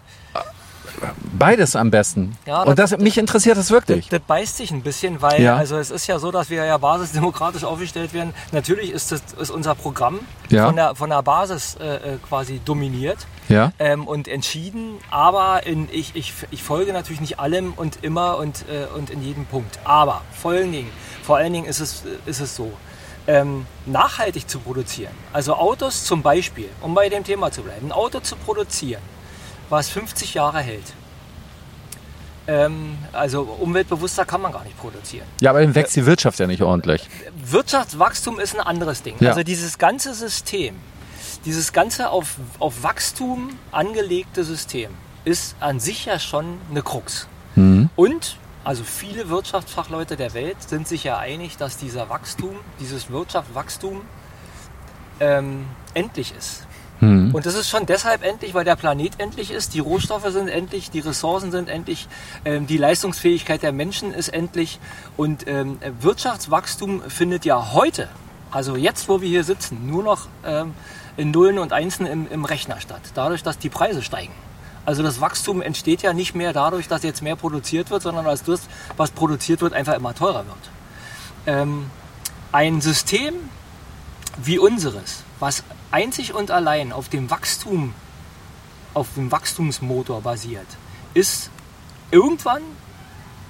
Beides 1.39 1.77
am 1.77 1.91
besten. 1.91 2.37
Ja, 2.47 2.63
und 2.63 2.79
das, 2.79 2.97
mich 2.99 3.19
interessiert 3.19 3.57
das 3.57 3.71
wirklich. 3.71 4.09
Das, 4.09 4.21
das, 4.21 4.27
beißt 4.27 4.57
sich 4.57 4.71
ein 4.71 4.83
bisschen, 4.83 5.21
weil 5.23 5.43
ja. 5.43 5.57
also 5.57 5.77
es 5.77 5.91
ist 5.91 6.07
ja 6.07 6.19
so, 6.19 6.31
dass 6.31 6.51
wir 6.51 6.65
ja 6.65 6.79
basisdemokratisch 6.79 7.65
aufgestellt 7.65 8.13
werden. 8.15 8.35
Natürlich 8.53 8.91
ist, 8.91 9.13
das, 9.13 9.23
ist 9.39 9.51
unser 9.51 9.75
Programm 9.75 10.21
ja. 10.49 10.67
von, 10.67 10.77
der, 10.77 10.95
von 10.95 11.11
der 11.11 11.23
Basis 11.23 11.77
äh, 11.77 12.15
äh, 12.15 12.19
quasi 12.27 12.61
dominiert 12.65 13.27
ja. 13.49 13.73
ähm, 13.79 14.07
und 14.07 14.29
entschieden. 14.29 14.99
Aber 15.11 15.67
in, 15.67 15.89
ich, 15.93 16.15
ich, 16.15 16.33
ich 16.51 16.63
folge 16.63 16.93
natürlich 16.93 17.21
nicht 17.21 17.39
allem 17.39 17.73
und 17.75 17.99
immer 18.03 18.39
und, 18.39 18.65
äh, 18.69 18.87
und 18.97 19.11
in 19.11 19.23
jedem 19.23 19.47
Punkt. 19.47 19.79
Aber 19.85 20.23
vor 20.33 20.53
allen 20.53 20.73
Dingen, 20.73 20.91
vor 21.23 21.37
allen 21.37 21.53
Dingen 21.53 21.67
ist 21.67 21.81
es, 21.81 22.05
ist 22.27 22.41
es 22.41 22.57
so. 22.57 22.73
Ähm, 23.29 23.67
nachhaltig 23.87 24.49
zu 24.49 24.61
produzieren. 24.61 25.13
Also 25.33 25.55
Autos 25.55 26.05
zum 26.05 26.23
Beispiel, 26.23 26.69
um 26.81 26.95
bei 26.95 27.09
dem 27.09 27.25
Thema 27.25 27.51
zu 27.51 27.63
bleiben, 27.63 27.89
ein 27.89 27.93
Auto 27.93 28.21
zu 28.21 28.37
produzieren, 28.37 29.03
was 29.69 29.89
50 29.89 30.35
Jahre 30.35 30.61
hält. 30.61 30.95
Ähm, 32.49 32.99
also 33.13 33.43
umweltbewusster 33.43 34.25
kann 34.25 34.41
man 34.41 34.53
gar 34.53 34.65
nicht 34.65 34.79
produzieren. 34.79 35.27
Ja, 35.41 35.51
aber 35.51 35.63
dann 35.63 35.75
wächst 35.75 35.97
die 35.97 36.07
Wirtschaft 36.07 36.39
ja 36.39 36.47
nicht 36.47 36.63
ordentlich. 36.63 37.09
Wirtschaftswachstum 37.45 38.39
ist 38.39 38.55
ein 38.55 38.65
anderes 38.65 39.03
Ding. 39.03 39.17
Ja. 39.21 39.31
Also 39.31 39.43
dieses 39.43 39.79
ganze 39.79 40.15
System, 40.15 40.77
dieses 41.45 41.73
ganze 41.73 42.11
auf, 42.11 42.37
auf 42.59 42.83
Wachstum 42.83 43.59
angelegte 43.73 44.45
System 44.45 44.91
ist 45.25 45.57
an 45.59 45.81
sich 45.81 46.07
ja 46.07 46.19
schon 46.19 46.59
eine 46.71 46.83
Krux. 46.83 47.27
Mhm. 47.57 47.91
Und 47.97 48.37
also 48.63 48.85
viele 48.85 49.29
Wirtschaftsfachleute 49.29 50.17
der 50.17 50.35
Welt 50.35 50.57
sind 50.61 50.89
sich 50.89 51.05
ja 51.05 51.19
einig, 51.19 51.57
dass 51.57 51.77
dieser 51.77 52.09
Wachstum, 52.09 52.57
dieses 52.81 53.11
Wirtschaftswachstum 53.11 54.03
ähm, 55.21 55.67
endlich 55.95 56.35
ist. 56.37 56.66
Mhm. 57.01 57.35
Und 57.35 57.47
das 57.47 57.55
ist 57.55 57.69
schon 57.69 57.87
deshalb 57.87 58.25
endlich, 58.25 58.55
weil 58.55 58.65
der 58.65 58.77
Planet 58.77 59.13
endlich 59.19 59.51
ist, 59.51 59.75
die 59.75 59.81
Rohstoffe 59.81 60.29
sind 60.31 60.49
endlich, 60.49 60.91
die 60.91 61.01
Ressourcen 61.01 61.51
sind 61.51 61.69
endlich, 61.69 62.09
ähm, 62.45 62.67
die 62.67 62.79
Leistungsfähigkeit 62.79 63.63
der 63.63 63.73
Menschen 63.73 64.15
ist 64.15 64.29
endlich 64.29 64.81
und 65.17 65.47
ähm, 65.47 65.79
Wirtschaftswachstum 66.01 67.03
findet 67.09 67.45
ja 67.45 67.73
heute, 67.73 68.09
also 68.51 68.77
jetzt, 68.77 69.09
wo 69.09 69.21
wir 69.21 69.29
hier 69.29 69.45
sitzen, 69.45 69.87
nur 69.87 70.03
noch 70.03 70.29
ähm, 70.45 70.75
in 71.17 71.31
Nullen 71.31 71.59
und 71.59 71.73
Einsen 71.73 72.07
im, 72.07 72.27
im 72.31 72.45
Rechner 72.45 72.81
statt, 72.81 73.03
dadurch, 73.15 73.43
dass 73.43 73.59
die 73.59 73.69
Preise 73.69 74.03
steigen. 74.03 74.33
Also 74.87 75.03
das 75.03 75.21
Wachstum 75.21 75.63
entsteht 75.63 76.03
ja 76.03 76.13
nicht 76.13 76.35
mehr 76.35 76.53
dadurch, 76.53 76.87
dass 76.87 77.03
jetzt 77.03 77.21
mehr 77.21 77.35
produziert 77.35 77.91
wird, 77.91 78.03
sondern 78.03 78.27
als 78.27 78.45
das, 78.45 78.63
was 78.97 79.11
produziert 79.11 79.61
wird, 79.61 79.73
einfach 79.73 79.95
immer 79.95 80.15
teurer 80.15 80.45
wird. 80.47 80.71
Ähm, 81.47 81.91
ein 82.53 82.81
System 82.81 83.35
wie 84.43 84.59
unseres, 84.59 85.25
was 85.41 85.63
einzig 85.91 86.35
und 86.35 86.51
allein 86.51 86.93
auf 86.93 87.09
dem 87.09 87.31
Wachstum, 87.31 87.95
auf 88.95 89.09
dem 89.15 89.31
Wachstumsmotor 89.31 90.23
basiert, 90.23 90.67
ist 91.15 91.51
irgendwann 92.11 92.63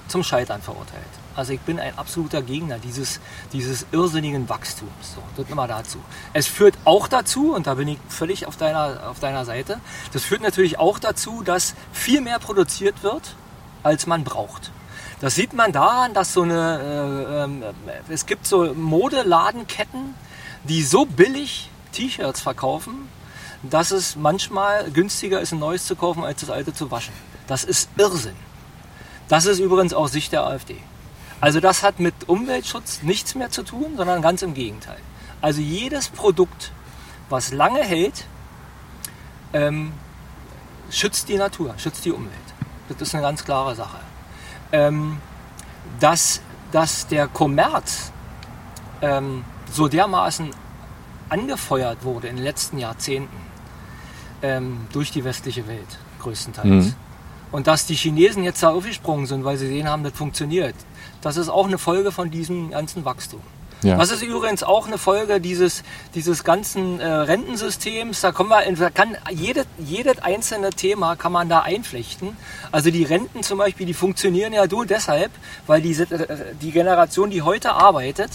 zum 0.08 0.22
Scheitern 0.22 0.62
verurteilt. 0.62 1.04
Also 1.34 1.52
ich 1.52 1.60
bin 1.60 1.78
ein 1.78 1.98
absoluter 1.98 2.40
Gegner 2.40 2.78
dieses, 2.78 3.20
dieses 3.52 3.86
irrsinnigen 3.92 4.48
Wachstums. 4.48 5.14
So, 5.14 5.22
das 5.36 5.50
immer 5.50 5.68
dazu. 5.68 5.98
Es 6.32 6.46
führt 6.46 6.74
auch 6.84 7.08
dazu, 7.08 7.54
und 7.54 7.66
da 7.66 7.74
bin 7.74 7.88
ich 7.88 7.98
völlig 8.08 8.46
auf 8.46 8.56
deiner, 8.56 9.10
auf 9.10 9.20
deiner 9.20 9.44
Seite, 9.44 9.80
das 10.12 10.24
führt 10.24 10.40
natürlich 10.40 10.78
auch 10.78 10.98
dazu, 10.98 11.42
dass 11.42 11.74
viel 11.92 12.22
mehr 12.22 12.38
produziert 12.38 13.02
wird, 13.02 13.36
als 13.82 14.06
man 14.06 14.24
braucht. 14.24 14.72
Das 15.20 15.34
sieht 15.34 15.52
man 15.52 15.72
daran, 15.72 16.14
dass 16.14 16.32
so 16.32 16.42
eine, 16.42 17.60
äh, 17.86 17.90
äh, 17.90 18.00
es 18.08 18.26
gibt 18.26 18.46
so 18.46 18.74
Modeladenketten, 18.74 20.14
die 20.64 20.82
so 20.82 21.04
billig 21.04 21.70
T-Shirts 21.96 22.40
verkaufen, 22.40 23.08
dass 23.62 23.90
es 23.90 24.16
manchmal 24.16 24.90
günstiger 24.90 25.40
ist, 25.40 25.52
ein 25.52 25.58
neues 25.58 25.86
zu 25.86 25.96
kaufen, 25.96 26.24
als 26.24 26.40
das 26.40 26.50
alte 26.50 26.74
zu 26.74 26.90
waschen. 26.90 27.14
Das 27.46 27.64
ist 27.64 27.88
Irrsinn. 27.96 28.36
Das 29.28 29.46
ist 29.46 29.58
übrigens 29.58 29.94
auch 29.94 30.08
Sicht 30.08 30.32
der 30.32 30.46
AfD. 30.46 30.76
Also 31.40 31.60
das 31.60 31.82
hat 31.82 31.98
mit 31.98 32.28
Umweltschutz 32.28 33.02
nichts 33.02 33.34
mehr 33.34 33.50
zu 33.50 33.62
tun, 33.62 33.94
sondern 33.96 34.20
ganz 34.22 34.42
im 34.42 34.54
Gegenteil. 34.54 34.98
Also 35.40 35.60
jedes 35.60 36.08
Produkt, 36.08 36.72
was 37.28 37.52
lange 37.52 37.82
hält, 37.82 38.26
ähm, 39.52 39.92
schützt 40.90 41.28
die 41.28 41.36
Natur, 41.36 41.74
schützt 41.78 42.04
die 42.04 42.12
Umwelt. 42.12 42.34
Das 42.88 43.08
ist 43.08 43.14
eine 43.14 43.22
ganz 43.22 43.44
klare 43.44 43.74
Sache. 43.74 43.98
Ähm, 44.72 45.18
dass, 46.00 46.40
dass 46.72 47.06
der 47.06 47.26
Kommerz 47.26 48.12
ähm, 49.02 49.44
so 49.72 49.88
dermaßen 49.88 50.50
angefeuert 51.28 52.04
wurde 52.04 52.28
in 52.28 52.36
den 52.36 52.44
letzten 52.44 52.78
Jahrzehnten 52.78 53.36
ähm, 54.42 54.86
durch 54.92 55.10
die 55.10 55.24
westliche 55.24 55.66
Welt 55.66 55.98
größtenteils. 56.20 56.86
Mhm. 56.86 56.94
Und 57.52 57.66
dass 57.66 57.86
die 57.86 57.94
Chinesen 57.94 58.42
jetzt 58.42 58.62
da 58.62 58.70
aufgesprungen 58.70 59.26
sind, 59.26 59.44
weil 59.44 59.56
sie 59.56 59.68
sehen 59.68 59.88
haben, 59.88 60.02
das 60.02 60.12
funktioniert, 60.12 60.74
das 61.22 61.36
ist 61.36 61.48
auch 61.48 61.66
eine 61.66 61.78
Folge 61.78 62.12
von 62.12 62.30
diesem 62.30 62.70
ganzen 62.70 63.04
Wachstum. 63.04 63.40
Ja. 63.82 63.96
Das 63.98 64.10
ist 64.10 64.22
übrigens 64.22 64.62
auch 64.62 64.86
eine 64.86 64.96
Folge 64.96 65.40
dieses, 65.40 65.82
dieses 66.14 66.44
ganzen 66.44 66.98
äh, 66.98 67.06
Rentensystems. 67.06 68.20
Da, 68.20 68.32
kommen 68.32 68.48
wir 68.48 68.64
in, 68.64 68.74
da 68.74 68.90
kann 68.90 69.16
jedes, 69.30 69.66
jedes 69.78 70.18
einzelne 70.18 70.70
Thema 70.70 71.14
kann 71.14 71.30
man 71.30 71.48
da 71.48 71.60
einflechten. 71.60 72.36
Also 72.72 72.90
die 72.90 73.04
Renten 73.04 73.42
zum 73.42 73.58
Beispiel, 73.58 73.86
die 73.86 73.94
funktionieren 73.94 74.52
ja 74.52 74.66
nur 74.66 74.86
deshalb, 74.86 75.30
weil 75.66 75.82
die, 75.82 75.92
äh, 75.92 76.54
die 76.60 76.72
Generation, 76.72 77.30
die 77.30 77.42
heute 77.42 77.74
arbeitet, 77.74 78.30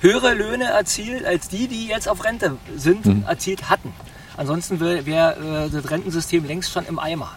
höhere 0.00 0.34
Löhne 0.34 0.64
erzielt 0.64 1.24
als 1.24 1.48
die, 1.48 1.68
die 1.68 1.86
jetzt 1.86 2.08
auf 2.08 2.24
Rente 2.24 2.56
sind, 2.76 3.06
mhm. 3.06 3.24
erzielt 3.26 3.70
hatten. 3.70 3.92
Ansonsten 4.36 4.80
wäre 4.80 5.06
wär, 5.06 5.36
äh, 5.36 5.70
das 5.70 5.90
Rentensystem 5.90 6.44
längst 6.44 6.72
schon 6.72 6.86
im 6.86 6.98
Eimer. 6.98 7.36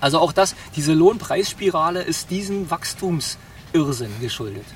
Also 0.00 0.18
auch 0.18 0.32
das, 0.32 0.54
diese 0.74 0.92
Lohnpreisspirale 0.92 2.02
ist 2.02 2.30
diesem 2.30 2.70
Wachstumsirrsinn 2.70 4.20
geschuldet. 4.20 4.66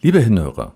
Liebe 0.00 0.20
Hinhörer, 0.20 0.75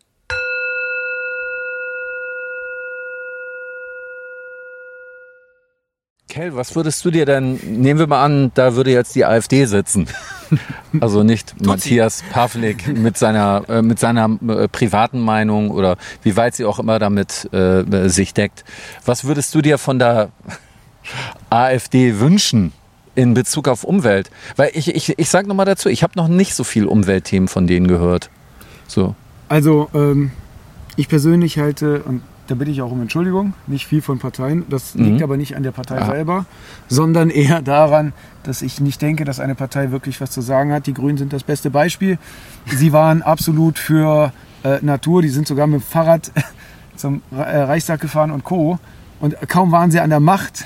Kell, 6.31 6.55
was 6.55 6.77
würdest 6.77 7.03
du 7.03 7.11
dir 7.11 7.25
denn, 7.25 7.55
nehmen 7.55 7.99
wir 7.99 8.07
mal 8.07 8.23
an, 8.23 8.51
da 8.53 8.77
würde 8.77 8.89
jetzt 8.89 9.15
die 9.15 9.25
AfD 9.25 9.65
sitzen. 9.65 10.07
Also 10.99 11.23
nicht 11.23 11.65
Matthias 11.65 12.25
Pavlik 12.29 12.85
mit 12.85 13.17
seiner, 13.17 13.63
äh, 13.69 13.81
mit 13.81 13.99
seiner 13.99 14.37
äh, 14.45 14.67
privaten 14.67 15.21
Meinung 15.21 15.71
oder 15.71 15.95
wie 16.23 16.35
weit 16.35 16.55
sie 16.55 16.65
auch 16.65 16.77
immer 16.77 16.99
damit 16.99 17.47
äh, 17.53 18.09
sich 18.09 18.33
deckt. 18.33 18.65
Was 19.05 19.23
würdest 19.23 19.55
du 19.55 19.61
dir 19.61 19.77
von 19.77 19.97
der 19.97 20.27
AfD 21.49 22.19
wünschen 22.19 22.73
in 23.15 23.33
Bezug 23.33 23.69
auf 23.69 23.85
Umwelt? 23.85 24.29
Weil 24.57 24.71
ich, 24.73 24.93
ich, 24.93 25.17
ich 25.17 25.29
sage 25.29 25.47
nochmal 25.47 25.65
dazu, 25.65 25.87
ich 25.87 26.03
habe 26.03 26.13
noch 26.17 26.27
nicht 26.27 26.53
so 26.53 26.65
viel 26.65 26.85
Umweltthemen 26.85 27.47
von 27.47 27.65
denen 27.65 27.87
gehört. 27.87 28.29
So. 28.87 29.15
Also 29.47 29.89
ähm, 29.93 30.31
ich 30.97 31.07
persönlich 31.07 31.59
halte, 31.59 32.03
und 32.03 32.23
da 32.51 32.55
bitte 32.55 32.69
ich 32.69 32.81
auch 32.81 32.91
um 32.91 33.01
Entschuldigung, 33.01 33.53
nicht 33.65 33.87
viel 33.87 34.01
von 34.01 34.19
Parteien. 34.19 34.65
Das 34.69 34.93
mhm. 34.93 35.05
liegt 35.05 35.23
aber 35.23 35.37
nicht 35.37 35.55
an 35.55 35.63
der 35.63 35.71
Partei 35.71 35.99
Aha. 35.99 36.11
selber, 36.11 36.45
sondern 36.89 37.29
eher 37.29 37.61
daran, 37.61 38.11
dass 38.43 38.61
ich 38.61 38.81
nicht 38.81 39.01
denke, 39.01 39.23
dass 39.23 39.39
eine 39.39 39.55
Partei 39.55 39.91
wirklich 39.91 40.19
was 40.19 40.31
zu 40.31 40.41
sagen 40.41 40.73
hat. 40.73 40.85
Die 40.85 40.93
Grünen 40.93 41.17
sind 41.17 41.31
das 41.31 41.43
beste 41.43 41.69
Beispiel. 41.69 42.17
Sie 42.65 42.91
waren 42.91 43.21
absolut 43.21 43.79
für 43.79 44.33
äh, 44.65 44.79
Natur, 44.81 45.21
die 45.21 45.29
sind 45.29 45.47
sogar 45.47 45.65
mit 45.65 45.79
dem 45.79 45.83
Fahrrad 45.83 46.29
zum 46.97 47.21
äh, 47.31 47.35
Reichstag 47.35 48.01
gefahren 48.01 48.31
und 48.31 48.43
Co. 48.43 48.79
Und 49.21 49.37
kaum 49.47 49.71
waren 49.71 49.89
sie 49.89 50.01
an 50.01 50.09
der 50.09 50.19
Macht, 50.19 50.65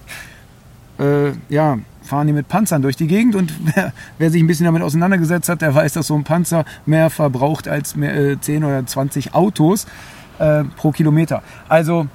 äh, 0.98 1.32
ja, 1.50 1.78
fahren 2.02 2.26
die 2.26 2.32
mit 2.32 2.48
Panzern 2.48 2.80
durch 2.80 2.96
die 2.96 3.08
Gegend 3.08 3.36
und 3.36 3.52
wer, 3.74 3.92
wer, 4.16 4.30
sich 4.30 4.42
ein 4.42 4.46
bisschen 4.46 4.64
damit 4.64 4.80
auseinandergesetzt 4.80 5.50
hat, 5.50 5.60
der 5.60 5.74
weiß, 5.74 5.92
dass 5.92 6.06
so 6.06 6.14
ein 6.14 6.24
Panzer 6.24 6.64
mehr 6.86 7.10
verbraucht 7.10 7.68
als 7.68 7.94
mehr, 7.94 8.16
äh, 8.16 8.40
10 8.40 8.64
oder 8.64 8.86
20 8.86 9.34
Autos 9.34 9.86
äh, 10.38 10.64
pro 10.76 10.90
Kilometer. 10.92 11.42
Also 11.68 12.06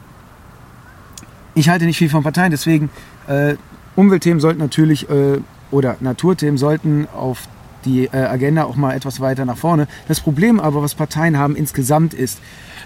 ich 1.55 1.69
halte 1.69 1.85
nicht 1.85 1.97
viel 1.97 2.09
von 2.09 2.23
Parteien, 2.23 2.51
deswegen 2.51 2.89
äh, 3.27 3.55
Umweltthemen 3.95 4.39
sollten 4.39 4.59
natürlich 4.59 5.09
äh, 5.09 5.39
oder 5.71 5.97
Naturthemen 5.99 6.57
sollten 6.57 7.07
auf 7.15 7.47
die 7.85 8.05
äh, 8.05 8.17
Agenda 8.17 8.63
auch 8.63 8.75
mal 8.75 8.93
etwas 8.93 9.19
weiter 9.19 9.45
nach 9.45 9.57
vorne. 9.57 9.87
Das 10.07 10.19
Problem 10.19 10.59
aber, 10.59 10.81
was 10.81 10.95
Parteien 10.95 11.37
haben 11.37 11.55
insgesamt 11.55 12.13
ist, 12.13 12.39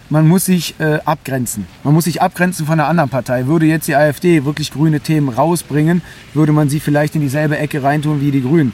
man 0.10 0.28
muss 0.28 0.46
sich 0.46 0.80
äh, 0.80 1.00
abgrenzen. 1.06 1.68
Man 1.84 1.94
muss 1.94 2.06
sich 2.06 2.22
abgrenzen 2.22 2.66
von 2.66 2.80
einer 2.80 2.88
anderen 2.88 3.10
Partei. 3.10 3.48
Würde 3.48 3.66
jetzt 3.66 3.88
die 3.88 3.96
AfD 3.96 4.46
wirklich 4.46 4.72
grüne 4.72 5.02
Themen 5.02 5.30
rausbringen, 5.30 6.02
würde 6.34 6.54
man 6.54 6.70
sie 6.70 6.80
vielleicht 6.80 7.16
in 7.16 7.22
dieselbe 7.22 7.58
Ecke 7.58 7.84
reintun 7.84 8.22
wie 8.22 8.32
die 8.32 8.42
Grünen. 8.42 8.74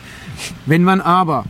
Wenn 0.65 0.83
man 0.83 1.01
aber 1.01 1.45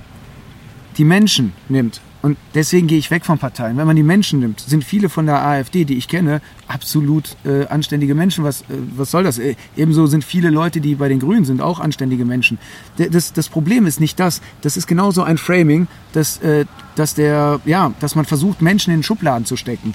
die 0.97 1.03
Menschen 1.03 1.53
nimmt 1.69 2.01
und 2.23 2.37
deswegen 2.55 2.87
gehe 2.87 2.97
ich 2.97 3.11
weg 3.11 3.25
von 3.25 3.37
Parteien. 3.37 3.75
Wenn 3.75 3.85
man 3.85 3.97
die 3.97 4.01
Menschen 4.01 4.39
nimmt, 4.39 4.61
sind 4.61 4.85
viele 4.85 5.09
von 5.09 5.25
der 5.25 5.45
AfD, 5.45 5.83
die 5.83 5.97
ich 5.97 6.07
kenne, 6.07 6.39
absolut 6.69 7.35
äh, 7.43 7.65
anständige 7.65 8.15
Menschen. 8.15 8.45
Was, 8.45 8.61
äh, 8.61 8.65
was 8.95 9.11
soll 9.11 9.25
das? 9.25 9.39
Äh, 9.39 9.57
ebenso 9.75 10.05
sind 10.05 10.23
viele 10.23 10.49
Leute, 10.49 10.79
die 10.79 10.95
bei 10.95 11.09
den 11.09 11.19
Grünen 11.19 11.43
sind, 11.43 11.61
auch 11.61 11.81
anständige 11.81 12.23
Menschen. 12.23 12.59
Das, 12.95 13.33
das 13.33 13.49
Problem 13.49 13.85
ist 13.85 13.99
nicht 13.99 14.21
das. 14.21 14.41
Das 14.61 14.77
ist 14.77 14.87
genauso 14.87 15.21
ein 15.21 15.37
Framing, 15.37 15.87
dass, 16.13 16.37
äh, 16.37 16.63
dass, 16.95 17.13
der, 17.13 17.59
ja, 17.65 17.91
dass 17.99 18.15
man 18.15 18.23
versucht, 18.23 18.61
Menschen 18.61 18.93
in 18.93 19.03
Schubladen 19.03 19.45
zu 19.45 19.57
stecken. 19.57 19.93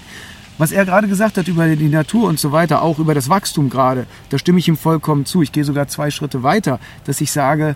Was 0.58 0.70
er 0.70 0.84
gerade 0.84 1.08
gesagt 1.08 1.38
hat 1.38 1.48
über 1.48 1.66
die 1.74 1.88
Natur 1.88 2.28
und 2.28 2.38
so 2.38 2.52
weiter, 2.52 2.82
auch 2.82 2.98
über 2.98 3.14
das 3.14 3.30
Wachstum 3.30 3.70
gerade, 3.70 4.06
da 4.28 4.36
stimme 4.36 4.58
ich 4.58 4.68
ihm 4.68 4.76
vollkommen 4.76 5.24
zu. 5.24 5.40
Ich 5.40 5.52
gehe 5.52 5.64
sogar 5.64 5.88
zwei 5.88 6.10
Schritte 6.10 6.42
weiter, 6.42 6.78
dass 7.06 7.22
ich 7.22 7.32
sage, 7.32 7.74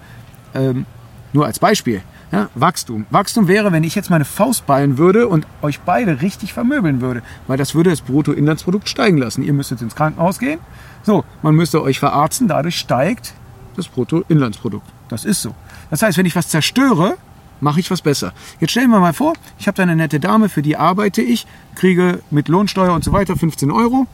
ähm, 0.55 0.85
nur 1.33 1.47
als 1.47 1.59
Beispiel, 1.59 2.03
ja, 2.33 2.49
Wachstum. 2.55 3.05
Wachstum 3.11 3.47
wäre, 3.47 3.73
wenn 3.73 3.85
ich 3.85 3.95
jetzt 3.95 4.09
meine 4.09 4.25
Faust 4.25 4.67
ballen 4.67 4.97
würde 4.97 5.29
und 5.29 5.47
euch 5.61 5.81
beide 5.81 6.23
richtig 6.23 6.55
vermöbeln 6.55 7.03
würde, 7.03 7.23
weil 7.47 7.59
das 7.59 7.75
würde 7.75 7.91
das 7.91 8.01
Bruttoinlandsprodukt 8.01 8.89
steigen 8.89 9.19
lassen. 9.19 9.43
Ihr 9.43 9.53
müsstet 9.53 9.83
ins 9.83 9.95
Krankenhaus 9.95 10.39
gehen. 10.39 10.59
So, 11.03 11.25
man 11.43 11.55
müsste 11.55 11.83
euch 11.83 11.99
verarzten, 11.99 12.49
dadurch 12.49 12.79
steigt 12.79 13.35
das 13.77 13.87
Bruttoinlandsprodukt. 13.89 14.87
Das 15.11 15.27
ist 15.27 15.43
so. 15.43 15.55
Das 15.91 16.01
heißt, 16.01 16.17
wenn 16.17 16.25
ich 16.25 16.35
was 16.35 16.49
zerstöre, 16.49 17.19
mache 17.61 17.81
ich 17.81 17.91
was 17.91 18.01
besser. 18.01 18.33
Jetzt 18.61 18.71
stellen 18.71 18.91
wir 18.91 19.01
mal 19.01 19.13
vor, 19.13 19.35
ich 19.59 19.67
habe 19.67 19.77
da 19.77 19.83
eine 19.83 19.95
nette 19.95 20.19
Dame, 20.19 20.49
für 20.49 20.63
die 20.63 20.79
arbeite 20.79 21.21
ich, 21.21 21.47
kriege 21.75 22.21
mit 22.31 22.49
Lohnsteuer 22.49 22.95
und 22.95 23.05
so 23.05 23.13
weiter 23.13 23.37
15 23.37 23.71
Euro 23.71 24.07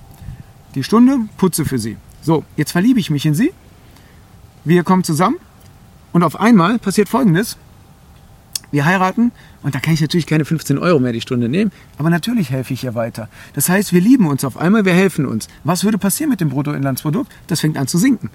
die 0.74 0.82
Stunde, 0.82 1.18
putze 1.36 1.64
für 1.64 1.78
sie. 1.78 1.96
So, 2.20 2.44
jetzt 2.56 2.72
verliebe 2.72 2.98
ich 2.98 3.10
mich 3.10 3.24
in 3.24 3.34
sie. 3.34 3.52
Wir 4.64 4.82
kommen 4.82 5.04
zusammen 5.04 5.36
und 6.12 6.24
auf 6.24 6.38
einmal 6.40 6.80
passiert 6.80 7.08
Folgendes 7.08 7.56
wir 8.70 8.84
heiraten 8.84 9.32
und 9.62 9.74
da 9.74 9.80
kann 9.80 9.94
ich 9.94 10.00
natürlich 10.00 10.26
keine 10.26 10.44
15 10.44 10.78
Euro 10.78 10.98
mehr 10.98 11.12
die 11.12 11.20
Stunde 11.20 11.48
nehmen, 11.48 11.72
aber 11.96 12.10
natürlich 12.10 12.50
helfe 12.50 12.74
ich 12.74 12.84
ihr 12.84 12.94
weiter. 12.94 13.28
Das 13.54 13.68
heißt, 13.68 13.92
wir 13.92 14.00
lieben 14.00 14.26
uns 14.26 14.44
auf 14.44 14.56
einmal, 14.56 14.84
wir 14.84 14.94
helfen 14.94 15.26
uns. 15.26 15.48
Was 15.64 15.84
würde 15.84 15.98
passieren 15.98 16.30
mit 16.30 16.40
dem 16.40 16.50
Bruttoinlandsprodukt? 16.50 17.32
Das 17.46 17.60
fängt 17.60 17.76
an 17.76 17.86
zu 17.86 17.98
sinken. 17.98 18.30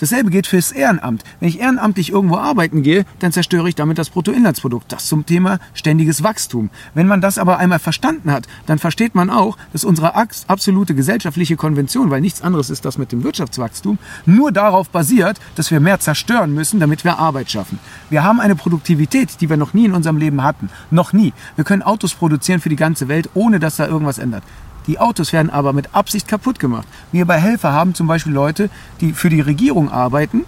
Dasselbe 0.00 0.30
geht 0.30 0.46
fürs 0.46 0.72
Ehrenamt. 0.72 1.24
Wenn 1.40 1.48
ich 1.48 1.60
ehrenamtlich 1.60 2.12
irgendwo 2.12 2.36
arbeiten 2.36 2.82
gehe, 2.82 3.04
dann 3.18 3.32
zerstöre 3.32 3.68
ich 3.68 3.74
damit 3.74 3.98
das 3.98 4.10
Bruttoinlandsprodukt. 4.10 4.92
Das 4.92 5.06
zum 5.06 5.26
Thema 5.26 5.58
ständiges 5.74 6.22
Wachstum. 6.22 6.70
Wenn 6.94 7.06
man 7.06 7.20
das 7.20 7.38
aber 7.38 7.58
einmal 7.58 7.78
verstanden 7.78 8.30
hat, 8.30 8.46
dann 8.66 8.78
versteht 8.78 9.14
man 9.14 9.30
auch, 9.30 9.56
dass 9.72 9.84
unsere 9.84 10.14
absolute 10.14 10.94
gesellschaftliche 10.94 11.56
Konvention, 11.56 12.10
weil 12.10 12.20
nichts 12.20 12.42
anderes 12.42 12.70
ist 12.70 12.84
das 12.84 12.98
mit 12.98 13.12
dem 13.12 13.24
Wirtschaftswachstum, 13.24 13.98
nur 14.24 14.52
darauf 14.52 14.88
basiert, 14.90 15.40
dass 15.56 15.70
wir 15.70 15.80
mehr 15.80 16.00
zerstören 16.00 16.54
müssen, 16.54 16.80
damit 16.80 17.04
wir 17.04 17.18
Arbeit 17.18 17.50
schaffen. 17.50 17.78
Wir 18.10 18.22
haben 18.22 18.40
eine 18.40 18.54
Produktivität, 18.56 19.40
die 19.40 19.50
wir 19.50 19.56
noch 19.56 19.74
nie 19.74 19.86
in 19.86 19.94
unserem 19.94 20.16
Leben 20.16 20.42
hatten. 20.42 20.70
Noch 20.90 21.12
nie. 21.12 21.32
Wir 21.56 21.64
können 21.64 21.82
Autos 21.82 22.14
produzieren 22.14 22.60
für 22.60 22.68
die 22.68 22.76
ganze 22.76 23.08
Welt, 23.08 23.30
ohne 23.34 23.58
dass 23.58 23.76
da 23.76 23.86
irgendwas 23.86 24.18
ändert. 24.18 24.44
Die 24.88 24.98
Autos 24.98 25.34
werden 25.34 25.50
aber 25.50 25.74
mit 25.74 25.94
Absicht 25.94 26.26
kaputt 26.26 26.58
gemacht. 26.58 26.88
Wir 27.12 27.26
bei 27.26 27.38
Helfer 27.38 27.72
haben 27.72 27.94
zum 27.94 28.06
Beispiel 28.06 28.32
Leute, 28.32 28.70
die 29.00 29.12
für 29.12 29.28
die 29.28 29.42
Regierung 29.42 29.90
arbeiten, 29.92 30.44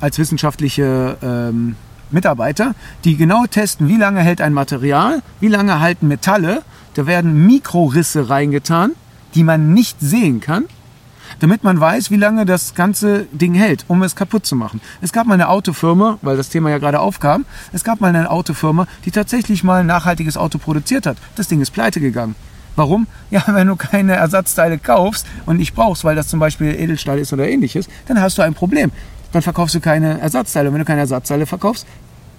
als 0.00 0.18
wissenschaftliche 0.18 1.18
ähm, 1.22 1.76
Mitarbeiter, 2.10 2.74
die 3.04 3.18
genau 3.18 3.44
testen, 3.44 3.86
wie 3.86 3.98
lange 3.98 4.20
hält 4.20 4.40
ein 4.40 4.54
Material, 4.54 5.22
wie 5.40 5.48
lange 5.48 5.78
halten 5.78 6.08
Metalle. 6.08 6.62
Da 6.94 7.06
werden 7.06 7.46
Mikrorisse 7.46 8.30
reingetan, 8.30 8.92
die 9.34 9.44
man 9.44 9.74
nicht 9.74 10.00
sehen 10.00 10.40
kann, 10.40 10.64
damit 11.38 11.62
man 11.62 11.78
weiß, 11.78 12.10
wie 12.10 12.16
lange 12.16 12.46
das 12.46 12.74
ganze 12.74 13.26
Ding 13.30 13.52
hält, 13.52 13.84
um 13.88 14.02
es 14.02 14.16
kaputt 14.16 14.46
zu 14.46 14.56
machen. 14.56 14.80
Es 15.02 15.12
gab 15.12 15.26
mal 15.26 15.34
eine 15.34 15.50
Autofirma, 15.50 16.18
weil 16.22 16.38
das 16.38 16.48
Thema 16.48 16.70
ja 16.70 16.78
gerade 16.78 16.98
aufkam, 16.98 17.44
es 17.72 17.84
gab 17.84 18.00
mal 18.00 18.08
eine 18.08 18.30
Autofirma, 18.30 18.86
die 19.04 19.10
tatsächlich 19.10 19.62
mal 19.62 19.80
ein 19.80 19.86
nachhaltiges 19.86 20.38
Auto 20.38 20.56
produziert 20.56 21.04
hat. 21.04 21.18
Das 21.36 21.46
Ding 21.46 21.60
ist 21.60 21.70
pleite 21.70 22.00
gegangen. 22.00 22.34
Warum? 22.76 23.06
Ja, 23.30 23.42
wenn 23.46 23.66
du 23.66 23.76
keine 23.76 24.14
Ersatzteile 24.14 24.78
kaufst 24.78 25.26
und 25.46 25.58
nicht 25.58 25.74
brauchst, 25.74 26.04
weil 26.04 26.16
das 26.16 26.28
zum 26.28 26.40
Beispiel 26.40 26.74
Edelstahl 26.74 27.18
ist 27.18 27.32
oder 27.32 27.48
ähnliches, 27.48 27.88
dann 28.06 28.20
hast 28.20 28.38
du 28.38 28.42
ein 28.42 28.54
Problem. 28.54 28.90
Dann 29.32 29.42
verkaufst 29.42 29.74
du 29.74 29.80
keine 29.80 30.20
Ersatzteile. 30.20 30.68
Und 30.68 30.74
wenn 30.74 30.80
du 30.80 30.86
keine 30.86 31.00
Ersatzteile 31.00 31.46
verkaufst, 31.46 31.86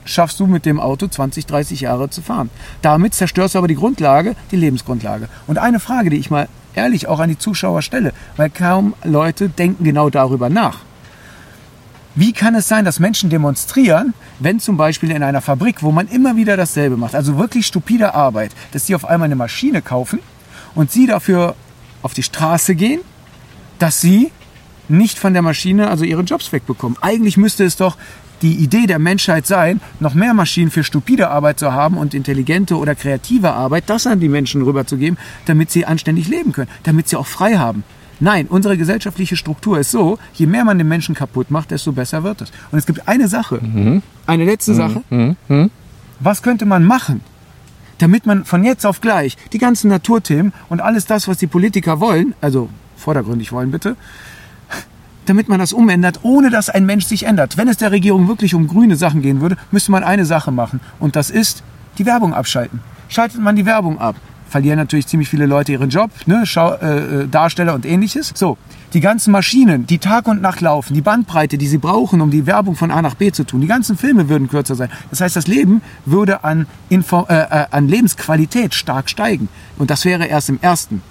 schaffst 0.04 0.40
du 0.40 0.48
mit 0.48 0.66
dem 0.66 0.80
Auto 0.80 1.08
20, 1.08 1.46
30 1.46 1.82
Jahre 1.82 2.10
zu 2.10 2.22
fahren. 2.22 2.50
Damit 2.82 3.14
zerstörst 3.14 3.56
du 3.56 3.60
aber 3.60 3.68
die 3.68 3.76
Grundlage, 3.76 4.36
die 4.52 4.56
Lebensgrundlage. 4.56 5.30
Und 5.48 5.58
eine 5.58 5.80
Frage, 5.80 6.10
die 6.10 6.18
ich 6.18 6.30
mal 6.30 6.48
ehrlich 6.76 7.08
auch 7.08 7.20
an 7.20 7.30
die 7.30 7.38
Zuschauer 7.38 7.82
stelle, 7.82 8.14
weil 8.38 8.50
kaum 8.50 8.94
Leute 9.04 9.50
denken 9.50 9.84
genau 9.84 10.10
darüber 10.10 10.50
nach. 10.50 10.80
Wie 12.14 12.34
kann 12.34 12.56
es 12.56 12.68
sein, 12.68 12.84
dass 12.84 13.00
Menschen 13.00 13.30
demonstrieren, 13.30 14.14
wenn 14.40 14.60
zum 14.60 14.76
Beispiel 14.76 15.12
in 15.12 15.24
einer 15.24 15.42
Fabrik, 15.42 15.82
wo 15.82 15.92
man 15.92 16.10
immer 16.10 16.36
wieder 16.36 16.58
dasselbe 16.58 16.98
macht, 16.98 17.16
also 17.16 17.38
wirklich 17.38 17.66
stupide 17.66 18.14
Arbeit, 18.14 18.52
dass 18.74 18.86
sie 18.86 18.96
auf 18.96 19.06
einmal 19.06 19.28
eine 19.28 19.38
Maschine 19.38 19.82
kaufen 19.82 20.20
und 20.76 20.92
sie 20.92 21.08
dafür 21.08 21.56
auf 22.02 22.14
die 22.14 22.24
Straße 22.24 22.76
gehen, 22.76 23.00
dass 23.80 24.02
sie 24.02 24.32
nicht 24.90 25.20
von 25.20 25.32
der 25.32 25.42
Maschine 25.42 25.90
also 25.90 26.04
ihre 26.04 26.24
Jobs 26.24 26.52
wegbekommen. 26.52 26.98
Eigentlich 27.02 27.38
müsste 27.38 27.64
es 27.64 27.78
doch 27.78 27.96
die 28.42 28.56
Idee 28.56 28.88
der 28.88 29.00
Menschheit 29.00 29.48
sein, 29.48 29.80
noch 30.02 30.14
mehr 30.14 30.34
Maschinen 30.34 30.72
für 30.72 30.84
stupide 30.84 31.30
Arbeit 31.30 31.60
zu 31.60 31.72
haben 31.72 31.96
und 31.96 32.14
intelligente 32.14 32.76
oder 32.76 32.96
kreative 32.96 33.54
Arbeit, 33.54 33.86
das 33.88 34.06
an 34.06 34.20
die 34.20 34.30
Menschen 34.30 34.64
rüberzugeben, 34.64 35.18
damit 35.46 35.72
sie 35.72 35.86
anständig 35.86 36.28
leben 36.28 36.52
können, 36.52 36.70
damit 36.84 37.08
sie 37.08 37.16
auch 37.16 37.28
frei 37.28 37.58
haben. 37.58 37.84
Nein, 38.22 38.46
unsere 38.48 38.78
gesellschaftliche 38.78 39.36
Struktur 39.36 39.80
ist 39.80 39.90
so, 39.90 40.20
je 40.36 40.46
mehr 40.46 40.64
man 40.64 40.78
den 40.78 40.88
Menschen 40.88 41.16
kaputt 41.16 41.50
macht, 41.50 41.72
desto 41.72 41.92
besser 41.92 42.24
wird 42.24 42.42
es. 42.42 42.52
Und 42.72 42.78
es 42.78 42.86
gibt 42.86 43.08
eine 43.08 43.28
Sache, 43.28 43.60
mhm. 43.62 44.04
eine 44.28 44.46
letzte 44.46 44.74
mhm. 44.74 44.78
Sache. 44.78 45.04
Mhm. 45.10 45.36
mhm. 45.48 45.72
Was 46.20 46.44
könnte 46.44 46.68
man 46.68 46.86
machen, 46.86 47.22
damit 47.98 48.28
man 48.28 48.46
von 48.46 48.64
jetzt 48.64 48.86
auf 48.86 49.02
gleich 49.02 49.38
die 49.54 49.58
ganzen 49.58 49.90
Naturthemen 49.90 50.54
und 50.70 50.82
alles 50.82 51.08
das, 51.08 51.28
was 51.28 51.38
die 51.38 51.48
Politiker 51.48 52.00
wollen, 52.00 52.36
also 52.42 52.70
vordergründig 52.96 53.52
wollen 53.52 53.72
bitte, 53.72 53.96
damit 55.26 55.50
man 55.50 55.60
das 55.60 55.74
umändert, 55.74 56.20
ohne 56.22 56.52
dass 56.52 56.70
ein 56.70 56.86
Mensch 56.86 57.06
sich 57.06 57.24
ändert. 57.26 57.58
Wenn 57.58 57.68
es 57.68 57.78
der 57.78 57.92
Regierung 57.92 58.28
wirklich 58.28 58.54
um 58.54 58.68
grüne 58.68 58.98
Sachen 58.98 59.24
gehen 59.24 59.42
würde, 59.42 59.58
müsste 59.72 59.92
man 59.92 60.04
eine 60.04 60.26
Sache 60.26 60.52
machen. 60.52 60.80
Und 61.00 61.16
das 61.16 61.32
ist 61.32 61.64
die 61.98 62.06
Werbung 62.06 62.36
abschalten. 62.36 62.82
Schaltet 63.10 63.42
man 63.42 63.56
die 63.56 63.66
Werbung 63.66 63.98
ab, 64.00 64.16
verlieren 64.52 64.78
natürlich 64.78 65.08
ziemlich 65.08 65.30
viele 65.30 65.46
Leute 65.46 65.72
ihren 65.72 65.90
Job, 65.90 66.12
ne? 66.26 66.42
Schau, 66.46 66.74
äh, 66.74 67.22
äh, 67.24 67.28
Darsteller 67.28 67.74
und 67.74 67.86
ähnliches. 67.86 68.32
So, 68.36 68.58
die 68.94 69.00
ganzen 69.00 69.32
Maschinen, 69.32 69.88
die 69.88 69.98
Tag 69.98 70.28
und 70.28 70.42
Nacht 70.42 70.60
laufen, 70.60 70.94
die 70.94 71.02
Bandbreite, 71.02 71.58
die 71.58 71.68
sie 71.68 71.78
brauchen, 71.78 72.20
um 72.20 72.30
die 72.30 72.46
Werbung 72.46 72.76
von 72.76 72.92
A 72.92 73.02
nach 73.02 73.16
B 73.16 73.32
zu 73.32 73.46
tun, 73.46 73.62
die 73.62 73.68
ganzen 73.68 73.98
Filme 73.98 74.28
würden 74.28 74.50
kürzer 74.50 74.76
sein. 74.76 74.90
Das 75.10 75.22
heißt, 75.22 75.36
das 75.36 75.48
Leben 75.48 75.82
würde 76.06 76.44
an, 76.44 76.68
Info 76.90 77.26
äh, 77.30 77.34
äh 77.34 77.66
an 77.72 77.88
Lebensqualität 77.88 78.76
stark 78.76 79.10
steigen. 79.10 79.48
Und 79.78 79.90
das 79.90 80.04
wäre 80.04 80.26
erst 80.26 80.50
im 80.50 80.60
ersten 80.62 81.02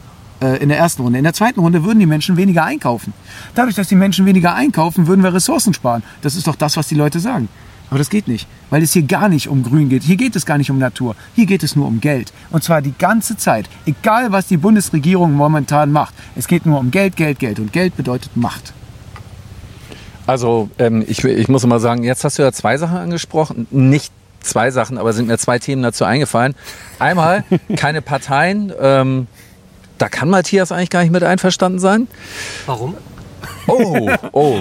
äh, 0.43 0.63
in 0.63 0.69
der 0.69 0.79
ersten 0.79 1.03
Runde. 1.03 1.19
In 1.19 1.25
der 1.25 1.33
zweiten 1.33 1.61
Runde 1.61 1.83
würden 1.83 1.99
die 1.99 2.07
Menschen 2.07 2.37
weniger 2.37 2.65
einkaufen. 2.65 3.15
Dadurch, 3.55 3.77
dass 3.77 3.89
die 3.89 3.97
Menschen 3.97 4.27
weniger 4.27 4.55
einkaufen, 4.55 5.07
würden 5.07 5.23
wir 5.23 5.33
Ressourcen 5.33 5.73
sparen. 5.73 6.03
Das 6.21 6.37
ist 6.37 6.47
doch 6.47 6.57
das, 6.57 6.77
was 6.77 6.89
die 6.89 6.95
Leute 6.95 7.21
sagen. 7.21 7.49
Aber 7.91 7.99
das 7.99 8.09
geht 8.09 8.29
nicht, 8.29 8.47
weil 8.71 8.83
es 8.83 8.93
hier 8.93 9.03
gar 9.03 9.29
nicht 9.29 9.49
um 9.49 9.65
Grün 9.65 9.89
geht. 9.89 10.05
Hier 10.05 10.17
geht 10.17 10.37
es 10.37 10.47
gar 10.47 10.59
nicht 10.59 10.71
um 10.71 10.79
Natur. 10.79 11.17
Hier 11.35 11.47
geht 11.47 11.65
es 11.65 11.75
nur 11.75 11.89
um 11.89 12.01
Geld. 12.01 12.33
Und 12.51 12.63
zwar 12.63 12.83
die 12.83 12.95
ganze 12.97 13.37
Zeit. 13.37 13.69
Egal, 13.85 14.31
was 14.31 14.47
die 14.47 14.57
Bundesregierung 14.57 15.33
momentan 15.33 15.91
macht. 15.91 16.15
Es 16.37 16.47
geht 16.47 16.67
nur 16.67 16.79
um 16.79 16.93
Geld, 16.93 17.17
Geld, 17.17 17.41
Geld. 17.41 17.59
Und 17.59 17.73
Geld 17.73 17.97
bedeutet 17.97 18.37
Macht. 18.37 18.73
Also 20.27 20.71
ähm, 20.79 21.05
ich, 21.07 21.25
ich 21.25 21.49
muss 21.49 21.67
mal 21.67 21.81
sagen, 21.81 22.05
jetzt 22.05 22.23
hast 22.23 22.39
du 22.39 22.43
ja 22.43 22.53
zwei 22.53 22.77
Sachen 22.77 22.97
angesprochen. 22.97 23.67
Nicht 23.73 24.13
zwei 24.41 24.71
Sachen, 24.71 24.97
aber 24.97 25.13
sind 25.13 25.27
mir 25.27 25.39
zwei 25.39 25.59
Themen 25.59 25.83
dazu 25.83 26.05
eingefallen. 26.05 26.55
Einmal 27.01 27.45
keine 27.77 28.03
Parteien. 28.03 28.73
Ähm, 28.81 29.27
da 29.99 30.09
kann 30.09 30.31
Matthias 30.31 30.71
eigentlich 30.71 30.91
gar 30.91 31.03
nicht 31.03 31.13
mit 31.13 31.25
einverstanden 31.25 31.81
sein. 31.81 32.07
Warum? 32.67 32.95
Oh, 33.71 34.11
oh. 34.33 34.59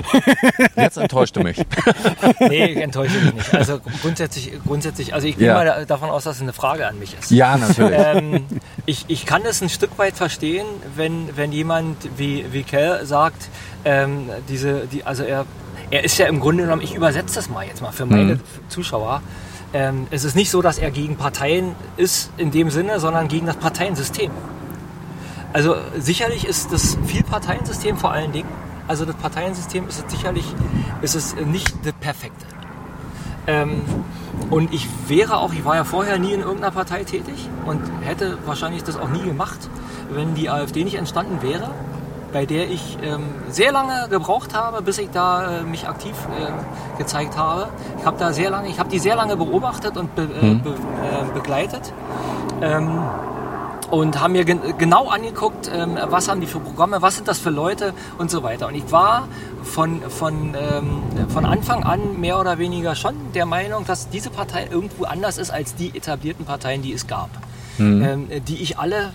Jetzt 0.75 0.97
enttäuscht 0.97 1.35
du 1.35 1.41
mich. 1.41 1.57
nee, 2.39 2.65
ich 2.65 2.77
enttäusche 2.77 3.17
dich 3.19 3.33
nicht. 3.33 3.53
Also 3.53 3.79
grundsätzlich, 4.01 4.51
grundsätzlich 4.65 5.13
also 5.13 5.27
ich 5.27 5.37
gehe 5.37 5.47
Ja. 5.47 5.53
mal 5.55 5.65
da- 5.65 5.85
davon 5.85 6.09
aus, 6.09 6.23
dass 6.23 6.37
es 6.37 6.41
eine 6.41 6.53
Frage 6.53 6.87
an 6.87 6.99
mich 6.99 7.15
ist. 7.19 7.31
Ja, 7.31 7.57
natürlich. 7.57 7.99
Ähm, 7.99 8.45
ich, 8.85 9.05
ich 9.07 9.25
kann 9.25 9.41
es 9.45 9.61
ein 9.61 9.69
Stück 9.69 9.97
weit 9.97 10.15
verstehen, 10.15 10.65
wenn, 10.95 11.35
wenn 11.35 11.51
jemand 11.51 11.97
wie, 12.17 12.45
wie 12.51 12.63
Kell 12.63 13.05
sagt, 13.05 13.49
ähm, 13.85 14.29
diese, 14.47 14.87
die, 14.87 15.03
also 15.03 15.23
er, 15.23 15.45
er 15.91 16.03
ist 16.03 16.17
ja 16.17 16.27
im 16.27 16.39
Grunde 16.39 16.63
genommen, 16.63 16.81
ich 16.81 16.93
übersetze 16.95 17.35
das 17.35 17.49
mal 17.49 17.65
jetzt 17.65 17.81
mal 17.81 17.91
für 17.91 18.05
meine 18.05 18.35
Mhm. 18.35 18.39
Zuschauer. 18.69 19.21
Ähm, 19.73 20.07
es 20.11 20.23
ist 20.23 20.35
nicht 20.35 20.49
so, 20.49 20.61
dass 20.61 20.79
er 20.79 20.89
gegen 20.91 21.15
Parteien 21.15 21.75
ist 21.97 22.31
in 22.37 22.49
dem 22.51 22.69
Sinne, 22.71 22.99
sondern 22.99 23.27
gegen 23.27 23.45
das 23.45 23.55
Parteiensystem. 23.57 24.31
Also 25.53 25.75
sicherlich 25.97 26.45
ist 26.45 26.71
das 26.71 26.97
Vielparteiensystem 27.07 27.97
vor 27.97 28.11
allen 28.11 28.31
Dingen, 28.31 28.49
also 28.89 29.05
das 29.05 29.15
Parteiensystem 29.15 29.87
ist 29.87 30.03
es 30.03 30.11
sicherlich 30.11 30.45
ist 31.01 31.15
es 31.15 31.35
nicht 31.35 31.73
das 31.85 31.93
perfekte. 31.93 32.45
Ähm, 33.47 33.81
und 34.49 34.73
ich 34.73 34.87
wäre 35.07 35.37
auch, 35.37 35.53
ich 35.53 35.63
war 35.63 35.75
ja 35.75 35.83
vorher 35.83 36.17
nie 36.17 36.33
in 36.33 36.41
irgendeiner 36.41 36.71
Partei 36.71 37.03
tätig 37.03 37.47
und 37.65 37.81
hätte 38.01 38.37
wahrscheinlich 38.45 38.83
das 38.83 38.97
auch 38.97 39.09
nie 39.09 39.21
gemacht, 39.21 39.69
wenn 40.11 40.33
die 40.33 40.49
AfD 40.49 40.83
nicht 40.83 40.95
entstanden 40.95 41.41
wäre, 41.41 41.69
bei 42.33 42.45
der 42.45 42.69
ich 42.69 42.97
ähm, 43.03 43.23
sehr 43.49 43.71
lange 43.71 44.07
gebraucht 44.09 44.55
habe, 44.55 44.81
bis 44.81 44.97
ich 44.97 45.09
da 45.11 45.59
äh, 45.59 45.63
mich 45.63 45.87
aktiv 45.87 46.15
äh, 46.37 46.97
gezeigt 46.97 47.37
habe. 47.37 47.69
Ich 47.99 48.05
habe 48.05 48.17
da 48.17 48.33
sehr 48.33 48.49
lange, 48.49 48.69
ich 48.69 48.79
habe 48.79 48.89
die 48.89 48.99
sehr 48.99 49.15
lange 49.15 49.37
beobachtet 49.37 49.97
und 49.97 50.15
be, 50.15 50.23
äh, 50.23 50.55
be, 50.55 50.69
äh, 50.69 51.33
begleitet. 51.33 51.93
Ähm, 52.61 53.03
und 53.91 54.19
haben 54.19 54.33
mir 54.33 54.45
gen 54.45 54.59
genau 54.77 55.07
angeguckt, 55.07 55.69
ähm, 55.73 55.97
was 56.05 56.27
haben 56.27 56.41
die 56.41 56.47
für 56.47 56.59
Programme, 56.59 57.01
was 57.01 57.15
sind 57.15 57.27
das 57.27 57.39
für 57.39 57.49
Leute 57.49 57.93
und 58.17 58.29
so 58.29 58.43
weiter. 58.43 58.67
Und 58.67 58.75
ich 58.75 58.91
war 58.91 59.27
von, 59.63 60.01
von, 60.09 60.55
ähm, 60.55 61.29
von 61.29 61.45
Anfang 61.45 61.83
an 61.83 62.19
mehr 62.19 62.39
oder 62.39 62.57
weniger 62.59 62.95
schon 62.95 63.15
der 63.33 63.45
Meinung, 63.45 63.85
dass 63.85 64.09
diese 64.09 64.29
Partei 64.29 64.67
irgendwo 64.69 65.05
anders 65.05 65.37
ist 65.37 65.49
als 65.49 65.75
die 65.75 65.95
etablierten 65.95 66.45
Parteien, 66.45 66.81
die 66.81 66.93
es 66.93 67.07
gab, 67.07 67.29
ähm, 67.79 68.27
die 68.47 68.61
ich 68.61 68.77
alle 68.77 69.11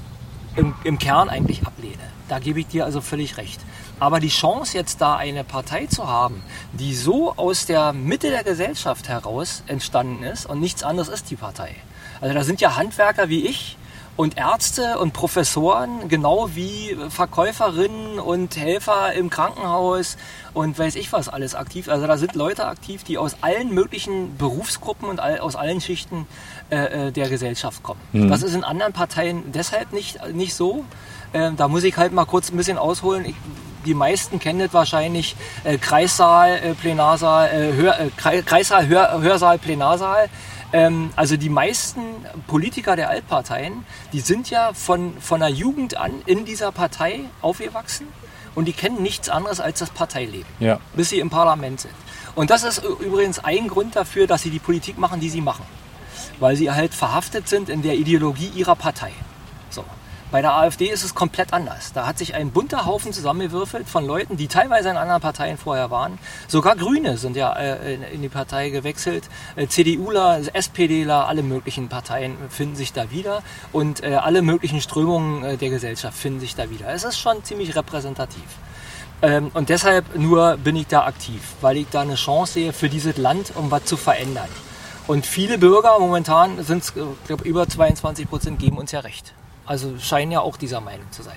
im, 0.57 0.75
im 0.85 0.99
Kern 0.99 1.29
eigentlich 1.29 1.67
ablehne. 1.67 2.03
Da 2.29 2.39
gebe 2.39 2.61
ich 2.61 2.67
dir 2.67 2.85
also 2.85 3.01
völlig 3.01 3.37
recht. 3.37 3.61
Aber 4.01 4.19
die 4.19 4.29
Chance 4.29 4.77
jetzt 4.77 5.01
da 5.01 5.17
eine 5.17 5.45
Partei 5.45 5.87
zu 5.87 6.09
haben, 6.09 6.43
die 6.73 6.95
so 6.95 7.35
aus 7.37 7.67
der 7.67 7.93
Mitte 7.93 8.31
der 8.31 8.43
Gesellschaft 8.43 9.09
heraus 9.09 9.63
entstanden 9.67 10.25
ist 10.25 10.47
und 10.47 10.61
nichts 10.61 10.83
anderes 10.83 11.09
ist 11.09 11.31
die 11.31 11.37
Partei. 11.37 11.77
Also 12.21 12.35
da 12.35 12.43
sind 12.45 12.61
ja 12.61 12.77
Handwerker 12.77 13.29
wie 13.29 13.47
ich 13.47 13.77
und 14.17 14.37
Ärzte 14.39 14.99
und 14.99 15.13
Professoren, 15.13 16.09
genau 16.09 16.51
wie 16.55 16.97
Verkäuferinnen 17.09 18.21
und 18.21 18.57
Helfer 18.57 19.13
im 19.13 19.29
Krankenhaus 19.29 20.17
und 20.53 20.79
weiß 20.79 20.95
ich 20.95 21.13
was 21.13 21.29
alles 21.29 21.55
aktiv. 21.55 21.89
Also 21.89 22.07
da 22.07 22.17
sind 22.17 22.35
Leute 22.37 22.67
aktiv, 22.67 23.03
die 23.03 23.19
aus 23.19 23.37
allen 23.41 23.75
möglichen 23.75 24.37
Berufsgruppen 24.37 25.09
und 25.09 25.19
all, 25.19 25.41
aus 25.41 25.57
allen 25.57 25.81
Schichten 25.81 26.27
äh, 26.71 27.09
äh, 27.09 27.13
der 27.13 27.29
Gesellschaft 27.29 27.83
kommen. 27.83 28.01
Das 28.29 28.43
ist 28.43 28.55
in 28.55 28.63
anderen 28.63 28.93
Parteien 28.93 29.51
deshalb 29.53 29.93
nicht, 29.93 30.19
nicht 30.33 30.55
so. 30.55 30.85
Ähm, 31.33 31.57
da 31.57 31.67
muss 31.67 31.83
ich 31.83 31.97
halt 31.97 32.13
mal 32.13 32.25
kurz 32.25 32.51
ein 32.51 32.57
bisschen 32.57 32.79
ausholen. 32.79 33.25
Ich, 33.25 33.35
die 33.85 33.95
meisten 33.95 34.39
kennen 34.39 34.61
das 34.61 34.73
wahrscheinlich 34.73 35.35
äh, 35.65 35.77
Kreissaal, 35.77 36.53
äh, 36.53 36.75
Plenarsaal, 36.75 37.49
äh, 37.49 37.73
Hör, 37.75 37.99
äh, 38.01 38.11
Krei- 38.17 38.43
Kreissaal, 38.43 38.87
Hör, 38.87 39.21
Hörsaal, 39.21 39.59
Plenarsaal. 39.59 40.29
Ähm, 40.75 41.11
also 41.15 41.37
die 41.37 41.49
meisten 41.49 42.01
Politiker 42.49 42.97
der 42.97 43.09
Altparteien, 43.09 43.87
die 44.13 44.19
sind 44.19 44.51
ja 44.51 44.73
von, 44.75 45.15
von 45.21 45.39
der 45.39 45.49
Jugend 45.51 45.97
an 45.97 46.11
in 46.27 46.45
dieser 46.45 46.73
Partei 46.73 47.21
aufgewachsen 47.43 48.09
und 48.57 48.67
die 48.67 48.73
kennen 48.73 49.01
nichts 49.01 49.29
anderes 49.29 49.61
als 49.61 49.79
das 49.79 49.91
Parteileben 49.91 50.51
Ja. 50.59 50.81
bis 50.97 51.11
sie 51.11 51.21
im 51.21 51.31
Parlament 51.31 51.81
sind. 51.81 51.95
Und 52.35 52.51
das 52.51 52.65
ist 52.65 52.83
übrigens 52.83 53.39
ein 53.39 53.69
Grund 53.69 53.95
dafür, 53.95 54.27
dass 54.27 54.43
sie 54.43 54.51
die 54.51 54.59
Politik 54.59 54.99
machen, 54.99 55.21
die 55.21 55.29
sie 55.29 55.41
machen. 55.41 55.65
Weil 56.41 56.57
sie 56.57 56.73
halt 56.73 56.93
verhaftet 56.93 57.49
sind 57.49 57.69
in 57.69 57.83
der 57.83 57.95
Ideologie 57.95 58.51
ihrer 58.57 58.75
Partei. 58.75 59.13
Bei 60.31 60.43
der 60.43 60.55
AfD 60.55 60.87
ist 60.87 61.05
es 61.05 61.15
komplett 61.15 61.53
anders. 61.53 61.93
Da 61.93 62.07
hat 62.07 62.19
sich 62.19 62.35
ein 62.35 62.51
bunter 62.51 62.87
Haufen 62.87 63.13
zusammengewürfelt 63.13 63.89
von 63.89 64.05
Leuten, 64.05 64.37
die 64.37 64.49
teilweise 64.49 64.89
in 64.89 64.97
anderen 64.97 65.21
Parteien 65.21 65.59
vorher 65.59 65.91
waren. 65.91 66.19
Sogar 66.49 66.75
Grüne 66.77 67.17
sind 67.19 67.37
ja 67.37 67.53
äh, 67.53 67.95
in, 68.13 68.23
die 68.23 68.29
Partei 68.29 68.71
gewechselt. 68.71 69.29
Äh, 69.55 69.69
CDUler, 69.69 70.41
SPDler, 70.53 71.29
alle 71.29 71.43
möglichen 71.43 71.89
Parteien 71.89 72.37
finden 72.49 72.75
sich 72.75 72.93
da 72.93 73.11
wieder. 73.11 73.43
Und 73.73 74.03
äh, 74.03 74.15
alle 74.15 74.43
möglichen 74.43 74.81
Strömungen 74.81 75.59
der 75.59 75.71
Gesellschaft 75.71 76.19
finden 76.19 76.41
sich 76.41 76.57
da 76.57 76.69
wieder. 76.69 76.89
Es 76.89 77.05
ist 77.05 77.19
schon 77.19 77.45
ziemlich 77.45 77.77
repräsentativ. 77.77 78.43
Ähm, 79.23 79.51
und 79.55 79.69
deshalb 79.69 80.17
nur 80.17 80.57
bin 80.57 80.77
ich 80.77 80.87
da 80.87 81.07
aktiv, 81.07 81.41
weil 81.61 81.77
ich 81.77 81.87
da 81.91 82.01
eine 82.01 82.17
Chance 82.17 82.55
sehe 82.55 82.73
für 82.73 82.89
dieses 82.89 83.17
Land, 83.17 83.53
um 83.55 83.71
was 83.71 83.85
zu 83.85 83.97
verändern. 83.97 84.49
Und 85.07 85.27
viele 85.27 85.59
Bürger, 85.59 85.99
momentan 85.99 86.63
sind 86.65 86.83
es, 86.83 86.93
glaube 86.93 87.45
über 87.45 87.69
22 87.69 88.29
Prozent, 88.29 88.59
geben 88.59 88.79
uns 88.79 88.91
ja 88.93 89.01
recht. 89.01 89.35
Also 89.67 89.99
scheinen 89.99 90.33
ja 90.33 90.41
auch 90.41 90.57
dieser 90.57 90.81
Meinung 90.81 91.11
zu 91.11 91.23
sein. 91.23 91.37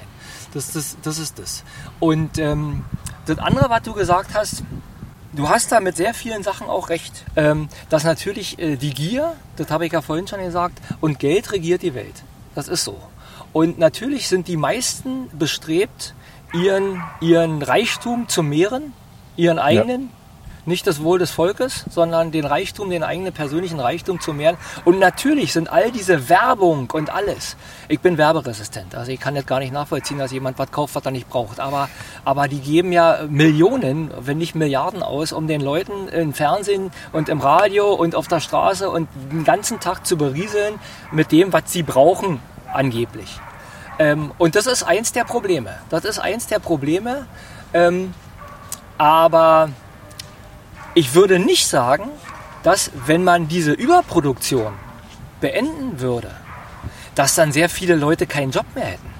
Das, 0.53 0.71
das, 0.71 0.97
das 1.01 1.19
ist 1.19 1.39
das. 1.39 1.63
Und 1.99 2.37
ähm, 2.37 2.85
das 3.25 3.37
andere, 3.39 3.69
was 3.69 3.83
du 3.83 3.93
gesagt 3.93 4.33
hast, 4.33 4.63
du 5.33 5.49
hast 5.49 5.71
da 5.71 5.79
mit 5.79 5.95
sehr 5.95 6.13
vielen 6.13 6.43
Sachen 6.43 6.67
auch 6.67 6.89
recht. 6.89 7.25
Ähm, 7.35 7.69
dass 7.89 8.03
natürlich 8.03 8.59
äh, 8.59 8.75
die 8.75 8.93
Gier, 8.93 9.33
das 9.55 9.69
habe 9.69 9.85
ich 9.85 9.93
ja 9.93 10.01
vorhin 10.01 10.27
schon 10.27 10.39
gesagt, 10.39 10.79
und 11.01 11.19
Geld 11.19 11.51
regiert 11.51 11.81
die 11.81 11.93
Welt. 11.93 12.23
Das 12.55 12.67
ist 12.67 12.83
so. 12.83 12.99
Und 13.53 13.79
natürlich 13.79 14.27
sind 14.27 14.47
die 14.47 14.57
meisten 14.57 15.29
bestrebt, 15.37 16.13
ihren, 16.53 17.03
ihren 17.21 17.61
Reichtum 17.61 18.27
zu 18.27 18.43
mehren, 18.43 18.93
ihren 19.35 19.59
eigenen, 19.59 20.09
nicht 20.67 20.85
das 20.85 21.01
Wohl 21.01 21.17
des 21.17 21.31
Volkes, 21.31 21.85
sondern 21.89 22.31
den 22.31 22.45
Reichtum, 22.45 22.89
den 22.89 23.03
eigenen 23.03 23.33
persönlichen 23.33 23.79
Reichtum 23.79 24.19
zu 24.19 24.33
mehren. 24.33 24.57
Und 24.85 24.99
natürlich 24.99 25.53
sind 25.53 25.71
all 25.71 25.91
diese 25.91 26.29
Werbung 26.29 26.89
und 26.91 27.09
alles. 27.09 27.55
Ich 27.87 27.99
bin 27.99 28.17
werberesistent, 28.17 28.93
also 28.95 29.11
ich 29.11 29.19
kann 29.19 29.35
jetzt 29.35 29.47
gar 29.47 29.59
nicht 29.59 29.71
nachvollziehen, 29.71 30.17
dass 30.17 30.31
jemand 30.31 30.59
was 30.59 30.71
kauft, 30.71 30.95
was 30.95 31.05
er 31.05 31.11
nicht 31.11 31.29
braucht. 31.29 31.59
Aber, 31.59 31.89
aber 32.25 32.47
die 32.47 32.59
geben 32.59 32.91
ja 32.91 33.19
Millionen, 33.29 34.11
wenn 34.19 34.37
nicht 34.37 34.55
Milliarden 34.55 35.01
aus, 35.01 35.31
um 35.31 35.47
den 35.47 35.61
Leuten 35.61 36.07
im 36.09 36.33
Fernsehen 36.33 36.91
und 37.13 37.29
im 37.29 37.39
Radio 37.39 37.93
und 37.93 38.15
auf 38.15 38.27
der 38.27 38.41
Straße 38.41 38.89
und 38.89 39.07
den 39.31 39.43
ganzen 39.45 39.79
Tag 39.79 40.05
zu 40.05 40.17
berieseln 40.17 40.75
mit 41.11 41.31
dem, 41.31 41.53
was 41.53 41.63
sie 41.67 41.83
brauchen, 41.83 42.39
angeblich. 42.73 43.39
Ähm, 43.99 44.31
und 44.37 44.55
das 44.55 44.67
ist 44.67 44.83
eins 44.83 45.11
der 45.11 45.23
Probleme. 45.23 45.77
Das 45.89 46.05
ist 46.05 46.19
eins 46.19 46.47
der 46.47 46.59
Probleme. 46.59 47.25
Ähm, 47.73 48.13
aber 48.97 49.69
ich 50.97 51.13
würde 51.13 51.37
nicht 51.37 51.67
sagen, 51.67 52.09
dass 52.63 52.89
wenn 53.05 53.23
man 53.23 53.47
diese 53.47 53.71
Überproduktion 53.71 54.73
beenden 55.39 55.99
würde, 55.99 56.31
dass 57.13 57.35
dann 57.35 57.51
sehr 57.51 57.69
viele 57.69 57.95
Leute 57.95 58.25
keinen 58.25 58.49
Job 58.49 58.65
mehr 58.73 58.85
hätten. 58.85 59.13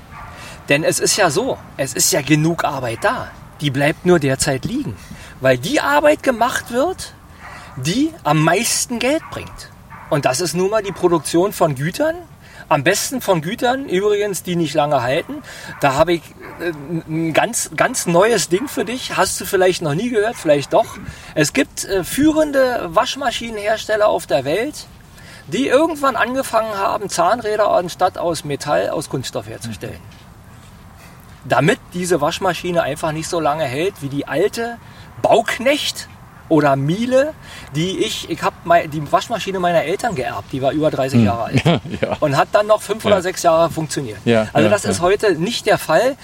Denn 0.70 0.84
es 0.84 1.00
ist 1.00 1.18
ja 1.18 1.30
so, 1.30 1.60
es 1.78 1.94
ist 1.94 2.12
ja 2.12 2.22
genug 2.22 2.64
Arbeit 2.64 3.04
da. 3.04 3.28
Die 3.62 3.70
bleibt 3.70 4.08
nur 4.08 4.18
derzeit 4.18 4.66
liegen. 4.66 4.96
Weil 5.40 5.60
die 5.60 5.80
Arbeit 5.80 6.24
gemacht 6.24 6.72
wird, 6.72 7.14
die 7.76 8.12
am 8.24 8.44
meisten 8.44 8.98
Geld 8.98 9.22
bringt. 9.30 9.70
Und 10.10 10.26
das 10.26 10.42
ist 10.42 10.56
nun 10.56 10.72
mal 10.72 10.82
die 10.82 10.92
Produktion 10.92 11.54
von 11.54 11.76
Gütern. 11.76 12.16
Am 12.70 12.84
besten 12.84 13.22
von 13.22 13.42
Gütern, 13.42 13.88
übrigens, 13.88 14.44
die 14.44 14.58
nicht 14.58 14.74
lange 14.74 15.02
halten. 15.02 15.42
Da 15.80 15.94
habe 15.94 16.14
ich 16.14 16.22
äh, 16.60 16.74
ein 17.08 17.34
ganz, 17.34 17.72
ganz 17.78 18.08
neues 18.08 18.50
Ding 18.50 18.68
für 18.68 18.84
dich. 18.84 19.16
Hast 19.16 19.40
du 19.40 19.46
vielleicht 19.46 19.82
noch 19.82 19.94
nie 19.94 20.10
gehört, 20.10 20.36
vielleicht 20.36 20.74
doch. 20.74 20.98
Es 21.34 21.54
gibt 21.54 21.86
äh, 21.86 22.04
führende 22.04 22.90
Waschmaschinenhersteller 22.90 24.10
auf 24.10 24.28
der 24.28 24.44
Welt, 24.44 24.86
die 25.48 25.68
irgendwann 25.68 26.18
angefangen 26.18 26.78
haben, 26.78 27.08
Zahnräder 27.08 27.70
anstatt 27.72 28.18
aus 28.18 28.44
Metall 28.44 28.90
aus 28.90 29.10
Kunststoff 29.10 29.48
herzustellen. 29.48 30.02
Damit 31.46 31.80
diese 31.94 32.20
Waschmaschine 32.20 32.84
einfach 32.84 33.14
nicht 33.14 33.30
so 33.30 33.40
lange 33.40 33.64
hält 33.64 34.02
wie 34.02 34.10
die 34.10 34.28
alte 34.28 34.78
Bauknecht 35.22 36.10
oder 36.50 36.76
Miele, 36.76 37.34
die 37.76 38.00
ich, 38.00 38.30
ich 38.30 38.42
habe 38.42 38.56
die 38.88 39.12
Waschmaschine 39.12 39.60
meiner 39.60 39.84
Eltern 39.84 40.16
geerbt, 40.16 40.52
die 40.52 40.62
war 40.62 40.72
über 40.72 40.90
30 40.92 41.24
Jahre 41.24 41.44
alt 41.44 41.64
ja. 42.02 42.18
und 42.20 42.38
hat 42.38 42.50
dann 42.52 42.68
noch 42.68 42.82
fünf 42.82 43.04
Ja. 43.04 43.12
oder 43.12 43.22
sechs 43.22 43.44
Jahre 43.44 43.70
funktioniert. 43.70 44.20
Ja, 44.26 44.48
also 44.54 44.66
ja, 44.68 44.70
das 44.70 44.84
ja. 44.84 44.92
ist 44.92 45.02
heute 45.02 45.34
nicht 45.36 45.66
der 45.66 45.78
Fall. 45.78 46.16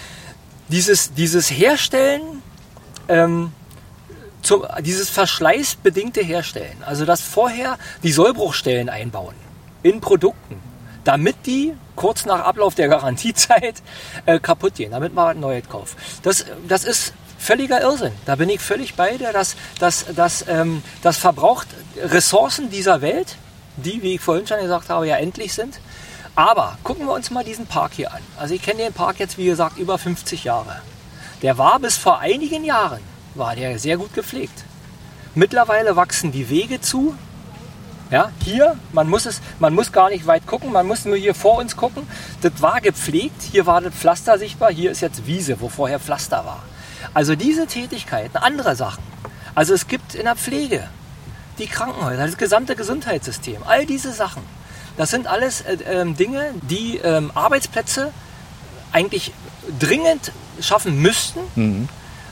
Dieses, 0.69 1.13
dieses 1.13 1.51
Herstellen, 1.51 2.21
ähm, 3.07 3.51
zum, 4.41 4.63
dieses 4.81 5.09
verschleißbedingte 5.09 6.21
Herstellen, 6.21 6.83
also 6.85 7.05
das 7.05 7.21
vorher 7.21 7.77
die 8.03 8.11
Sollbruchstellen 8.11 8.89
einbauen 8.89 9.35
in 9.83 10.01
Produkten, 10.01 10.59
damit 11.03 11.45
die 11.45 11.73
kurz 11.95 12.25
nach 12.25 12.41
Ablauf 12.41 12.75
der 12.75 12.87
Garantiezeit 12.87 13.81
äh, 14.25 14.39
kaputt 14.39 14.75
gehen, 14.75 14.91
damit 14.91 15.13
man 15.13 15.27
ein 15.27 15.39
neues 15.39 15.67
kauft. 15.69 15.97
Das, 16.23 16.45
das 16.67 16.83
ist 16.83 17.13
völliger 17.43 17.81
Irrsinn. 17.81 18.13
Da 18.25 18.35
bin 18.35 18.49
ich 18.49 18.61
völlig 18.61 18.95
bei 18.95 19.17
dir. 19.17 19.33
Das, 19.33 19.55
das, 19.79 20.05
das, 20.15 20.45
ähm, 20.47 20.81
das 21.01 21.17
verbraucht 21.17 21.67
Ressourcen 22.01 22.69
dieser 22.69 23.01
Welt, 23.01 23.35
die, 23.77 24.01
wie 24.01 24.15
ich 24.15 24.21
vorhin 24.21 24.47
schon 24.47 24.61
gesagt 24.61 24.89
habe, 24.89 25.07
ja 25.07 25.17
endlich 25.17 25.53
sind. 25.53 25.79
Aber 26.35 26.77
gucken 26.83 27.05
wir 27.05 27.13
uns 27.13 27.29
mal 27.29 27.43
diesen 27.43 27.67
Park 27.67 27.91
hier 27.95 28.11
an. 28.11 28.21
Also 28.39 28.55
ich 28.55 28.61
kenne 28.61 28.79
den 28.79 28.93
Park 28.93 29.19
jetzt, 29.19 29.37
wie 29.37 29.45
gesagt, 29.45 29.77
über 29.77 29.97
50 29.97 30.43
Jahre. 30.45 30.81
der 31.43 31.57
war 31.57 31.79
bis 31.79 31.97
vor 31.97 32.19
einigen 32.19 32.63
Jahren, 32.63 33.01
war 33.35 33.55
der 33.55 33.77
sehr 33.77 33.97
gut 33.97 34.13
gepflegt. 34.13 34.63
Mittlerweile 35.35 35.95
wachsen 35.95 36.31
die 36.31 36.49
Wege 36.49 36.79
zu. 36.79 37.15
Ja, 38.09 38.31
hier, 38.43 38.77
man 38.91 39.09
muss, 39.09 39.25
es, 39.25 39.41
man 39.59 39.73
muss 39.73 39.91
gar 39.91 40.09
nicht 40.09 40.27
weit 40.27 40.45
gucken, 40.45 40.71
man 40.71 40.87
muss 40.87 41.03
nur 41.05 41.17
hier 41.17 41.33
vor 41.33 41.57
uns 41.57 41.75
gucken. 41.75 42.07
Das 42.41 42.53
war 42.61 42.79
gepflegt, 42.79 43.41
hier 43.41 43.65
war 43.65 43.81
das 43.81 43.93
Pflaster 43.93 44.37
sichtbar, 44.37 44.71
hier 44.71 44.91
ist 44.91 45.01
jetzt 45.01 45.25
Wiese, 45.25 45.59
wo 45.59 45.69
vorher 45.69 45.99
Pflaster 45.99 46.45
war. 46.45 46.63
Also 47.13 47.35
diese 47.35 47.67
Tätigkeiten, 47.67 48.37
andere 48.37 48.75
Sachen. 48.75 49.03
Also 49.55 49.73
es 49.73 49.87
gibt 49.87 50.15
in 50.15 50.23
der 50.23 50.35
Pflege, 50.35 50.87
die 51.59 51.67
Krankenhäuser, 51.67 52.25
das 52.25 52.37
gesamte 52.37 52.75
Gesundheitssystem, 52.75 53.61
all 53.65 53.85
diese 53.85 54.11
Sachen. 54.11 54.43
Das 54.97 55.09
sind 55.09 55.27
alles 55.27 55.61
äh, 55.61 55.73
äh, 55.73 56.13
Dinge, 56.13 56.53
die 56.61 56.97
äh, 56.97 57.21
Arbeitsplätze 57.33 58.11
eigentlich 58.91 59.33
dringend 59.79 60.31
schaffen 60.59 61.01
müssten. 61.01 61.39
Mhm. 61.55 61.89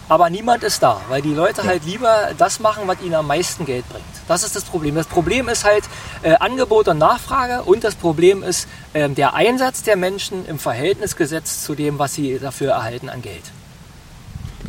Aber 0.10 0.30
niemand 0.30 0.64
ist 0.64 0.84
da, 0.84 1.00
weil 1.08 1.22
die 1.22 1.34
Leute 1.34 1.64
halt 1.64 1.86
lieber 1.86 2.32
das 2.38 2.60
machen, 2.60 2.84
was 2.86 3.02
ihnen 3.02 3.16
am 3.16 3.28
meisten 3.28 3.66
Geld 3.66 3.88
bringt. 3.88 4.04
Das 4.28 4.44
ist 4.44 4.58
das 4.58 4.66
Problem. 4.66 4.94
Das 4.96 5.08
Problem 5.08 5.48
ist 5.48 5.64
halt 5.64 5.86
äh, 6.22 6.34
Angebot 6.34 6.90
und 6.90 6.98
Nachfrage 6.98 7.64
und 7.64 7.86
das 7.86 7.96
Problem 7.96 8.44
ist 8.44 8.68
äh, 8.92 9.08
der 9.08 9.36
Einsatz 9.36 9.84
der 9.84 9.96
Menschen 9.96 10.46
im 10.46 10.60
Verhältnis 10.60 11.16
gesetzt 11.16 11.64
zu 11.64 11.76
dem, 11.76 11.98
was 11.98 12.14
sie 12.14 12.40
dafür 12.40 12.72
erhalten 12.72 13.08
an 13.08 13.22
Geld. 13.22 13.44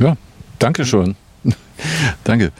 Ja, 0.03 0.17
danke 0.59 0.85
schon. 0.85 1.15
danke. 2.25 2.51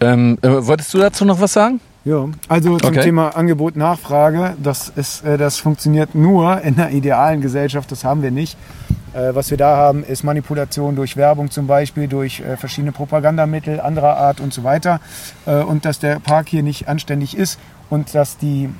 Ähm, 0.00 0.38
äh, 0.42 0.48
wolltest 0.48 0.94
du 0.94 0.98
dazu 0.98 1.24
noch 1.24 1.40
was 1.40 1.52
sagen? 1.52 1.80
Ja, 2.04 2.28
also 2.48 2.76
zum 2.78 2.90
okay. 2.90 3.02
Thema 3.02 3.30
Angebot 3.30 3.74
Nachfrage, 3.74 4.54
das 4.62 4.92
ist, 4.94 5.24
äh, 5.24 5.36
das 5.36 5.56
funktioniert 5.58 6.14
nur 6.14 6.60
in 6.60 6.78
einer 6.78 6.90
idealen 6.90 7.40
Gesellschaft, 7.40 7.90
das 7.90 8.04
haben 8.04 8.22
wir 8.22 8.30
nicht. 8.30 8.56
Äh, 9.12 9.34
was 9.34 9.50
wir 9.50 9.58
da 9.58 9.76
haben, 9.76 10.04
ist 10.04 10.22
Manipulation 10.22 10.94
durch 10.94 11.16
Werbung 11.16 11.50
zum 11.50 11.66
Beispiel, 11.66 12.06
durch 12.06 12.40
äh, 12.40 12.56
verschiedene 12.56 12.92
Propagandamittel 12.92 13.80
anderer 13.80 14.16
Art 14.16 14.40
und 14.40 14.54
so 14.54 14.62
weiter. 14.62 15.00
Äh, 15.46 15.62
und 15.62 15.84
dass 15.84 15.98
der 15.98 16.20
Park 16.20 16.48
hier 16.48 16.62
nicht 16.62 16.86
anständig 16.86 17.36
ist 17.36 17.58
und 17.90 18.14
dass 18.14 18.38
die 18.38 18.70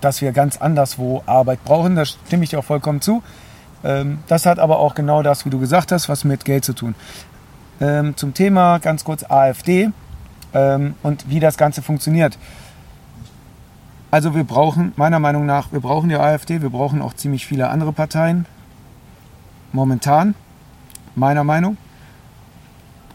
dass 0.00 0.20
wir 0.20 0.32
ganz 0.32 0.56
anderswo 0.56 1.22
Arbeit 1.26 1.62
brauchen, 1.62 1.94
da 1.94 2.04
stimme 2.04 2.42
ich 2.42 2.50
dir 2.50 2.58
auch 2.58 2.64
vollkommen 2.64 3.00
zu. 3.00 3.22
Ähm, 3.84 4.18
das 4.28 4.46
hat 4.46 4.58
aber 4.58 4.78
auch 4.78 4.94
genau 4.94 5.22
das, 5.22 5.44
wie 5.44 5.50
du 5.50 5.58
gesagt 5.58 5.92
hast, 5.92 6.08
was 6.08 6.24
mit 6.24 6.44
Geld 6.44 6.64
zu 6.64 6.72
tun. 6.72 6.94
Ähm, 7.80 8.16
zum 8.16 8.34
Thema 8.34 8.78
ganz 8.78 9.04
kurz 9.04 9.24
AfD 9.28 9.90
ähm, 10.54 10.94
und 11.02 11.28
wie 11.28 11.40
das 11.40 11.56
Ganze 11.56 11.82
funktioniert. 11.82 12.38
Also 14.10 14.34
wir 14.34 14.44
brauchen, 14.44 14.92
meiner 14.96 15.18
Meinung 15.18 15.46
nach, 15.46 15.72
wir 15.72 15.80
brauchen 15.80 16.10
die 16.10 16.16
AfD, 16.16 16.60
wir 16.60 16.70
brauchen 16.70 17.00
auch 17.00 17.14
ziemlich 17.14 17.46
viele 17.46 17.68
andere 17.70 17.92
Parteien. 17.92 18.46
Momentan, 19.72 20.34
meiner 21.14 21.44
Meinung. 21.44 21.78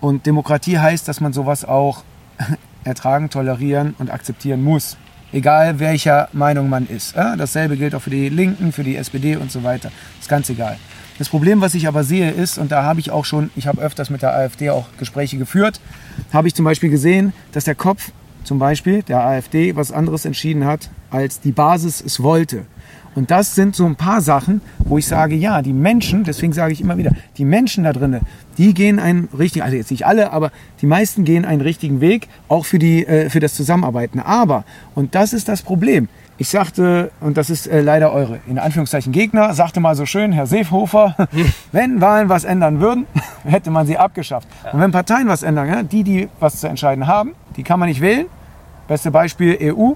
Und 0.02 0.26
Demokratie 0.26 0.80
heißt, 0.80 1.08
dass 1.08 1.22
man 1.22 1.34
sowas 1.34 1.66
auch 1.66 2.04
ertragen, 2.84 3.30
tolerieren 3.30 3.96
und 4.00 4.12
akzeptieren 4.12 4.64
muss. 4.64 4.98
Egal 5.38 5.78
welcher 5.78 6.30
Meinung 6.34 6.68
man 6.68 6.88
ist. 6.88 7.16
Dasselbe 7.16 7.78
gilt 7.78 7.94
auch 7.94 8.02
für 8.02 8.10
die 8.10 8.28
Linken, 8.28 8.72
für 8.72 8.84
die 8.84 8.96
SPD 8.96 9.36
und 9.36 9.52
so 9.52 9.62
weiter. 9.62 9.92
Ist 10.20 10.28
ganz 10.28 10.50
egal. 10.50 10.78
Das 11.20 11.30
Problem, 11.30 11.62
was 11.62 11.76
ich 11.76 11.88
aber 11.88 12.04
sehe, 12.04 12.32
ist, 12.32 12.58
und 12.58 12.72
da 12.72 12.82
habe 12.82 13.00
ich 13.00 13.12
auch 13.12 13.24
schon, 13.24 13.52
ich 13.56 13.68
habe 13.68 13.80
öfters 13.80 14.10
mit 14.10 14.24
der 14.24 14.34
AfD 14.36 14.72
auch 14.72 14.88
Gespräche 14.98 15.38
geführt, 15.38 15.80
habe 16.34 16.48
ich 16.48 16.56
zum 16.56 16.66
Beispiel 16.66 16.90
gesehen, 16.90 17.34
dass 17.52 17.66
der 17.66 17.76
Kopf 17.76 18.12
zum 18.46 18.58
Beispiel 18.58 19.04
der 19.04 19.20
AfD 19.20 19.76
was 19.76 19.92
anderes 19.92 20.26
entschieden 20.26 20.66
hat, 20.66 20.90
als 21.12 21.40
die 21.40 21.52
Basis 21.52 22.02
es 22.02 22.24
wollte. 22.24 22.66
Und 23.18 23.32
das 23.32 23.56
sind 23.56 23.76
so 23.76 23.84
ein 23.88 23.96
paar 23.96 24.22
Sachen, 24.22 24.62
wo 24.78 25.00
ich 25.00 25.08
sage, 25.08 25.34
ja, 25.34 25.64
die 25.64 25.74
Menschen, 25.74 26.24
deswegen 26.24 26.54
sage 26.54 26.72
ich 26.72 26.82
immer 26.82 27.00
wieder, 27.00 27.14
die 27.40 27.46
Menschen 27.46 27.84
da 27.84 27.92
drinnen, 27.92 28.22
die 28.60 28.76
gehen 28.76 29.00
einen 29.00 29.28
richtigen, 29.36 29.66
also 29.66 29.76
jetzt 29.76 29.90
nicht 29.90 30.06
alle, 30.06 30.32
aber 30.32 30.52
die 30.82 30.86
meisten 30.86 31.24
gehen 31.24 31.44
einen 31.44 31.62
richtigen 31.62 32.00
Weg, 32.00 32.28
auch 32.48 32.64
für, 32.64 32.78
die, 32.78 33.08
äh, 33.08 33.32
für 33.32 33.40
das 33.40 33.56
Zusammenarbeiten. 33.56 34.20
Aber, 34.20 34.66
und 34.94 35.16
das 35.16 35.34
ist 35.34 35.48
das 35.48 35.64
Problem, 35.64 36.10
ich 36.38 36.50
sagte, 36.50 37.10
und 37.20 37.38
das 37.38 37.50
ist 37.50 37.66
äh, 37.66 37.82
leider 37.82 38.14
eure, 38.14 38.40
in 38.46 38.60
Anführungszeichen 38.60 39.12
Gegner, 39.12 39.52
sagte 39.56 39.80
mal 39.80 39.96
so 39.96 40.06
schön, 40.06 40.32
Herr 40.32 40.46
Seehofer, 40.46 41.16
wenn 41.72 42.00
Wahlen 42.02 42.30
was 42.30 42.44
ändern 42.44 42.82
würden, 42.82 43.08
hätte 43.46 43.72
man 43.72 43.88
sie 43.88 43.98
abgeschafft. 43.98 44.48
Ja. 44.64 44.74
Und 44.74 44.80
wenn 44.80 44.92
Parteien 44.92 45.28
was 45.28 45.42
ändern, 45.42 45.68
ja, 45.68 45.82
die, 45.82 46.04
die 46.04 46.30
was 46.40 46.60
zu 46.60 46.68
entscheiden 46.68 47.08
haben, 47.08 47.34
die 47.56 47.64
kann 47.64 47.80
man 47.80 47.90
nicht 47.90 48.02
wählen. 48.02 48.28
Beste 48.88 49.10
Beispiel 49.10 49.58
EU. 49.60 49.94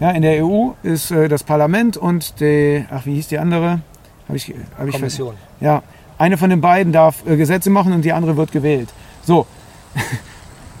Ja, 0.00 0.10
in 0.10 0.22
der 0.22 0.44
EU 0.44 0.70
ist 0.82 1.10
äh, 1.10 1.28
das 1.28 1.44
Parlament 1.44 1.96
und 1.96 2.40
die, 2.40 2.84
ach, 2.90 3.06
wie 3.06 3.14
hieß 3.14 3.28
die 3.28 3.38
andere? 3.38 3.80
Hab 4.28 4.36
ich, 4.36 4.52
hab 4.78 4.86
ich 4.86 4.94
Kommission. 4.94 5.34
Ja, 5.60 5.82
eine 6.18 6.38
von 6.38 6.50
den 6.50 6.60
beiden 6.60 6.92
darf 6.92 7.26
äh, 7.26 7.36
Gesetze 7.36 7.70
machen 7.70 7.92
und 7.92 8.04
die 8.04 8.12
andere 8.12 8.36
wird 8.36 8.52
gewählt. 8.52 8.88
So. 9.22 9.46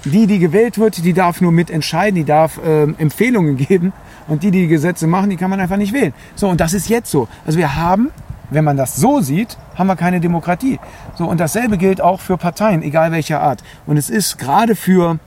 Die, 0.04 0.26
die 0.26 0.40
gewählt 0.40 0.78
wird, 0.78 1.04
die 1.04 1.12
darf 1.12 1.40
nur 1.40 1.52
mitentscheiden, 1.52 2.16
die 2.16 2.24
darf 2.24 2.58
ähm, 2.66 2.96
Empfehlungen 2.98 3.56
geben 3.68 3.92
und 4.26 4.42
die, 4.42 4.50
die 4.50 4.66
Gesetze 4.66 5.06
machen, 5.06 5.30
die 5.30 5.36
kann 5.36 5.48
man 5.48 5.60
einfach 5.60 5.76
nicht 5.76 5.92
wählen. 5.92 6.12
So, 6.34 6.48
und 6.48 6.60
das 6.60 6.74
ist 6.74 6.88
jetzt 6.88 7.08
so. 7.08 7.28
Also 7.46 7.56
wir 7.56 7.76
haben, 7.76 8.10
wenn 8.50 8.64
man 8.64 8.76
das 8.76 8.96
so 8.96 9.20
sieht, 9.20 9.56
haben 9.76 9.86
wir 9.86 9.94
keine 9.94 10.18
Demokratie. 10.18 10.80
So, 11.14 11.26
und 11.26 11.38
dasselbe 11.38 11.78
gilt 11.78 12.00
auch 12.00 12.18
für 12.18 12.36
Parteien, 12.36 12.82
egal 12.82 13.12
welcher 13.12 13.42
Art. 13.42 13.62
Und 13.86 13.96
es 13.96 14.10
ist 14.10 14.38
gerade 14.38 14.74
für, 14.74 15.20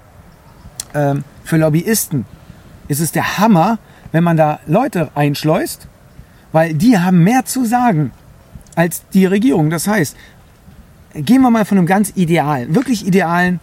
ähm, 0.94 1.24
für 1.46 1.56
Lobbyisten, 1.56 2.26
ist 2.88 3.00
es 3.00 3.12
der 3.12 3.38
Hammer, 3.38 3.80
wenn 4.12 4.24
man 4.24 4.38
da 4.38 4.60
Leute 4.68 5.10
einschleust, 5.16 5.88
weil 6.52 6.74
die 6.74 6.98
haben 6.98 7.24
mehr 7.24 7.46
zu 7.46 7.66
sagen 7.66 8.12
als 8.76 9.04
die 9.14 9.26
Regierung. 9.26 9.70
Das 9.70 9.88
heißt, 9.88 10.16
gehen 11.14 11.42
wir 11.42 11.50
mal 11.50 11.66
von 11.66 11.78
einem 11.78 11.88
ganz 11.88 12.14
idealen, 12.16 12.76
wirklich 12.76 13.06
idealen 13.06 13.60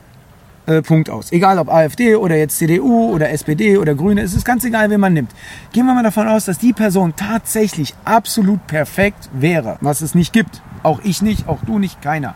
äh, 0.67 0.83
Punkt 0.83 1.11
aus. 1.11 1.33
Egal 1.33 1.59
ob 1.59 1.69
AfD 1.69 2.15
oder 2.15 2.37
jetzt 2.37 2.59
CDU 2.59 3.11
oder 3.11 3.31
SPD 3.31 3.79
oder 3.79 3.95
Grüne, 3.95 4.23
es 4.23 4.35
ist 4.35 4.45
ganz 4.45 4.65
egal, 4.65 4.91
wen 4.91 5.01
man 5.01 5.13
nimmt. 5.13 5.33
Gehen 5.73 5.87
wir 5.87 5.95
mal 5.95 6.03
davon 6.03 6.29
aus, 6.29 6.45
dass 6.45 6.59
die 6.59 6.73
Person 6.73 7.15
tatsächlich 7.17 7.95
absolut 8.05 8.67
perfekt 8.67 9.29
wäre, 9.33 9.77
was 9.81 10.01
es 10.01 10.15
nicht 10.15 10.33
gibt. 10.33 10.63
Auch 10.83 11.01
ich 11.03 11.23
nicht, 11.23 11.49
auch 11.49 11.61
du 11.65 11.79
nicht, 11.79 12.01
keiner. 12.03 12.35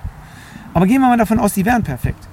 Aber 0.75 0.87
gehen 0.87 1.01
wir 1.01 1.09
mal 1.09 1.17
davon 1.17 1.39
aus, 1.39 1.55
die 1.55 1.65
wären 1.65 1.83
perfekt. 1.83 2.29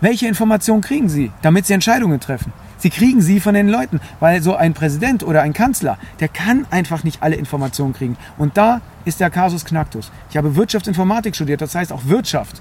Welche 0.00 0.26
Informationen 0.26 0.82
kriegen 0.82 1.08
sie, 1.08 1.30
damit 1.42 1.66
sie 1.66 1.74
Entscheidungen 1.74 2.20
treffen? 2.20 2.52
Sie 2.84 2.90
kriegen 2.90 3.22
sie 3.22 3.40
von 3.40 3.54
den 3.54 3.70
Leuten, 3.70 3.98
weil 4.20 4.42
so 4.42 4.56
ein 4.56 4.74
Präsident 4.74 5.22
oder 5.22 5.40
ein 5.40 5.54
Kanzler, 5.54 5.96
der 6.20 6.28
kann 6.28 6.66
einfach 6.70 7.02
nicht 7.02 7.22
alle 7.22 7.34
Informationen 7.34 7.94
kriegen. 7.94 8.18
Und 8.36 8.58
da 8.58 8.82
ist 9.06 9.20
der 9.20 9.30
Kasus 9.30 9.64
Knacktus. 9.64 10.12
Ich 10.28 10.36
habe 10.36 10.54
Wirtschaftsinformatik 10.54 11.34
studiert, 11.34 11.62
das 11.62 11.74
heißt 11.74 11.90
auch 11.94 12.04
Wirtschaft. 12.04 12.60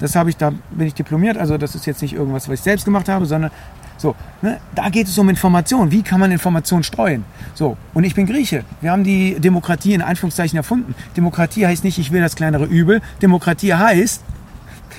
Das 0.00 0.16
habe 0.16 0.28
ich, 0.28 0.36
da 0.36 0.50
bin 0.72 0.88
ich 0.88 0.94
diplomiert, 0.94 1.38
also 1.38 1.56
das 1.56 1.76
ist 1.76 1.86
jetzt 1.86 2.02
nicht 2.02 2.14
irgendwas, 2.14 2.48
was 2.48 2.54
ich 2.54 2.62
selbst 2.62 2.84
gemacht 2.84 3.08
habe, 3.08 3.26
sondern 3.26 3.52
so, 3.96 4.16
ne, 4.42 4.58
da 4.74 4.88
geht 4.88 5.06
es 5.06 5.16
um 5.18 5.28
Information. 5.28 5.92
Wie 5.92 6.02
kann 6.02 6.18
man 6.18 6.32
Information 6.32 6.82
streuen? 6.82 7.24
So, 7.54 7.76
und 7.94 8.02
ich 8.02 8.16
bin 8.16 8.26
Grieche. 8.26 8.64
Wir 8.80 8.90
haben 8.90 9.04
die 9.04 9.38
Demokratie 9.38 9.94
in 9.94 10.02
Anführungszeichen 10.02 10.56
erfunden. 10.56 10.96
Demokratie 11.16 11.64
heißt 11.64 11.84
nicht, 11.84 11.96
ich 12.00 12.10
will 12.10 12.22
das 12.22 12.34
kleinere 12.34 12.64
Übel. 12.64 13.02
Demokratie 13.22 13.74
heißt, 13.74 14.24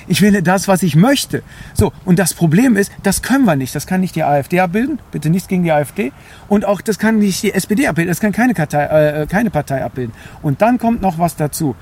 ich 0.08 0.22
will 0.22 0.42
das, 0.42 0.68
was 0.68 0.84
ich 0.84 0.96
möchte. 0.96 1.44
So, 1.74 1.92
und 2.06 2.20
das 2.20 2.34
Problem 2.34 2.76
ist, 2.76 2.92
das 3.04 3.22
können 3.22 3.46
wir 3.46 3.56
nicht. 3.56 3.76
Das 3.76 3.88
kann 3.88 4.02
nicht 4.02 4.16
die 4.16 4.24
AfD 4.24 4.60
abbilden. 4.60 5.00
Bitte 5.12 5.30
nichts 5.30 5.48
gegen 5.48 5.64
die 5.64 5.72
AfD. 5.72 6.12
Und 6.48 6.66
auch 6.66 6.82
das 6.82 7.00
kann 7.00 7.20
nicht 7.20 7.44
die 7.44 7.54
SPD 7.54 7.88
abbilden. 7.88 8.10
Das 8.10 8.20
kann 8.20 8.32
keine, 8.32 8.54
Partei, 8.54 8.84
äh, 8.86 9.28
keine 9.28 9.50
Partei 9.50 9.84
abbilden. 9.84 10.14
Und 10.42 10.62
dann 10.62 10.78
kommt 10.78 11.02
noch 11.02 11.20
was 11.20 11.36
dazu. 11.36 11.76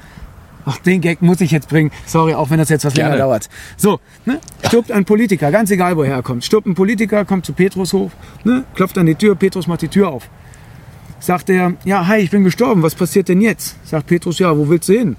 Ach, 0.65 0.77
den 0.77 1.01
Gag 1.01 1.21
muss 1.21 1.41
ich 1.41 1.51
jetzt 1.51 1.69
bringen. 1.69 1.91
Sorry, 2.05 2.33
auch 2.33 2.49
wenn 2.49 2.59
das 2.59 2.69
jetzt 2.69 2.85
was 2.85 2.93
Gerne. 2.93 3.11
länger 3.11 3.23
dauert. 3.23 3.49
So, 3.77 3.99
ne? 4.25 4.39
stirbt 4.67 4.91
ein 4.91 5.05
Politiker, 5.05 5.51
ganz 5.51 5.71
egal 5.71 5.95
woher 5.97 6.15
er 6.15 6.23
kommt. 6.23 6.43
Stirbt 6.43 6.67
ein 6.67 6.75
Politiker, 6.75 7.25
kommt 7.25 7.45
zu 7.45 7.53
Petrus 7.53 7.93
hoch, 7.93 8.11
ne? 8.43 8.65
klopft 8.75 8.97
an 8.97 9.05
die 9.05 9.15
Tür, 9.15 9.35
Petrus 9.35 9.67
macht 9.67 9.81
die 9.81 9.87
Tür 9.87 10.09
auf. 10.09 10.29
Sagt 11.19 11.49
er, 11.49 11.73
ja, 11.85 12.07
hi, 12.07 12.19
ich 12.19 12.29
bin 12.29 12.43
gestorben, 12.43 12.83
was 12.83 12.93
passiert 12.93 13.29
denn 13.29 13.41
jetzt? 13.41 13.77
Sagt 13.87 14.07
Petrus, 14.07 14.39
ja, 14.39 14.55
wo 14.55 14.69
willst 14.69 14.89
du 14.89 14.93
hin? 14.93 15.15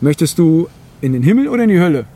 Möchtest 0.00 0.38
du 0.38 0.68
in 1.00 1.12
den 1.12 1.22
Himmel 1.22 1.48
oder 1.48 1.62
in 1.62 1.70
die 1.70 1.80
Hölle? 1.80 2.06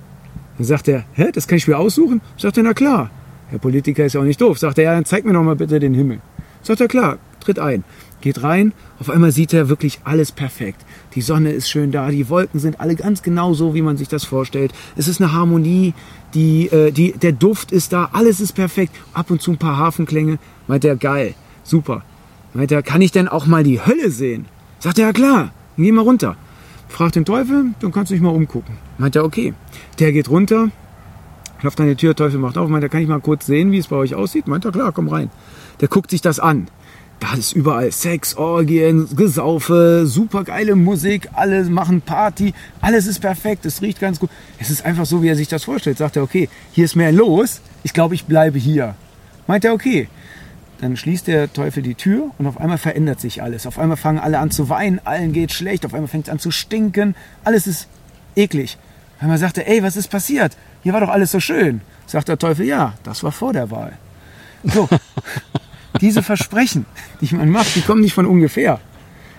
Dann 0.59 0.67
sagt 0.67 0.89
er, 0.89 1.05
hä, 1.15 1.31
das 1.33 1.47
kann 1.47 1.59
ich 1.59 1.69
mir 1.69 1.79
aussuchen? 1.79 2.21
Sagt 2.37 2.57
er, 2.57 2.63
na 2.63 2.75
klar. 2.75 3.11
Der 3.51 3.59
Politiker 3.59 4.05
ist 4.05 4.15
ja 4.15 4.21
auch 4.21 4.25
nicht 4.25 4.41
doof. 4.41 4.59
Sagt 4.59 4.79
er, 4.79 4.85
ja, 4.85 4.95
dann 4.95 5.05
zeig 5.05 5.25
mir 5.25 5.33
doch 5.33 5.43
mal 5.43 5.57
bitte 5.57 5.79
den 5.79 5.95
Himmel. 5.95 6.21
Sagt 6.63 6.81
er, 6.81 6.89
klar, 6.89 7.19
tritt 7.41 7.59
ein. 7.59 7.85
Geht 8.21 8.45
rein, 8.45 8.73
auf 9.01 9.11
einmal 9.11 9.33
sieht 9.33 9.53
er 9.53 9.69
wirklich 9.69 9.99
alles 10.05 10.31
perfekt. 10.31 10.87
Die 11.17 11.23
Sonne 11.23 11.51
ist 11.51 11.69
schön 11.69 11.91
da, 11.91 12.09
die 12.09 12.29
Wolken 12.29 12.61
sind 12.61 12.81
alle 12.81 12.95
ganz 12.95 13.23
genau 13.23 13.53
so, 13.53 13.75
wie 13.75 13.83
man 13.83 13.97
sich 13.97 14.07
das 14.07 14.25
vorstellt. 14.25 14.73
Es 14.95 15.09
ist 15.09 15.21
eine 15.21 15.33
Harmonie, 15.33 15.93
die, 16.33 16.67
äh, 16.69 16.93
die, 16.93 17.13
der 17.13 17.33
Duft 17.33 17.73
ist 17.73 17.93
da, 17.93 18.11
alles 18.13 18.39
ist 18.39 18.53
perfekt. 18.53 18.95
Ab 19.13 19.33
und 19.33 19.43
zu 19.43 19.51
ein 19.51 19.59
paar 19.59 19.77
Hafenklänge. 19.77 20.39
Meint 20.69 20.85
er, 20.85 20.95
geil, 20.95 21.35
super. 21.65 22.05
Meint 22.55 22.71
er, 22.71 22.85
kann 22.85 23.03
ich 23.03 23.11
denn 23.11 23.27
auch 23.27 23.47
mal 23.47 23.65
die 23.65 23.85
Hölle 23.85 24.11
sehen? 24.13 24.47
Sagt 24.79 25.01
er, 25.01 25.07
ja 25.07 25.13
klar, 25.13 25.51
geh 25.77 25.91
mal 25.91 26.03
runter. 26.03 26.37
Fragt 26.93 27.17
den 27.17 27.25
Teufel, 27.25 27.75
dann 27.81 27.91
kannst 27.91 28.11
du 28.11 28.15
dich 28.15 28.23
mal 28.23 28.31
umgucken. 28.31 28.77
Meint 28.99 29.17
er, 29.17 29.25
okay. 29.25 29.55
Der 29.99 30.13
geht 30.13 30.29
runter, 30.29 30.71
klopft 31.59 31.81
an 31.81 31.89
die 31.89 31.97
Tür, 31.97 32.15
Teufel 32.15 32.39
macht 32.39 32.59
auf, 32.59 32.69
meint 32.69 32.85
er, 32.85 32.91
kann 32.91 33.01
ich 33.01 33.09
mal 33.09 33.21
kurz 33.21 33.47
sehen, 33.47 33.73
wie 33.73 33.79
es 33.79 33.89
bei 33.89 33.97
euch 33.97 34.15
aussieht? 34.15 34.47
Meint 34.47 34.65
er, 34.65 34.73
klar, 34.73 34.93
komm 34.93 35.09
rein. 35.09 35.31
Der 35.81 35.89
guckt 35.89 36.11
sich 36.11 36.21
das 36.21 36.39
an 36.39 36.69
da 37.23 37.35
ist 37.35 37.53
überall 37.53 37.93
Sex, 37.93 38.37
Orgien, 38.37 39.07
Gesaufe, 39.15 40.03
super 40.07 40.43
geile 40.43 40.75
Musik, 40.75 41.29
alle 41.35 41.63
machen 41.65 42.01
Party, 42.01 42.53
alles 42.81 43.07
ist 43.07 43.21
perfekt, 43.21 43.65
es 43.65 43.81
riecht 43.81 44.01
ganz 44.01 44.19
gut. 44.19 44.29
Es 44.59 44.71
ist 44.71 44.85
einfach 44.85 45.07
so, 45.07 45.23
wie 45.23 45.29
er 45.29 45.37
sich 45.37 45.47
das 45.47 45.63
vorstellt. 45.63 45.99
Sagt 45.99 46.17
er, 46.17 46.25
okay, 46.25 46.49
hier 46.73 46.85
ist 46.85 46.97
mehr 46.97 47.13
los, 47.13 47.61
ich 47.85 47.93
glaube, 47.93 48.17
ich 48.17 48.25
bleibe 48.25 48.59
hier. 48.59 48.97
Meint 49.47 49.65
er, 49.65 49.73
okay. 49.73 50.09
Dann 50.83 50.97
schließt 50.97 51.29
der 51.29 51.53
Teufel 51.53 51.81
die 51.81 51.95
Tür 51.95 52.33
und 52.39 52.47
auf 52.49 52.59
einmal 52.59 52.77
verändert 52.77 53.21
sich 53.21 53.41
alles. 53.41 53.69
Auf 53.69 53.79
einmal 53.79 53.97
fangen 53.97 54.19
alle 54.19 54.41
an 54.41 54.51
zu 54.51 54.69
weinen, 54.69 55.01
allen 55.05 55.33
geht 55.33 55.53
schlecht, 55.53 55.87
auf 55.87 55.95
einmal 55.95 56.09
fängt 56.09 56.27
es 56.27 56.33
an 56.33 56.41
zu 56.41 56.51
stinken, 56.51 57.15
alles 57.45 57.69
ist 57.69 57.87
eklig. 58.35 58.79
Wenn 59.21 59.29
man 59.29 59.39
sagte, 59.39 59.65
ey, 59.65 59.85
was 59.85 59.95
ist 59.95 60.09
passiert? 60.09 60.57
Hier 60.83 60.93
war 60.93 61.01
doch 61.01 61.09
alles 61.09 61.31
so 61.31 61.39
schön. 61.39 61.83
Sagt 62.07 62.27
der 62.27 62.37
Teufel, 62.37 62.67
ja, 62.67 62.95
das 63.05 63.23
war 63.23 63.31
vor 63.31 63.53
der 63.53 63.71
Wahl. 63.71 63.93
So, 64.65 64.89
diese 66.01 66.21
Versprechen, 66.21 66.85
die 67.21 67.33
man 67.33 67.49
macht, 67.49 67.77
die 67.77 67.83
kommen 67.83 68.01
nicht 68.01 68.15
von 68.15 68.27
ungefähr. 68.27 68.81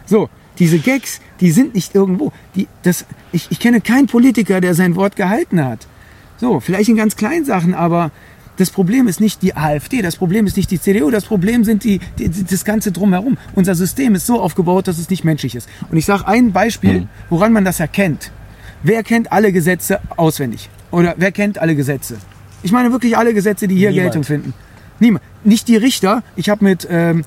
So, 0.06 0.30
diese 0.60 0.80
Gags, 0.80 1.20
die 1.42 1.52
sind 1.52 1.76
nicht 1.76 1.94
irgendwo. 1.94 2.32
Die, 2.56 2.70
das, 2.84 3.06
ich, 3.34 3.52
ich 3.52 3.60
kenne 3.60 3.82
keinen 3.82 4.08
Politiker, 4.08 4.62
der 4.62 4.76
sein 4.76 4.96
Wort 4.96 5.18
gehalten 5.18 5.62
hat. 5.62 5.88
So, 6.38 6.62
vielleicht 6.62 6.88
in 6.88 6.96
ganz 6.96 7.18
kleinen 7.18 7.44
Sachen, 7.44 7.74
aber 7.74 8.12
das 8.58 8.70
Problem 8.70 9.08
ist 9.08 9.20
nicht 9.20 9.42
die 9.42 9.56
AfD, 9.56 10.02
das 10.02 10.16
Problem 10.16 10.46
ist 10.46 10.58
nicht 10.58 10.70
die 10.70 10.80
CDU, 10.80 11.10
das 11.10 11.26
Problem 11.26 11.64
sind 11.64 11.84
die, 11.84 12.00
die 12.20 12.30
das 12.30 12.66
Ganze 12.66 12.92
drumherum. 12.92 13.38
Unser 13.56 13.76
System 13.76 14.16
ist 14.16 14.28
so 14.28 14.40
aufgebaut, 14.40 14.88
dass 14.88 15.00
es 15.00 15.10
nicht 15.10 15.24
menschlich 15.24 15.56
ist. 15.56 15.68
Und 15.90 15.98
ich 15.98 16.06
sage 16.06 16.28
ein 16.28 16.52
Beispiel, 16.52 17.02
mhm. 17.02 17.10
woran 17.30 17.54
man 17.54 17.66
das 17.66 17.80
erkennt. 17.80 18.32
Wer 18.84 19.04
kennt 19.04 19.32
alle 19.32 19.52
Gesetze 19.52 20.00
auswendig? 20.18 20.70
Oder 20.92 21.16
wer 21.18 21.32
kennt 21.32 21.58
alle 21.58 21.76
Gesetze? 21.76 22.18
Ich 22.62 22.72
meine 22.72 22.92
wirklich 22.92 23.18
alle 23.18 23.34
Gesetze, 23.34 23.68
die 23.68 23.76
hier 23.76 23.90
Niemand. 23.90 24.06
Geltung 24.06 24.24
finden. 24.24 24.54
Niemand. 25.00 25.24
Nicht 25.44 25.68
die 25.68 25.78
Richter. 25.78 26.24
Ich 26.36 26.50
habe 26.50 26.64
mit, 26.64 26.88
ähm, 26.90 27.26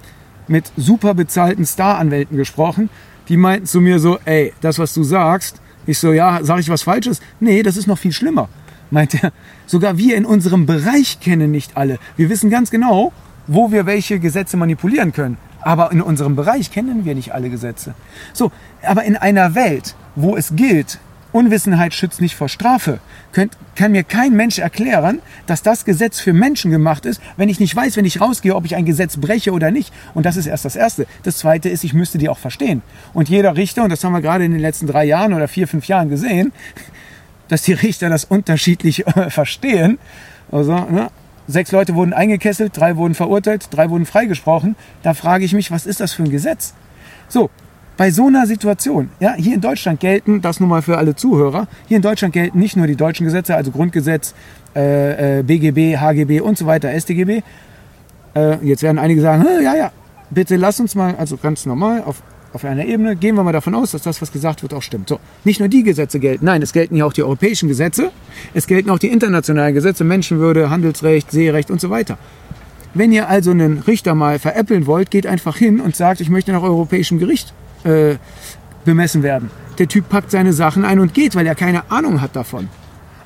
mit 0.49 0.70
super 0.77 1.14
bezahlten 1.14 1.66
Star-Anwälten 1.66 2.37
gesprochen. 2.37 2.89
Die 3.29 3.37
meinten 3.37 3.66
zu 3.66 3.81
mir 3.81 3.99
so, 3.99 4.18
ey, 4.24 4.53
das, 4.61 4.79
was 4.79 4.95
du 4.95 5.03
sagst, 5.03 5.61
ich 5.87 5.99
so, 5.99 6.12
ja, 6.12 6.45
sage 6.45 6.61
ich 6.61 6.68
was 6.68 6.83
Falsches? 6.83 7.20
Nee, 7.41 7.62
das 7.62 7.77
ist 7.77 7.87
noch 7.87 7.99
viel 7.99 8.12
schlimmer 8.12 8.49
meint 8.91 9.22
er, 9.22 9.33
sogar 9.66 9.98
wir 9.98 10.16
in 10.16 10.24
unserem 10.24 10.66
Bereich 10.66 11.20
kennen 11.20 11.50
nicht 11.50 11.76
alle. 11.76 11.98
Wir 12.16 12.30
wissen 12.30 12.50
ganz 12.50 12.70
genau, 12.70 13.12
wo 13.46 13.70
wir 13.70 13.86
welche 13.86 14.18
Gesetze 14.18 14.56
manipulieren 14.56 15.12
können. 15.12 15.36
Aber 15.60 15.90
in 15.92 16.00
unserem 16.00 16.36
Bereich 16.36 16.70
kennen 16.70 17.04
wir 17.04 17.14
nicht 17.14 17.34
alle 17.34 17.50
Gesetze. 17.50 17.94
So, 18.32 18.52
aber 18.82 19.04
in 19.04 19.16
einer 19.16 19.54
Welt, 19.54 19.96
wo 20.14 20.36
es 20.36 20.54
gilt, 20.54 21.00
Unwissenheit 21.32 21.92
schützt 21.92 22.20
nicht 22.20 22.34
vor 22.34 22.48
Strafe, 22.48 23.00
könnt, 23.32 23.58
kann 23.74 23.92
mir 23.92 24.04
kein 24.04 24.32
Mensch 24.34 24.58
erklären, 24.58 25.20
dass 25.46 25.62
das 25.62 25.84
Gesetz 25.84 26.18
für 26.18 26.32
Menschen 26.32 26.70
gemacht 26.70 27.04
ist, 27.04 27.20
wenn 27.36 27.48
ich 27.48 27.60
nicht 27.60 27.76
weiß, 27.76 27.96
wenn 27.96 28.04
ich 28.06 28.20
rausgehe, 28.20 28.54
ob 28.54 28.64
ich 28.64 28.74
ein 28.74 28.86
Gesetz 28.86 29.18
breche 29.18 29.52
oder 29.52 29.70
nicht. 29.70 29.92
Und 30.14 30.24
das 30.24 30.36
ist 30.36 30.46
erst 30.46 30.64
das 30.64 30.76
Erste. 30.76 31.06
Das 31.24 31.38
Zweite 31.38 31.68
ist, 31.68 31.84
ich 31.84 31.92
müsste 31.92 32.16
die 32.18 32.28
auch 32.28 32.38
verstehen. 32.38 32.82
Und 33.12 33.28
jeder 33.28 33.56
Richter, 33.56 33.82
und 33.82 33.90
das 33.90 34.02
haben 34.02 34.12
wir 34.12 34.22
gerade 34.22 34.44
in 34.44 34.52
den 34.52 34.60
letzten 34.60 34.86
drei 34.86 35.04
Jahren 35.04 35.34
oder 35.34 35.46
vier, 35.46 35.68
fünf 35.68 35.86
Jahren 35.88 36.08
gesehen, 36.08 36.52
dass 37.49 37.62
die 37.62 37.72
Richter 37.72 38.09
das 38.09 38.24
unterschiedlich 38.24 39.07
äh, 39.07 39.30
verstehen. 39.30 39.99
Also, 40.51 40.74
ne? 40.74 41.11
Sechs 41.49 41.70
Leute 41.70 41.94
wurden 41.94 42.12
eingekesselt, 42.12 42.76
drei 42.76 42.97
wurden 42.97 43.14
verurteilt, 43.14 43.68
drei 43.70 43.88
wurden 43.88 44.05
freigesprochen. 44.05 44.74
Da 45.03 45.14
frage 45.14 45.44
ich 45.44 45.53
mich, 45.53 45.70
was 45.70 45.86
ist 45.86 46.01
das 46.01 46.12
für 46.12 46.24
ein 46.24 46.30
Gesetz? 46.30 46.74
So, 47.28 47.51
bei 47.97 48.11
so 48.11 48.26
einer 48.26 48.47
Situation, 48.47 49.11
ja, 49.20 49.34
hier 49.34 49.55
in 49.55 49.61
Deutschland 49.61 50.01
gelten, 50.01 50.42
das 50.42 50.61
nun 50.61 50.68
mal 50.68 50.82
für 50.82 50.99
alle 50.99 51.14
Zuhörer, 51.14 51.68
hier 51.86 51.97
in 51.97 52.03
Deutschland 52.03 52.34
gelten 52.34 52.59
nicht 52.59 52.76
nur 52.76 52.86
die 52.86 52.97
deutschen 52.97 53.24
Gesetze, 53.24 53.55
also 53.55 53.70
Grundgesetz, 53.70 54.34
äh, 54.74 55.38
äh, 55.38 55.42
BGB, 55.42 55.99
HGB 55.99 56.40
und 56.40 56.59
so 56.59 56.66
weiter, 56.66 56.92
StGB. 56.99 57.42
Äh, 58.34 58.57
jetzt 58.66 58.82
werden 58.82 58.99
einige 58.99 59.20
sagen, 59.20 59.47
ja, 59.62 59.74
ja, 59.74 59.92
bitte 60.30 60.57
lass 60.57 60.80
uns 60.80 60.94
mal, 60.94 61.14
also 61.16 61.36
ganz 61.36 61.64
normal, 61.64 62.03
auf 62.05 62.22
auf 62.57 62.64
einer 62.64 62.86
Ebene. 62.86 63.14
Gehen 63.16 63.36
wir 63.36 63.44
mal 63.44 63.52
davon 63.52 63.74
aus, 63.74 63.92
dass 63.92 64.02
das, 64.02 64.20
was 64.20 64.32
gesagt 64.32 64.62
wird, 64.62 64.74
auch 64.74 64.82
stimmt. 64.82 65.09
So, 65.09 65.20
nicht 65.44 65.61
nur 65.61 65.68
die 65.68 65.82
Gesetze 65.82 66.18
gelten, 66.18 66.46
nein, 66.46 66.62
es 66.62 66.72
gelten 66.72 66.96
ja 66.96 67.04
auch 67.04 67.12
die 67.12 67.22
europäischen 67.22 67.68
Gesetze, 67.68 68.11
es 68.54 68.66
gelten 68.66 68.90
auch 68.90 68.98
die 68.98 69.09
internationalen 69.09 69.74
Gesetze, 69.74 70.04
Menschenwürde, 70.04 70.70
Handelsrecht, 70.70 71.30
Seerecht 71.30 71.70
und 71.70 71.80
so 71.80 71.90
weiter. 71.90 72.18
Wenn 72.94 73.12
ihr 73.12 73.28
also 73.28 73.50
einen 73.50 73.80
Richter 73.80 74.14
mal 74.14 74.38
veräppeln 74.38 74.86
wollt, 74.86 75.11
geht 75.11 75.26
einfach 75.26 75.57
hin 75.57 75.80
und 75.80 75.94
sagt, 75.94 76.20
ich 76.22 76.30
möchte 76.30 76.52
nach 76.52 76.62
europäischem 76.62 77.18
Gericht 77.18 77.52
äh, 77.84 78.16
bemessen 78.86 79.22
werden. 79.22 79.50
Der 79.78 79.86
Typ 79.86 80.09
packt 80.09 80.30
seine 80.30 80.54
Sachen 80.54 80.84
ein 80.86 80.98
und 80.98 81.12
geht, 81.12 81.36
weil 81.36 81.46
er 81.46 81.54
keine 81.54 81.90
Ahnung 81.90 82.22
hat 82.22 82.34
davon. 82.34 82.68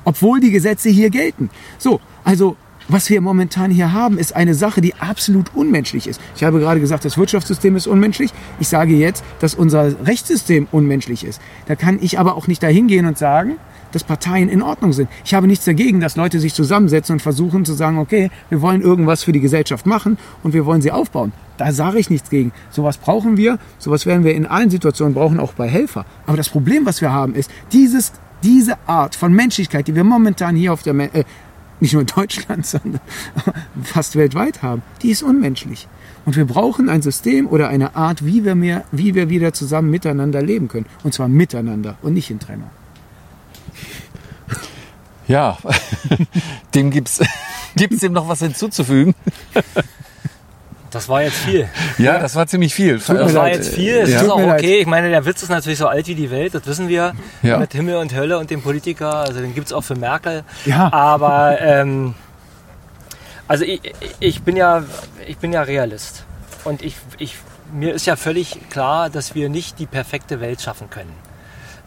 Obwohl 0.03 0.41
die 0.41 0.51
Gesetze 0.51 0.89
hier 0.89 1.09
gelten. 1.09 1.49
So, 1.77 2.01
also 2.25 2.57
was 2.91 3.09
wir 3.09 3.21
momentan 3.21 3.71
hier 3.71 3.93
haben, 3.93 4.17
ist 4.17 4.35
eine 4.35 4.53
Sache, 4.53 4.81
die 4.81 4.95
absolut 4.95 5.55
unmenschlich 5.55 6.07
ist. 6.07 6.19
Ich 6.35 6.43
habe 6.43 6.59
gerade 6.59 6.79
gesagt, 6.79 7.05
das 7.05 7.17
Wirtschaftssystem 7.17 7.75
ist 7.75 7.87
unmenschlich. 7.87 8.31
Ich 8.59 8.67
sage 8.67 8.93
jetzt, 8.95 9.23
dass 9.39 9.55
unser 9.55 10.05
Rechtssystem 10.05 10.67
unmenschlich 10.71 11.23
ist. 11.23 11.41
Da 11.67 11.75
kann 11.75 11.99
ich 12.01 12.19
aber 12.19 12.35
auch 12.35 12.47
nicht 12.47 12.61
dahin 12.61 12.87
gehen 12.87 13.05
und 13.05 13.17
sagen, 13.17 13.57
dass 13.91 14.03
Parteien 14.03 14.49
in 14.49 14.61
Ordnung 14.61 14.93
sind. 14.93 15.09
Ich 15.25 15.33
habe 15.33 15.47
nichts 15.47 15.65
dagegen, 15.65 15.99
dass 15.99 16.15
Leute 16.15 16.39
sich 16.39 16.53
zusammensetzen 16.53 17.13
und 17.13 17.21
versuchen 17.21 17.65
zu 17.65 17.73
sagen, 17.73 17.97
okay, 17.97 18.29
wir 18.49 18.61
wollen 18.61 18.81
irgendwas 18.81 19.23
für 19.23 19.31
die 19.31 19.41
Gesellschaft 19.41 19.85
machen 19.85 20.17
und 20.43 20.53
wir 20.53 20.65
wollen 20.65 20.81
sie 20.81 20.91
aufbauen. 20.91 21.33
Da 21.57 21.71
sage 21.71 21.99
ich 21.99 22.09
nichts 22.09 22.29
gegen. 22.29 22.51
Sowas 22.69 22.97
brauchen 22.97 23.37
wir, 23.37 23.59
sowas 23.77 24.05
werden 24.05 24.23
wir 24.23 24.33
in 24.33 24.45
allen 24.45 24.69
Situationen 24.69 25.13
brauchen, 25.13 25.39
auch 25.39 25.53
bei 25.53 25.67
Helfer. 25.67 26.05
Aber 26.25 26.37
das 26.37 26.49
Problem, 26.49 26.85
was 26.85 27.01
wir 27.01 27.11
haben, 27.11 27.35
ist, 27.35 27.51
dieses, 27.71 28.13
diese 28.43 28.77
Art 28.87 29.15
von 29.15 29.33
Menschlichkeit, 29.33 29.87
die 29.87 29.95
wir 29.95 30.03
momentan 30.03 30.55
hier 30.55 30.73
auf 30.73 30.83
der, 30.83 30.95
äh, 31.13 31.23
nicht 31.81 31.93
nur 31.93 32.01
in 32.01 32.07
Deutschland, 32.07 32.65
sondern 32.65 33.01
fast 33.83 34.15
weltweit 34.15 34.61
haben, 34.61 34.81
die 35.01 35.09
ist 35.09 35.23
unmenschlich. 35.23 35.87
Und 36.23 36.35
wir 36.35 36.45
brauchen 36.45 36.87
ein 36.87 37.01
System 37.01 37.47
oder 37.47 37.67
eine 37.69 37.95
Art, 37.95 38.25
wie 38.25 38.45
wir, 38.45 38.55
mehr, 38.55 38.85
wie 38.91 39.15
wir 39.15 39.29
wieder 39.29 39.53
zusammen 39.53 39.89
miteinander 39.89 40.41
leben 40.41 40.67
können. 40.67 40.85
Und 41.03 41.13
zwar 41.13 41.27
miteinander 41.27 41.97
und 42.03 42.13
nicht 42.13 42.29
in 42.29 42.39
Trennung. 42.39 42.69
Ja, 45.27 45.57
dem 46.75 46.91
gibt 46.91 47.07
es 47.09 47.19
dem 47.75 48.13
noch 48.13 48.27
was 48.27 48.39
hinzuzufügen. 48.39 49.15
Das 50.91 51.07
war 51.09 51.23
jetzt 51.23 51.37
viel. 51.37 51.67
Ja, 51.97 52.19
das 52.19 52.35
war 52.35 52.47
ziemlich 52.47 52.73
viel. 52.73 52.99
Tut 52.99 53.17
das 53.17 53.33
war 53.33 53.47
jetzt 53.47 53.73
viel. 53.73 53.95
Es 53.95 54.09
ja. 54.09 54.21
ist 54.21 54.29
auch 54.29 54.39
okay. 54.39 54.79
Ich 54.79 54.87
meine, 54.87 55.09
der 55.09 55.25
Witz 55.25 55.41
ist 55.41 55.49
natürlich 55.49 55.79
so 55.79 55.87
alt 55.87 56.07
wie 56.07 56.15
die 56.15 56.31
Welt, 56.31 56.53
das 56.53 56.65
wissen 56.65 56.87
wir. 56.87 57.13
Ja. 57.41 57.57
Mit 57.57 57.73
Himmel 57.73 57.95
und 57.97 58.13
Hölle 58.13 58.37
und 58.37 58.49
dem 58.49 58.61
Politiker. 58.61 59.15
Also 59.15 59.39
den 59.39 59.55
gibt 59.55 59.67
es 59.67 59.73
auch 59.73 59.83
für 59.83 59.95
Merkel. 59.95 60.43
Ja. 60.65 60.91
Aber 60.91 61.59
ähm, 61.61 62.15
also 63.47 63.65
ich, 63.65 63.81
ich, 64.19 64.43
bin 64.43 64.55
ja, 64.55 64.83
ich 65.25 65.37
bin 65.37 65.53
ja 65.53 65.61
Realist. 65.61 66.25
Und 66.63 66.81
ich, 66.81 66.95
ich, 67.17 67.35
mir 67.73 67.93
ist 67.93 68.05
ja 68.05 68.15
völlig 68.15 68.69
klar, 68.69 69.09
dass 69.09 69.35
wir 69.35 69.49
nicht 69.49 69.79
die 69.79 69.85
perfekte 69.85 70.39
Welt 70.41 70.61
schaffen 70.61 70.89
können. 70.89 71.13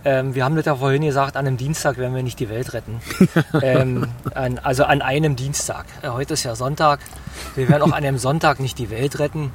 Ähm, 0.05 0.35
wir 0.35 0.45
haben 0.45 0.55
das 0.55 0.67
ja 0.67 0.77
vorhin 0.77 1.03
gesagt, 1.03 1.37
an 1.37 1.47
einem 1.47 1.57
Dienstag 1.57 1.97
werden 1.97 2.15
wir 2.15 2.23
nicht 2.23 2.39
die 2.39 2.51
Welt 2.51 2.75
retten. 2.75 3.01
ähm, 3.63 4.09
an, 4.35 4.59
also 4.59 4.85
an 4.85 5.01
einem 5.01 5.35
Dienstag. 5.35 5.87
Äh, 6.03 6.09
heute 6.09 6.35
ist 6.35 6.45
ja 6.45 6.55
Sonntag. 6.55 7.01
Wir 7.55 7.69
werden 7.69 7.83
auch 7.83 7.93
an 7.93 8.05
einem 8.05 8.19
Sonntag 8.19 8.61
nicht 8.61 8.79
die 8.79 8.91
Welt 8.91 9.19
retten. 9.19 9.51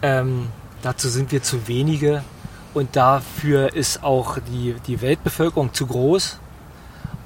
Ähm, 0.00 0.48
dazu 0.82 1.08
sind 1.08 1.30
wir 1.30 1.42
zu 1.42 1.68
wenige 1.68 2.24
und 2.72 2.96
dafür 2.96 3.74
ist 3.74 4.02
auch 4.02 4.38
die, 4.50 4.76
die 4.86 5.02
Weltbevölkerung 5.02 5.74
zu 5.74 5.86
groß. 5.86 6.38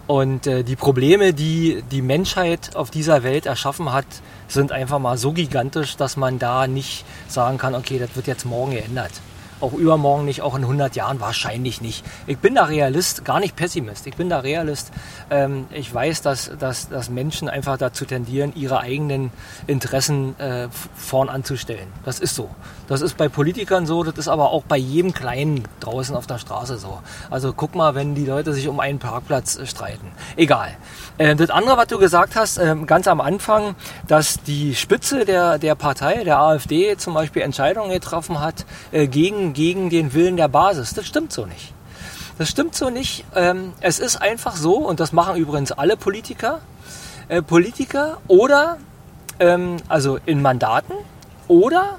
Und 0.08 0.48
äh, 0.48 0.64
die 0.64 0.74
Probleme, 0.74 1.32
die 1.32 1.84
die 1.92 2.02
Menschheit 2.02 2.74
auf 2.74 2.90
dieser 2.90 3.22
Welt 3.22 3.46
erschaffen 3.46 3.92
hat, 3.92 4.06
sind 4.48 4.72
einfach 4.72 4.98
mal 4.98 5.16
so 5.16 5.30
gigantisch, 5.30 5.96
dass 5.96 6.16
man 6.16 6.40
da 6.40 6.66
nicht 6.66 7.04
sagen 7.28 7.58
kann, 7.58 7.76
okay, 7.76 8.00
das 8.00 8.16
wird 8.16 8.26
jetzt 8.26 8.44
morgen 8.44 8.72
geändert 8.72 9.12
auch 9.60 9.72
übermorgen 9.72 10.24
nicht, 10.24 10.42
auch 10.42 10.54
in 10.54 10.62
100 10.62 10.96
Jahren 10.96 11.20
wahrscheinlich 11.20 11.80
nicht. 11.80 12.04
Ich 12.26 12.38
bin 12.38 12.54
da 12.54 12.64
Realist, 12.64 13.24
gar 13.24 13.40
nicht 13.40 13.56
Pessimist. 13.56 14.06
Ich 14.06 14.16
bin 14.16 14.28
da 14.28 14.40
Realist. 14.40 14.90
Ähm, 15.30 15.66
ich 15.70 15.92
weiß, 15.92 16.22
dass, 16.22 16.50
dass, 16.58 16.88
dass 16.88 17.10
Menschen 17.10 17.48
einfach 17.48 17.76
dazu 17.76 18.04
tendieren, 18.04 18.52
ihre 18.54 18.80
eigenen 18.80 19.30
Interessen 19.66 20.38
äh, 20.38 20.68
vorn 20.94 21.28
anzustellen. 21.28 21.88
Das 22.04 22.20
ist 22.20 22.34
so. 22.34 22.50
Das 22.88 23.02
ist 23.02 23.16
bei 23.16 23.28
Politikern 23.28 23.86
so, 23.86 24.02
das 24.02 24.18
ist 24.18 24.28
aber 24.28 24.50
auch 24.50 24.64
bei 24.64 24.76
jedem 24.76 25.14
Kleinen 25.14 25.62
draußen 25.78 26.16
auf 26.16 26.26
der 26.26 26.38
Straße 26.38 26.76
so. 26.76 27.00
Also 27.30 27.52
guck 27.52 27.74
mal, 27.74 27.94
wenn 27.94 28.14
die 28.14 28.26
Leute 28.26 28.52
sich 28.52 28.66
um 28.66 28.80
einen 28.80 28.98
Parkplatz 28.98 29.56
äh, 29.56 29.66
streiten. 29.66 30.08
Egal. 30.36 30.76
Äh, 31.18 31.36
das 31.36 31.50
andere, 31.50 31.76
was 31.76 31.86
du 31.86 31.98
gesagt 31.98 32.34
hast, 32.34 32.58
äh, 32.58 32.74
ganz 32.86 33.06
am 33.06 33.20
Anfang, 33.20 33.76
dass 34.08 34.42
die 34.42 34.74
Spitze 34.74 35.24
der, 35.24 35.58
der 35.58 35.74
Partei, 35.74 36.24
der 36.24 36.40
AfD 36.40 36.96
zum 36.96 37.14
Beispiel 37.14 37.42
Entscheidungen 37.42 37.90
getroffen 37.90 38.40
hat 38.40 38.64
äh, 38.92 39.06
gegen 39.52 39.90
den 39.90 40.12
Willen 40.14 40.36
der 40.36 40.48
Basis. 40.48 40.94
Das 40.94 41.06
stimmt 41.06 41.32
so 41.32 41.46
nicht. 41.46 41.72
Das 42.38 42.48
stimmt 42.48 42.74
so 42.74 42.88
nicht. 42.88 43.24
Ähm, 43.34 43.74
es 43.80 43.98
ist 43.98 44.22
einfach 44.22 44.56
so, 44.56 44.76
und 44.76 44.98
das 44.98 45.12
machen 45.12 45.36
übrigens 45.36 45.72
alle 45.72 45.96
Politiker, 45.96 46.60
äh, 47.28 47.42
Politiker 47.42 48.18
oder, 48.28 48.78
ähm, 49.38 49.76
also 49.88 50.18
in 50.24 50.40
Mandaten 50.40 50.94
oder 51.48 51.98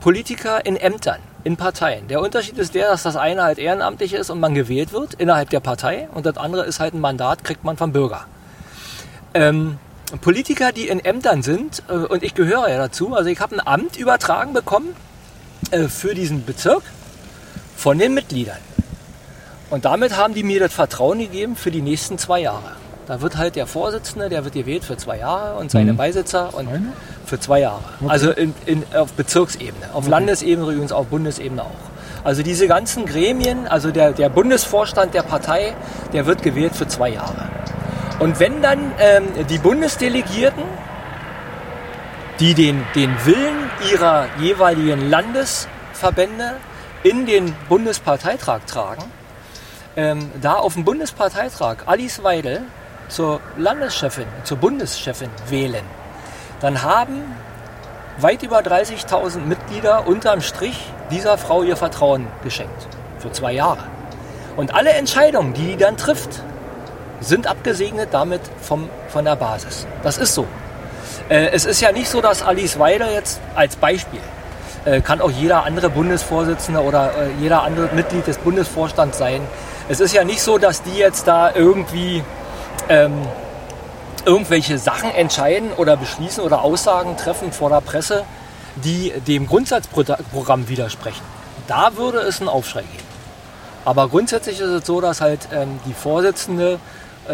Politiker 0.00 0.64
in 0.64 0.76
Ämtern, 0.76 1.18
in 1.44 1.56
Parteien. 1.56 2.08
Der 2.08 2.20
Unterschied 2.20 2.56
ist 2.58 2.74
der, 2.74 2.88
dass 2.88 3.02
das 3.02 3.16
eine 3.16 3.42
halt 3.42 3.58
ehrenamtlich 3.58 4.14
ist 4.14 4.30
und 4.30 4.40
man 4.40 4.54
gewählt 4.54 4.92
wird 4.92 5.14
innerhalb 5.14 5.50
der 5.50 5.60
Partei 5.60 6.08
und 6.14 6.24
das 6.24 6.38
andere 6.38 6.64
ist 6.64 6.80
halt 6.80 6.94
ein 6.94 7.00
Mandat, 7.00 7.44
kriegt 7.44 7.62
man 7.62 7.76
vom 7.76 7.92
Bürger. 7.92 8.24
Ähm, 9.34 9.78
Politiker, 10.20 10.72
die 10.72 10.88
in 10.88 11.04
Ämtern 11.04 11.42
sind, 11.42 11.82
äh, 11.88 11.92
und 11.92 12.22
ich 12.22 12.34
gehöre 12.34 12.68
ja 12.68 12.78
dazu, 12.78 13.14
also 13.14 13.28
ich 13.28 13.40
habe 13.40 13.56
ein 13.56 13.66
Amt 13.66 13.96
übertragen 13.96 14.52
bekommen 14.52 14.94
äh, 15.70 15.88
für 15.88 16.14
diesen 16.14 16.44
Bezirk 16.44 16.82
von 17.76 17.98
den 17.98 18.14
Mitgliedern. 18.14 18.58
Und 19.70 19.84
damit 19.84 20.16
haben 20.16 20.34
die 20.34 20.42
mir 20.42 20.60
das 20.60 20.72
Vertrauen 20.72 21.18
gegeben 21.18 21.56
für 21.56 21.70
die 21.70 21.82
nächsten 21.82 22.18
zwei 22.18 22.40
Jahre. 22.40 22.76
Da 23.06 23.20
wird 23.20 23.36
halt 23.36 23.56
der 23.56 23.66
Vorsitzende, 23.66 24.28
der 24.28 24.44
wird 24.44 24.54
gewählt 24.54 24.84
für 24.84 24.96
zwei 24.96 25.18
Jahre 25.18 25.58
und 25.58 25.70
seine 25.70 25.92
Mhm. 25.92 25.96
Beisitzer 25.98 26.54
und 26.54 26.68
für 27.26 27.38
zwei 27.38 27.60
Jahre. 27.60 27.82
Also 28.06 28.30
in, 28.30 28.54
in, 28.64 28.82
auf 28.94 29.12
Bezirksebene, 29.12 29.92
auf 29.92 30.08
Landesebene 30.08 30.70
übrigens, 30.70 30.92
auf 30.92 31.06
Bundesebene 31.08 31.62
auch. 31.62 32.24
Also 32.24 32.42
diese 32.42 32.66
ganzen 32.66 33.04
Gremien, 33.04 33.66
also 33.68 33.90
der, 33.90 34.12
der 34.12 34.30
Bundesvorstand 34.30 35.12
der 35.12 35.22
Partei, 35.22 35.74
der 36.14 36.24
wird 36.24 36.42
gewählt 36.42 36.74
für 36.74 36.88
zwei 36.88 37.10
Jahre. 37.10 37.48
Und 38.20 38.40
wenn 38.40 38.62
dann 38.62 38.92
ähm, 38.98 39.24
die 39.50 39.58
Bundesdelegierten, 39.58 40.62
die 42.40 42.54
den, 42.54 42.84
den 42.94 43.14
Willen 43.24 43.70
ihrer 43.90 44.26
jeweiligen 44.40 45.08
Landesverbände 45.08 46.56
in 47.02 47.26
den 47.26 47.54
Bundesparteitrag 47.68 48.66
tragen, 48.66 49.04
ähm, 49.96 50.30
da 50.40 50.54
auf 50.54 50.74
dem 50.74 50.84
Bundesparteitag 50.84 51.86
Alice 51.86 52.22
Weidel 52.22 52.62
zur 53.08 53.40
Landeschefin, 53.56 54.26
zur 54.42 54.56
Bundeschefin 54.56 55.30
wählen, 55.48 55.84
dann 56.60 56.82
haben 56.82 57.22
weit 58.18 58.42
über 58.42 58.60
30.000 58.60 59.40
Mitglieder 59.40 60.06
unterm 60.06 60.40
Strich 60.40 60.80
dieser 61.10 61.38
Frau 61.38 61.62
ihr 61.62 61.76
Vertrauen 61.76 62.26
geschenkt. 62.42 62.88
Für 63.18 63.30
zwei 63.32 63.52
Jahre. 63.52 63.84
Und 64.56 64.74
alle 64.74 64.90
Entscheidungen, 64.90 65.52
die 65.54 65.68
die 65.68 65.76
dann 65.76 65.96
trifft, 65.96 66.42
sind 67.20 67.46
abgesegnet 67.46 68.10
damit 68.12 68.40
vom, 68.60 68.88
von 69.08 69.24
der 69.24 69.36
Basis. 69.36 69.86
Das 70.02 70.18
ist 70.18 70.34
so. 70.34 70.46
Äh, 71.28 71.48
es 71.52 71.64
ist 71.64 71.80
ja 71.80 71.92
nicht 71.92 72.08
so, 72.08 72.20
dass 72.20 72.42
Alice 72.42 72.78
Weidel 72.78 73.08
jetzt 73.12 73.40
als 73.54 73.76
Beispiel 73.76 74.20
äh, 74.84 75.00
kann 75.00 75.20
auch 75.20 75.30
jeder 75.30 75.64
andere 75.64 75.88
Bundesvorsitzende 75.88 76.82
oder 76.82 77.12
äh, 77.16 77.30
jeder 77.40 77.62
andere 77.62 77.94
Mitglied 77.94 78.26
des 78.26 78.38
Bundesvorstands 78.38 79.18
sein. 79.18 79.40
Es 79.88 80.00
ist 80.00 80.12
ja 80.12 80.24
nicht 80.24 80.42
so, 80.42 80.58
dass 80.58 80.82
die 80.82 80.96
jetzt 80.96 81.26
da 81.26 81.54
irgendwie 81.54 82.22
ähm, 82.88 83.26
irgendwelche 84.24 84.78
Sachen 84.78 85.10
entscheiden 85.10 85.72
oder 85.76 85.96
beschließen 85.96 86.42
oder 86.42 86.62
Aussagen 86.62 87.16
treffen 87.16 87.52
vor 87.52 87.70
der 87.70 87.80
Presse, 87.80 88.24
die 88.76 89.12
dem 89.26 89.46
Grundsatzprogramm 89.46 90.68
widersprechen. 90.68 91.22
Da 91.66 91.96
würde 91.96 92.18
es 92.18 92.40
einen 92.40 92.48
Aufschrei 92.48 92.82
geben. 92.82 93.04
Aber 93.84 94.08
grundsätzlich 94.08 94.60
ist 94.60 94.68
es 94.68 94.86
so, 94.86 95.00
dass 95.00 95.20
halt 95.20 95.48
ähm, 95.52 95.78
die 95.86 95.92
Vorsitzende, 95.92 96.78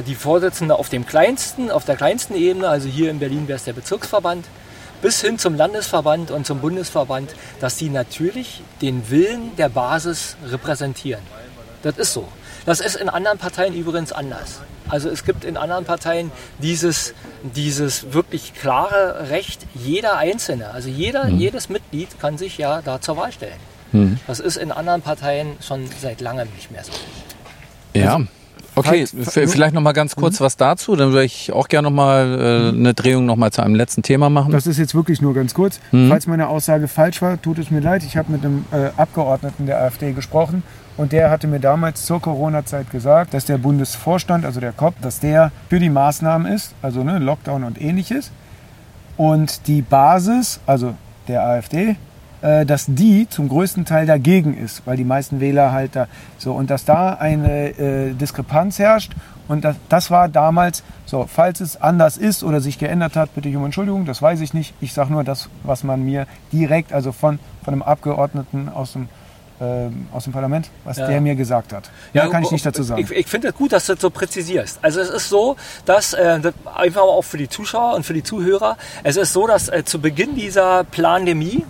die 0.07 0.14
Vorsitzende 0.14 0.76
auf 0.76 0.88
dem 0.88 1.07
kleinsten, 1.07 1.70
auf 1.70 1.84
der 1.84 1.97
kleinsten 1.97 2.34
Ebene, 2.34 2.68
also 2.68 2.88
hier 2.88 3.11
in 3.11 3.18
Berlin 3.18 3.49
wäre 3.49 3.57
es 3.57 3.64
der 3.64 3.72
Bezirksverband, 3.72 4.47
bis 5.03 5.20
hin 5.20 5.38
zum 5.38 5.55
Landesverband 5.55 6.30
und 6.30 6.47
zum 6.47 6.61
Bundesverband, 6.61 7.34
dass 7.61 7.76
die 7.76 7.88
natürlich 7.88 8.62
den 8.82 9.11
Willen 9.11 9.57
der 9.57 9.68
Basis 9.68 10.36
repräsentieren. 10.47 11.22
Das 11.82 11.97
ist 11.97 12.12
so. 12.12 12.28
Das 12.66 12.80
ist 12.80 12.97
in 12.97 13.09
anderen 13.09 13.38
Parteien 13.38 13.74
übrigens 13.74 14.12
anders. 14.12 14.61
Also 14.88 15.09
es 15.09 15.24
gibt 15.24 15.45
in 15.45 15.57
anderen 15.57 15.84
Parteien 15.84 16.30
dieses, 16.59 17.14
dieses 17.43 18.12
wirklich 18.12 18.55
klare 18.55 19.30
Recht, 19.30 19.66
jeder 19.74 20.18
Einzelne, 20.18 20.70
also 20.70 20.88
jeder, 20.88 21.28
jedes 21.28 21.68
Mitglied 21.68 22.20
kann 22.20 22.36
sich 22.36 22.59
ja 22.59 22.82
da 22.82 23.01
zur 23.01 23.16
Wahl 23.16 23.32
stellen. 23.32 23.61
Das 24.26 24.41
ist 24.41 24.57
in 24.57 24.70
anderen 24.72 25.03
Parteien 25.03 25.57
schon 25.66 25.88
seit 26.01 26.20
langem 26.20 26.49
nicht 26.55 26.70
mehr 26.70 26.84
so. 26.84 26.93
Ja. 27.95 28.20
Okay, 28.75 29.07
v- 29.07 29.47
vielleicht 29.49 29.75
noch 29.75 29.83
mal 29.83 29.93
ganz 29.93 30.14
kurz 30.16 30.41
was 30.41 30.57
dazu. 30.57 30.97
Dann 30.97 31.12
würde 31.12 31.25
ich 31.25 31.53
auch 31.53 31.68
gerne 31.68 31.89
noch 31.89 31.95
mal 31.95 32.71
äh, 32.73 32.77
eine 32.77 32.95
Drehung 32.95 33.27
noch 33.27 33.37
mal 33.37 33.51
zu 33.51 33.62
einem 33.62 33.75
letzten 33.75 34.03
Thema 34.03 34.31
machen. 34.31 34.53
Das 34.53 34.66
ist 34.66 34.79
jetzt 34.79 34.95
wirklich 34.95 35.21
nur 35.21 35.35
ganz 35.35 35.55
kurz. 35.55 35.81
Falls 36.09 36.27
meine 36.27 36.49
Aussage 36.49 36.89
falsch 36.89 37.21
war, 37.23 37.41
tut 37.41 37.59
es 37.59 37.71
mir 37.71 37.81
leid. 37.81 38.03
Ich 38.05 38.16
habe 38.16 38.31
mit 38.33 38.45
einem 38.45 38.64
äh, 38.73 38.91
Abgeordneten 38.97 39.66
der 39.66 39.81
AfD 39.83 40.12
gesprochen 40.12 40.62
und 40.97 41.12
der 41.12 41.31
hatte 41.31 41.47
mir 41.47 41.61
damals 41.61 42.07
zur 42.07 42.21
Corona-Zeit 42.21 42.91
gesagt, 42.91 43.35
dass 43.35 43.45
der 43.45 43.59
Bundesvorstand, 43.59 44.45
also 44.45 44.61
der 44.61 44.73
COP, 44.73 44.95
dass 45.03 45.21
der 45.21 45.51
für 45.68 45.79
die 45.81 45.91
Maßnahmen 45.91 46.51
ist, 46.53 46.75
also 46.83 47.03
ne, 47.05 47.18
Lockdown 47.18 47.64
und 47.64 47.81
ähnliches. 47.81 48.31
Und 49.16 49.66
die 49.66 49.83
Basis, 49.83 50.61
also 50.66 50.95
der 51.29 51.43
AfD, 51.45 51.97
dass 52.41 52.86
die 52.88 53.28
zum 53.28 53.49
größten 53.49 53.84
Teil 53.84 54.07
dagegen 54.07 54.57
ist, 54.57 54.82
weil 54.86 54.97
die 54.97 55.05
meisten 55.05 55.41
Wähler 55.41 55.72
halt 55.72 55.95
da 55.97 56.07
so 56.38 56.53
und 56.53 56.70
dass 56.70 56.84
da 56.84 57.14
eine 57.14 57.78
äh, 57.78 58.12
Diskrepanz 58.14 58.78
herrscht 58.78 59.12
und 59.49 59.64
das, 59.64 59.76
das 59.88 60.11
war 60.11 60.28
damals 60.28 60.82
so, 61.07 61.26
falls 61.28 61.61
es 61.61 61.80
anders 61.80 62.16
ist 62.16 62.45
oder 62.45 62.61
sich 62.61 62.78
geändert 62.78 63.16
hat, 63.16 63.34
bitte 63.34 63.49
ich 63.49 63.57
um 63.57 63.64
Entschuldigung, 63.64 64.07
das 64.07 64.22
weiß 64.22 64.41
ich 64.41 64.55
nicht. 64.55 64.74
Ich 64.80 64.93
sage 64.93 65.12
nur 65.12 65.24
das, 65.24 65.49
was 65.64 65.82
man 65.82 66.05
mir 66.05 66.26
direkt, 66.53 66.93
also 66.93 67.11
von, 67.12 67.41
von 67.64 67.74
einem 67.74 67.82
Abgeordneten 67.82 68.68
aus 68.68 68.93
dem, 68.93 69.09
ähm, 69.61 70.07
aus 70.12 70.24
dem 70.24 70.32
Parlament, 70.32 70.70
was 70.84 70.99
Ja. 70.99 71.09
der 71.09 71.20
mir 71.20 71.34
gesagt 71.34 71.72
hat. 71.72 71.91
Ja, 72.14 72.28
kann 72.28 72.45
ich 72.45 72.53
nicht 72.53 72.64
dazu 72.64 72.84
sagen. 72.84 73.03
Ich, 73.03 73.11
ich 73.11 73.26
finde 73.26 73.49
es 73.49 73.55
gut, 73.55 73.72
dass 73.72 73.86
du 73.86 73.95
das 73.95 74.01
so 74.03 74.09
präzisierst. 74.11 74.78
Also 74.82 75.01
es 75.01 75.11
ist 75.11 75.28
so, 75.28 75.57
dass, 75.84 76.14
äh, 76.14 76.38
das 76.41 76.55
einfach 76.74 77.03
auch 77.03 77.22
für 77.22 77.36
die 77.38 77.49
Zuschauer 77.49 77.95
und 77.97 78.07
für 78.07 78.14
die 78.14 78.22
Zuhörer, 78.22 78.76
es 79.03 79.16
ist 79.16 79.32
so, 79.32 79.47
dass 79.49 79.68
äh, 79.68 79.84
zu 79.84 80.01
Beginn 80.01 80.36
dieser 80.36 80.84
Pandemie, 80.84 81.64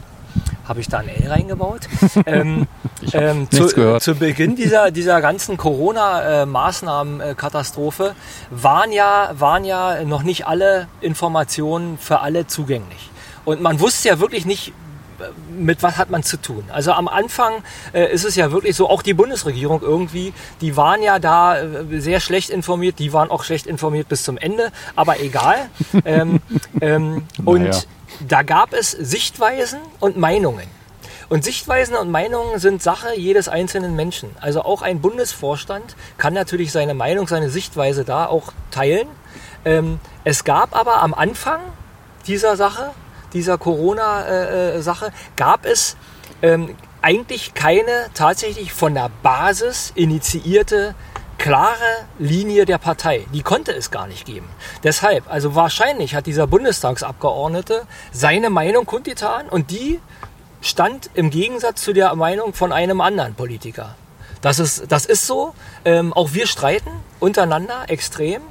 habe 0.70 0.80
ich 0.80 0.88
da 0.88 0.98
ein 0.98 1.08
L 1.08 1.28
reingebaut, 1.28 1.88
ähm, 2.26 2.68
ähm, 3.12 3.50
zu, 3.50 3.66
zu 3.98 4.14
Beginn 4.14 4.54
dieser, 4.54 4.92
dieser 4.92 5.20
ganzen 5.20 5.56
Corona-Maßnahmen-Katastrophe 5.56 8.14
waren 8.50 8.92
ja, 8.92 9.32
waren 9.34 9.64
ja 9.64 10.04
noch 10.04 10.22
nicht 10.22 10.46
alle 10.46 10.86
Informationen 11.00 11.98
für 11.98 12.20
alle 12.20 12.46
zugänglich. 12.46 13.10
Und 13.44 13.60
man 13.60 13.80
wusste 13.80 14.10
ja 14.10 14.20
wirklich 14.20 14.46
nicht, 14.46 14.72
mit 15.50 15.82
was 15.82 15.96
hat 15.96 16.08
man 16.08 16.22
zu 16.22 16.36
tun? 16.36 16.62
Also 16.72 16.92
am 16.92 17.08
Anfang 17.08 17.64
äh, 17.92 18.12
ist 18.12 18.24
es 18.24 18.36
ja 18.36 18.52
wirklich 18.52 18.76
so, 18.76 18.88
auch 18.88 19.02
die 19.02 19.14
Bundesregierung 19.14 19.82
irgendwie, 19.82 20.32
die 20.60 20.76
waren 20.76 21.02
ja 21.02 21.18
da 21.18 21.60
äh, 21.60 22.00
sehr 22.00 22.20
schlecht 22.20 22.48
informiert, 22.48 23.00
die 23.00 23.12
waren 23.12 23.28
auch 23.28 23.42
schlecht 23.42 23.66
informiert 23.66 24.08
bis 24.08 24.22
zum 24.22 24.38
Ende, 24.38 24.70
aber 24.94 25.18
egal. 25.20 25.68
ähm, 26.04 26.38
ähm, 26.80 27.24
und 27.44 27.64
Naja. 27.64 27.80
Da 28.28 28.42
gab 28.42 28.72
es 28.72 28.90
Sichtweisen 28.90 29.80
und 29.98 30.16
Meinungen. 30.16 30.66
Und 31.28 31.44
Sichtweisen 31.44 31.94
und 31.94 32.10
Meinungen 32.10 32.58
sind 32.58 32.82
Sache 32.82 33.14
jedes 33.16 33.48
einzelnen 33.48 33.94
Menschen. 33.94 34.30
Also 34.40 34.62
auch 34.62 34.82
ein 34.82 35.00
Bundesvorstand 35.00 35.94
kann 36.18 36.34
natürlich 36.34 36.72
seine 36.72 36.92
Meinung, 36.92 37.28
seine 37.28 37.50
Sichtweise 37.50 38.04
da 38.04 38.26
auch 38.26 38.52
teilen. 38.72 39.06
Ähm, 39.64 40.00
es 40.24 40.42
gab 40.42 40.74
aber 40.74 41.02
am 41.02 41.14
Anfang 41.14 41.60
dieser 42.26 42.56
Sache, 42.56 42.90
dieser 43.32 43.58
Corona-Sache, 43.58 45.12
gab 45.36 45.66
es 45.66 45.96
ähm, 46.42 46.74
eigentlich 47.00 47.54
keine 47.54 48.06
tatsächlich 48.12 48.72
von 48.72 48.94
der 48.94 49.10
Basis 49.22 49.92
initiierte 49.94 50.96
klare 51.40 52.04
Linie 52.18 52.66
der 52.66 52.76
Partei. 52.76 53.26
Die 53.32 53.42
konnte 53.42 53.72
es 53.72 53.90
gar 53.90 54.06
nicht 54.06 54.26
geben. 54.26 54.46
Deshalb, 54.84 55.24
also 55.32 55.54
wahrscheinlich 55.54 56.14
hat 56.14 56.26
dieser 56.26 56.46
Bundestagsabgeordnete 56.46 57.86
seine 58.12 58.50
Meinung 58.50 58.84
kundgetan 58.84 59.48
und 59.48 59.70
die 59.70 60.00
stand 60.60 61.08
im 61.14 61.30
Gegensatz 61.30 61.80
zu 61.80 61.94
der 61.94 62.14
Meinung 62.14 62.52
von 62.52 62.72
einem 62.72 63.00
anderen 63.00 63.34
Politiker. 63.34 63.94
Das 64.42 64.58
ist, 64.58 64.92
das 64.92 65.06
ist 65.06 65.26
so. 65.26 65.54
Ähm, 65.86 66.12
auch 66.12 66.34
wir 66.34 66.46
streiten 66.46 66.90
untereinander 67.20 67.84
extrem. 67.88 68.42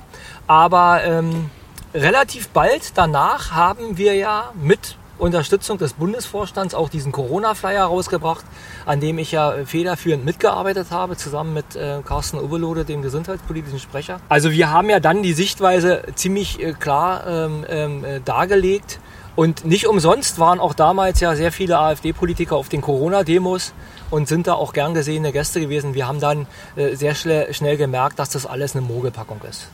Aber 0.47 1.03
ähm, 1.03 1.51
relativ 1.93 2.49
bald 2.49 2.97
danach 2.97 3.51
haben 3.51 3.99
wir 3.99 4.15
ja 4.15 4.51
mit 4.55 4.97
Unterstützung 5.19 5.77
des 5.77 5.93
Bundesvorstands 5.93 6.73
auch 6.73 6.89
diesen 6.89 7.11
Corona-Flyer 7.11 7.85
rausgebracht, 7.85 8.45
an 8.85 8.99
dem 8.99 9.19
ich 9.19 9.31
ja 9.31 9.53
äh, 9.53 9.65
federführend 9.65 10.25
mitgearbeitet 10.25 10.87
habe, 10.91 11.17
zusammen 11.17 11.53
mit 11.53 11.75
äh, 11.75 11.99
Carsten 12.05 12.39
Oberlode, 12.39 12.85
dem 12.85 13.01
gesundheitspolitischen 13.01 13.79
Sprecher. 13.79 14.19
Also 14.29 14.51
wir 14.51 14.71
haben 14.71 14.89
ja 14.89 14.99
dann 14.99 15.21
die 15.23 15.33
Sichtweise 15.33 16.03
ziemlich 16.15 16.59
äh, 16.59 16.73
klar 16.73 17.27
ähm, 17.27 17.65
ähm, 17.69 18.03
äh, 18.03 18.19
dargelegt. 18.21 18.99
Und 19.35 19.63
nicht 19.63 19.87
umsonst 19.87 20.39
waren 20.39 20.59
auch 20.59 20.73
damals 20.73 21.21
ja 21.21 21.33
sehr 21.35 21.51
viele 21.53 21.79
AfD-Politiker 21.79 22.55
auf 22.57 22.67
den 22.67 22.81
Corona-Demos 22.81 23.73
und 24.09 24.27
sind 24.27 24.47
da 24.47 24.53
auch 24.53 24.73
gern 24.73 24.93
gesehene 24.93 25.31
Gäste 25.31 25.61
gewesen. 25.61 25.93
Wir 25.93 26.07
haben 26.07 26.19
dann 26.19 26.47
äh, 26.75 26.95
sehr 26.95 27.15
schnell, 27.15 27.53
schnell 27.53 27.77
gemerkt, 27.77 28.19
dass 28.19 28.29
das 28.31 28.45
alles 28.45 28.75
eine 28.75 28.85
Mogelpackung 28.85 29.39
ist. 29.49 29.69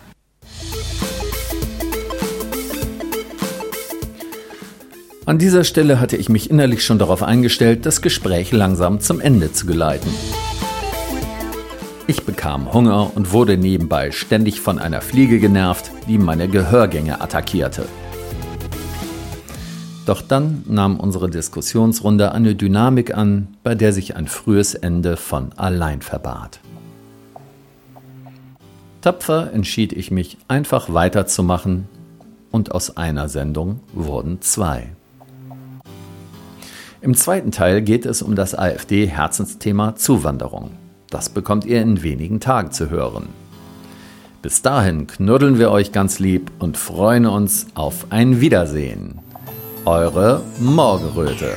An 5.28 5.40
dieser 5.40 5.64
Stelle 5.64 6.00
hatte 6.00 6.18
ich 6.18 6.30
mich 6.30 6.52
innerlich 6.52 6.86
schon 6.86 7.00
darauf 7.00 7.24
eingestellt, 7.24 7.88
das 7.88 8.04
Gespräch 8.04 8.52
langsam 8.52 9.00
zum 9.00 9.20
Ende 9.20 9.52
zu 9.52 9.66
geleiten. 9.66 10.10
Ich 12.06 12.24
bekam 12.24 12.72
Hunger 12.72 13.12
und 13.16 13.32
wurde 13.34 13.58
nebenbei 13.58 14.12
ständig 14.12 14.62
von 14.62 14.78
einer 14.78 15.02
Fliege 15.02 15.40
genervt, 15.40 15.90
die 16.08 16.20
meine 16.20 16.48
Gehörgänge 16.48 17.22
attackierte. 17.22 17.88
Doch 20.06 20.22
dann 20.22 20.62
nahm 20.68 21.00
unsere 21.00 21.28
Diskussionsrunde 21.28 22.32
eine 22.32 22.54
Dynamik 22.54 23.18
an, 23.18 23.48
bei 23.64 23.74
der 23.74 23.94
sich 23.94 24.16
ein 24.16 24.28
frühes 24.28 24.76
Ende 24.76 25.18
von 25.18 25.54
allein 25.56 26.04
verbat. 26.04 26.60
Tapfer 29.02 29.52
entschied 29.52 29.92
ich 29.92 30.12
mich, 30.12 30.38
einfach 30.48 30.94
weiterzumachen, 30.94 31.90
und 32.52 32.72
aus 32.72 32.96
einer 32.96 33.28
Sendung 33.28 33.80
wurden 33.92 34.40
zwei. 34.42 34.92
Im 37.06 37.14
zweiten 37.14 37.52
Teil 37.52 37.84
geht 37.84 38.08
es 38.08 38.24
um 38.24 38.34
das 38.34 38.56
AfD-Herzensthema 38.56 39.96
Zuwanderung. 39.96 40.72
Das 41.12 41.30
bekommt 41.30 41.64
ihr 41.64 41.80
in 41.80 42.02
wenigen 42.02 42.40
Tagen 42.40 42.72
zu 42.72 42.90
hören. 42.90 43.28
Bis 44.42 44.64
dahin 44.64 45.06
knuddeln 45.06 45.60
wir 45.60 45.70
euch 45.70 45.92
ganz 45.92 46.18
lieb 46.18 46.50
und 46.58 46.78
freuen 46.78 47.28
uns 47.28 47.68
auf 47.76 48.08
ein 48.10 48.42
Wiedersehen. 48.42 49.20
Eure 49.86 50.42
Morgenröte. 50.58 51.52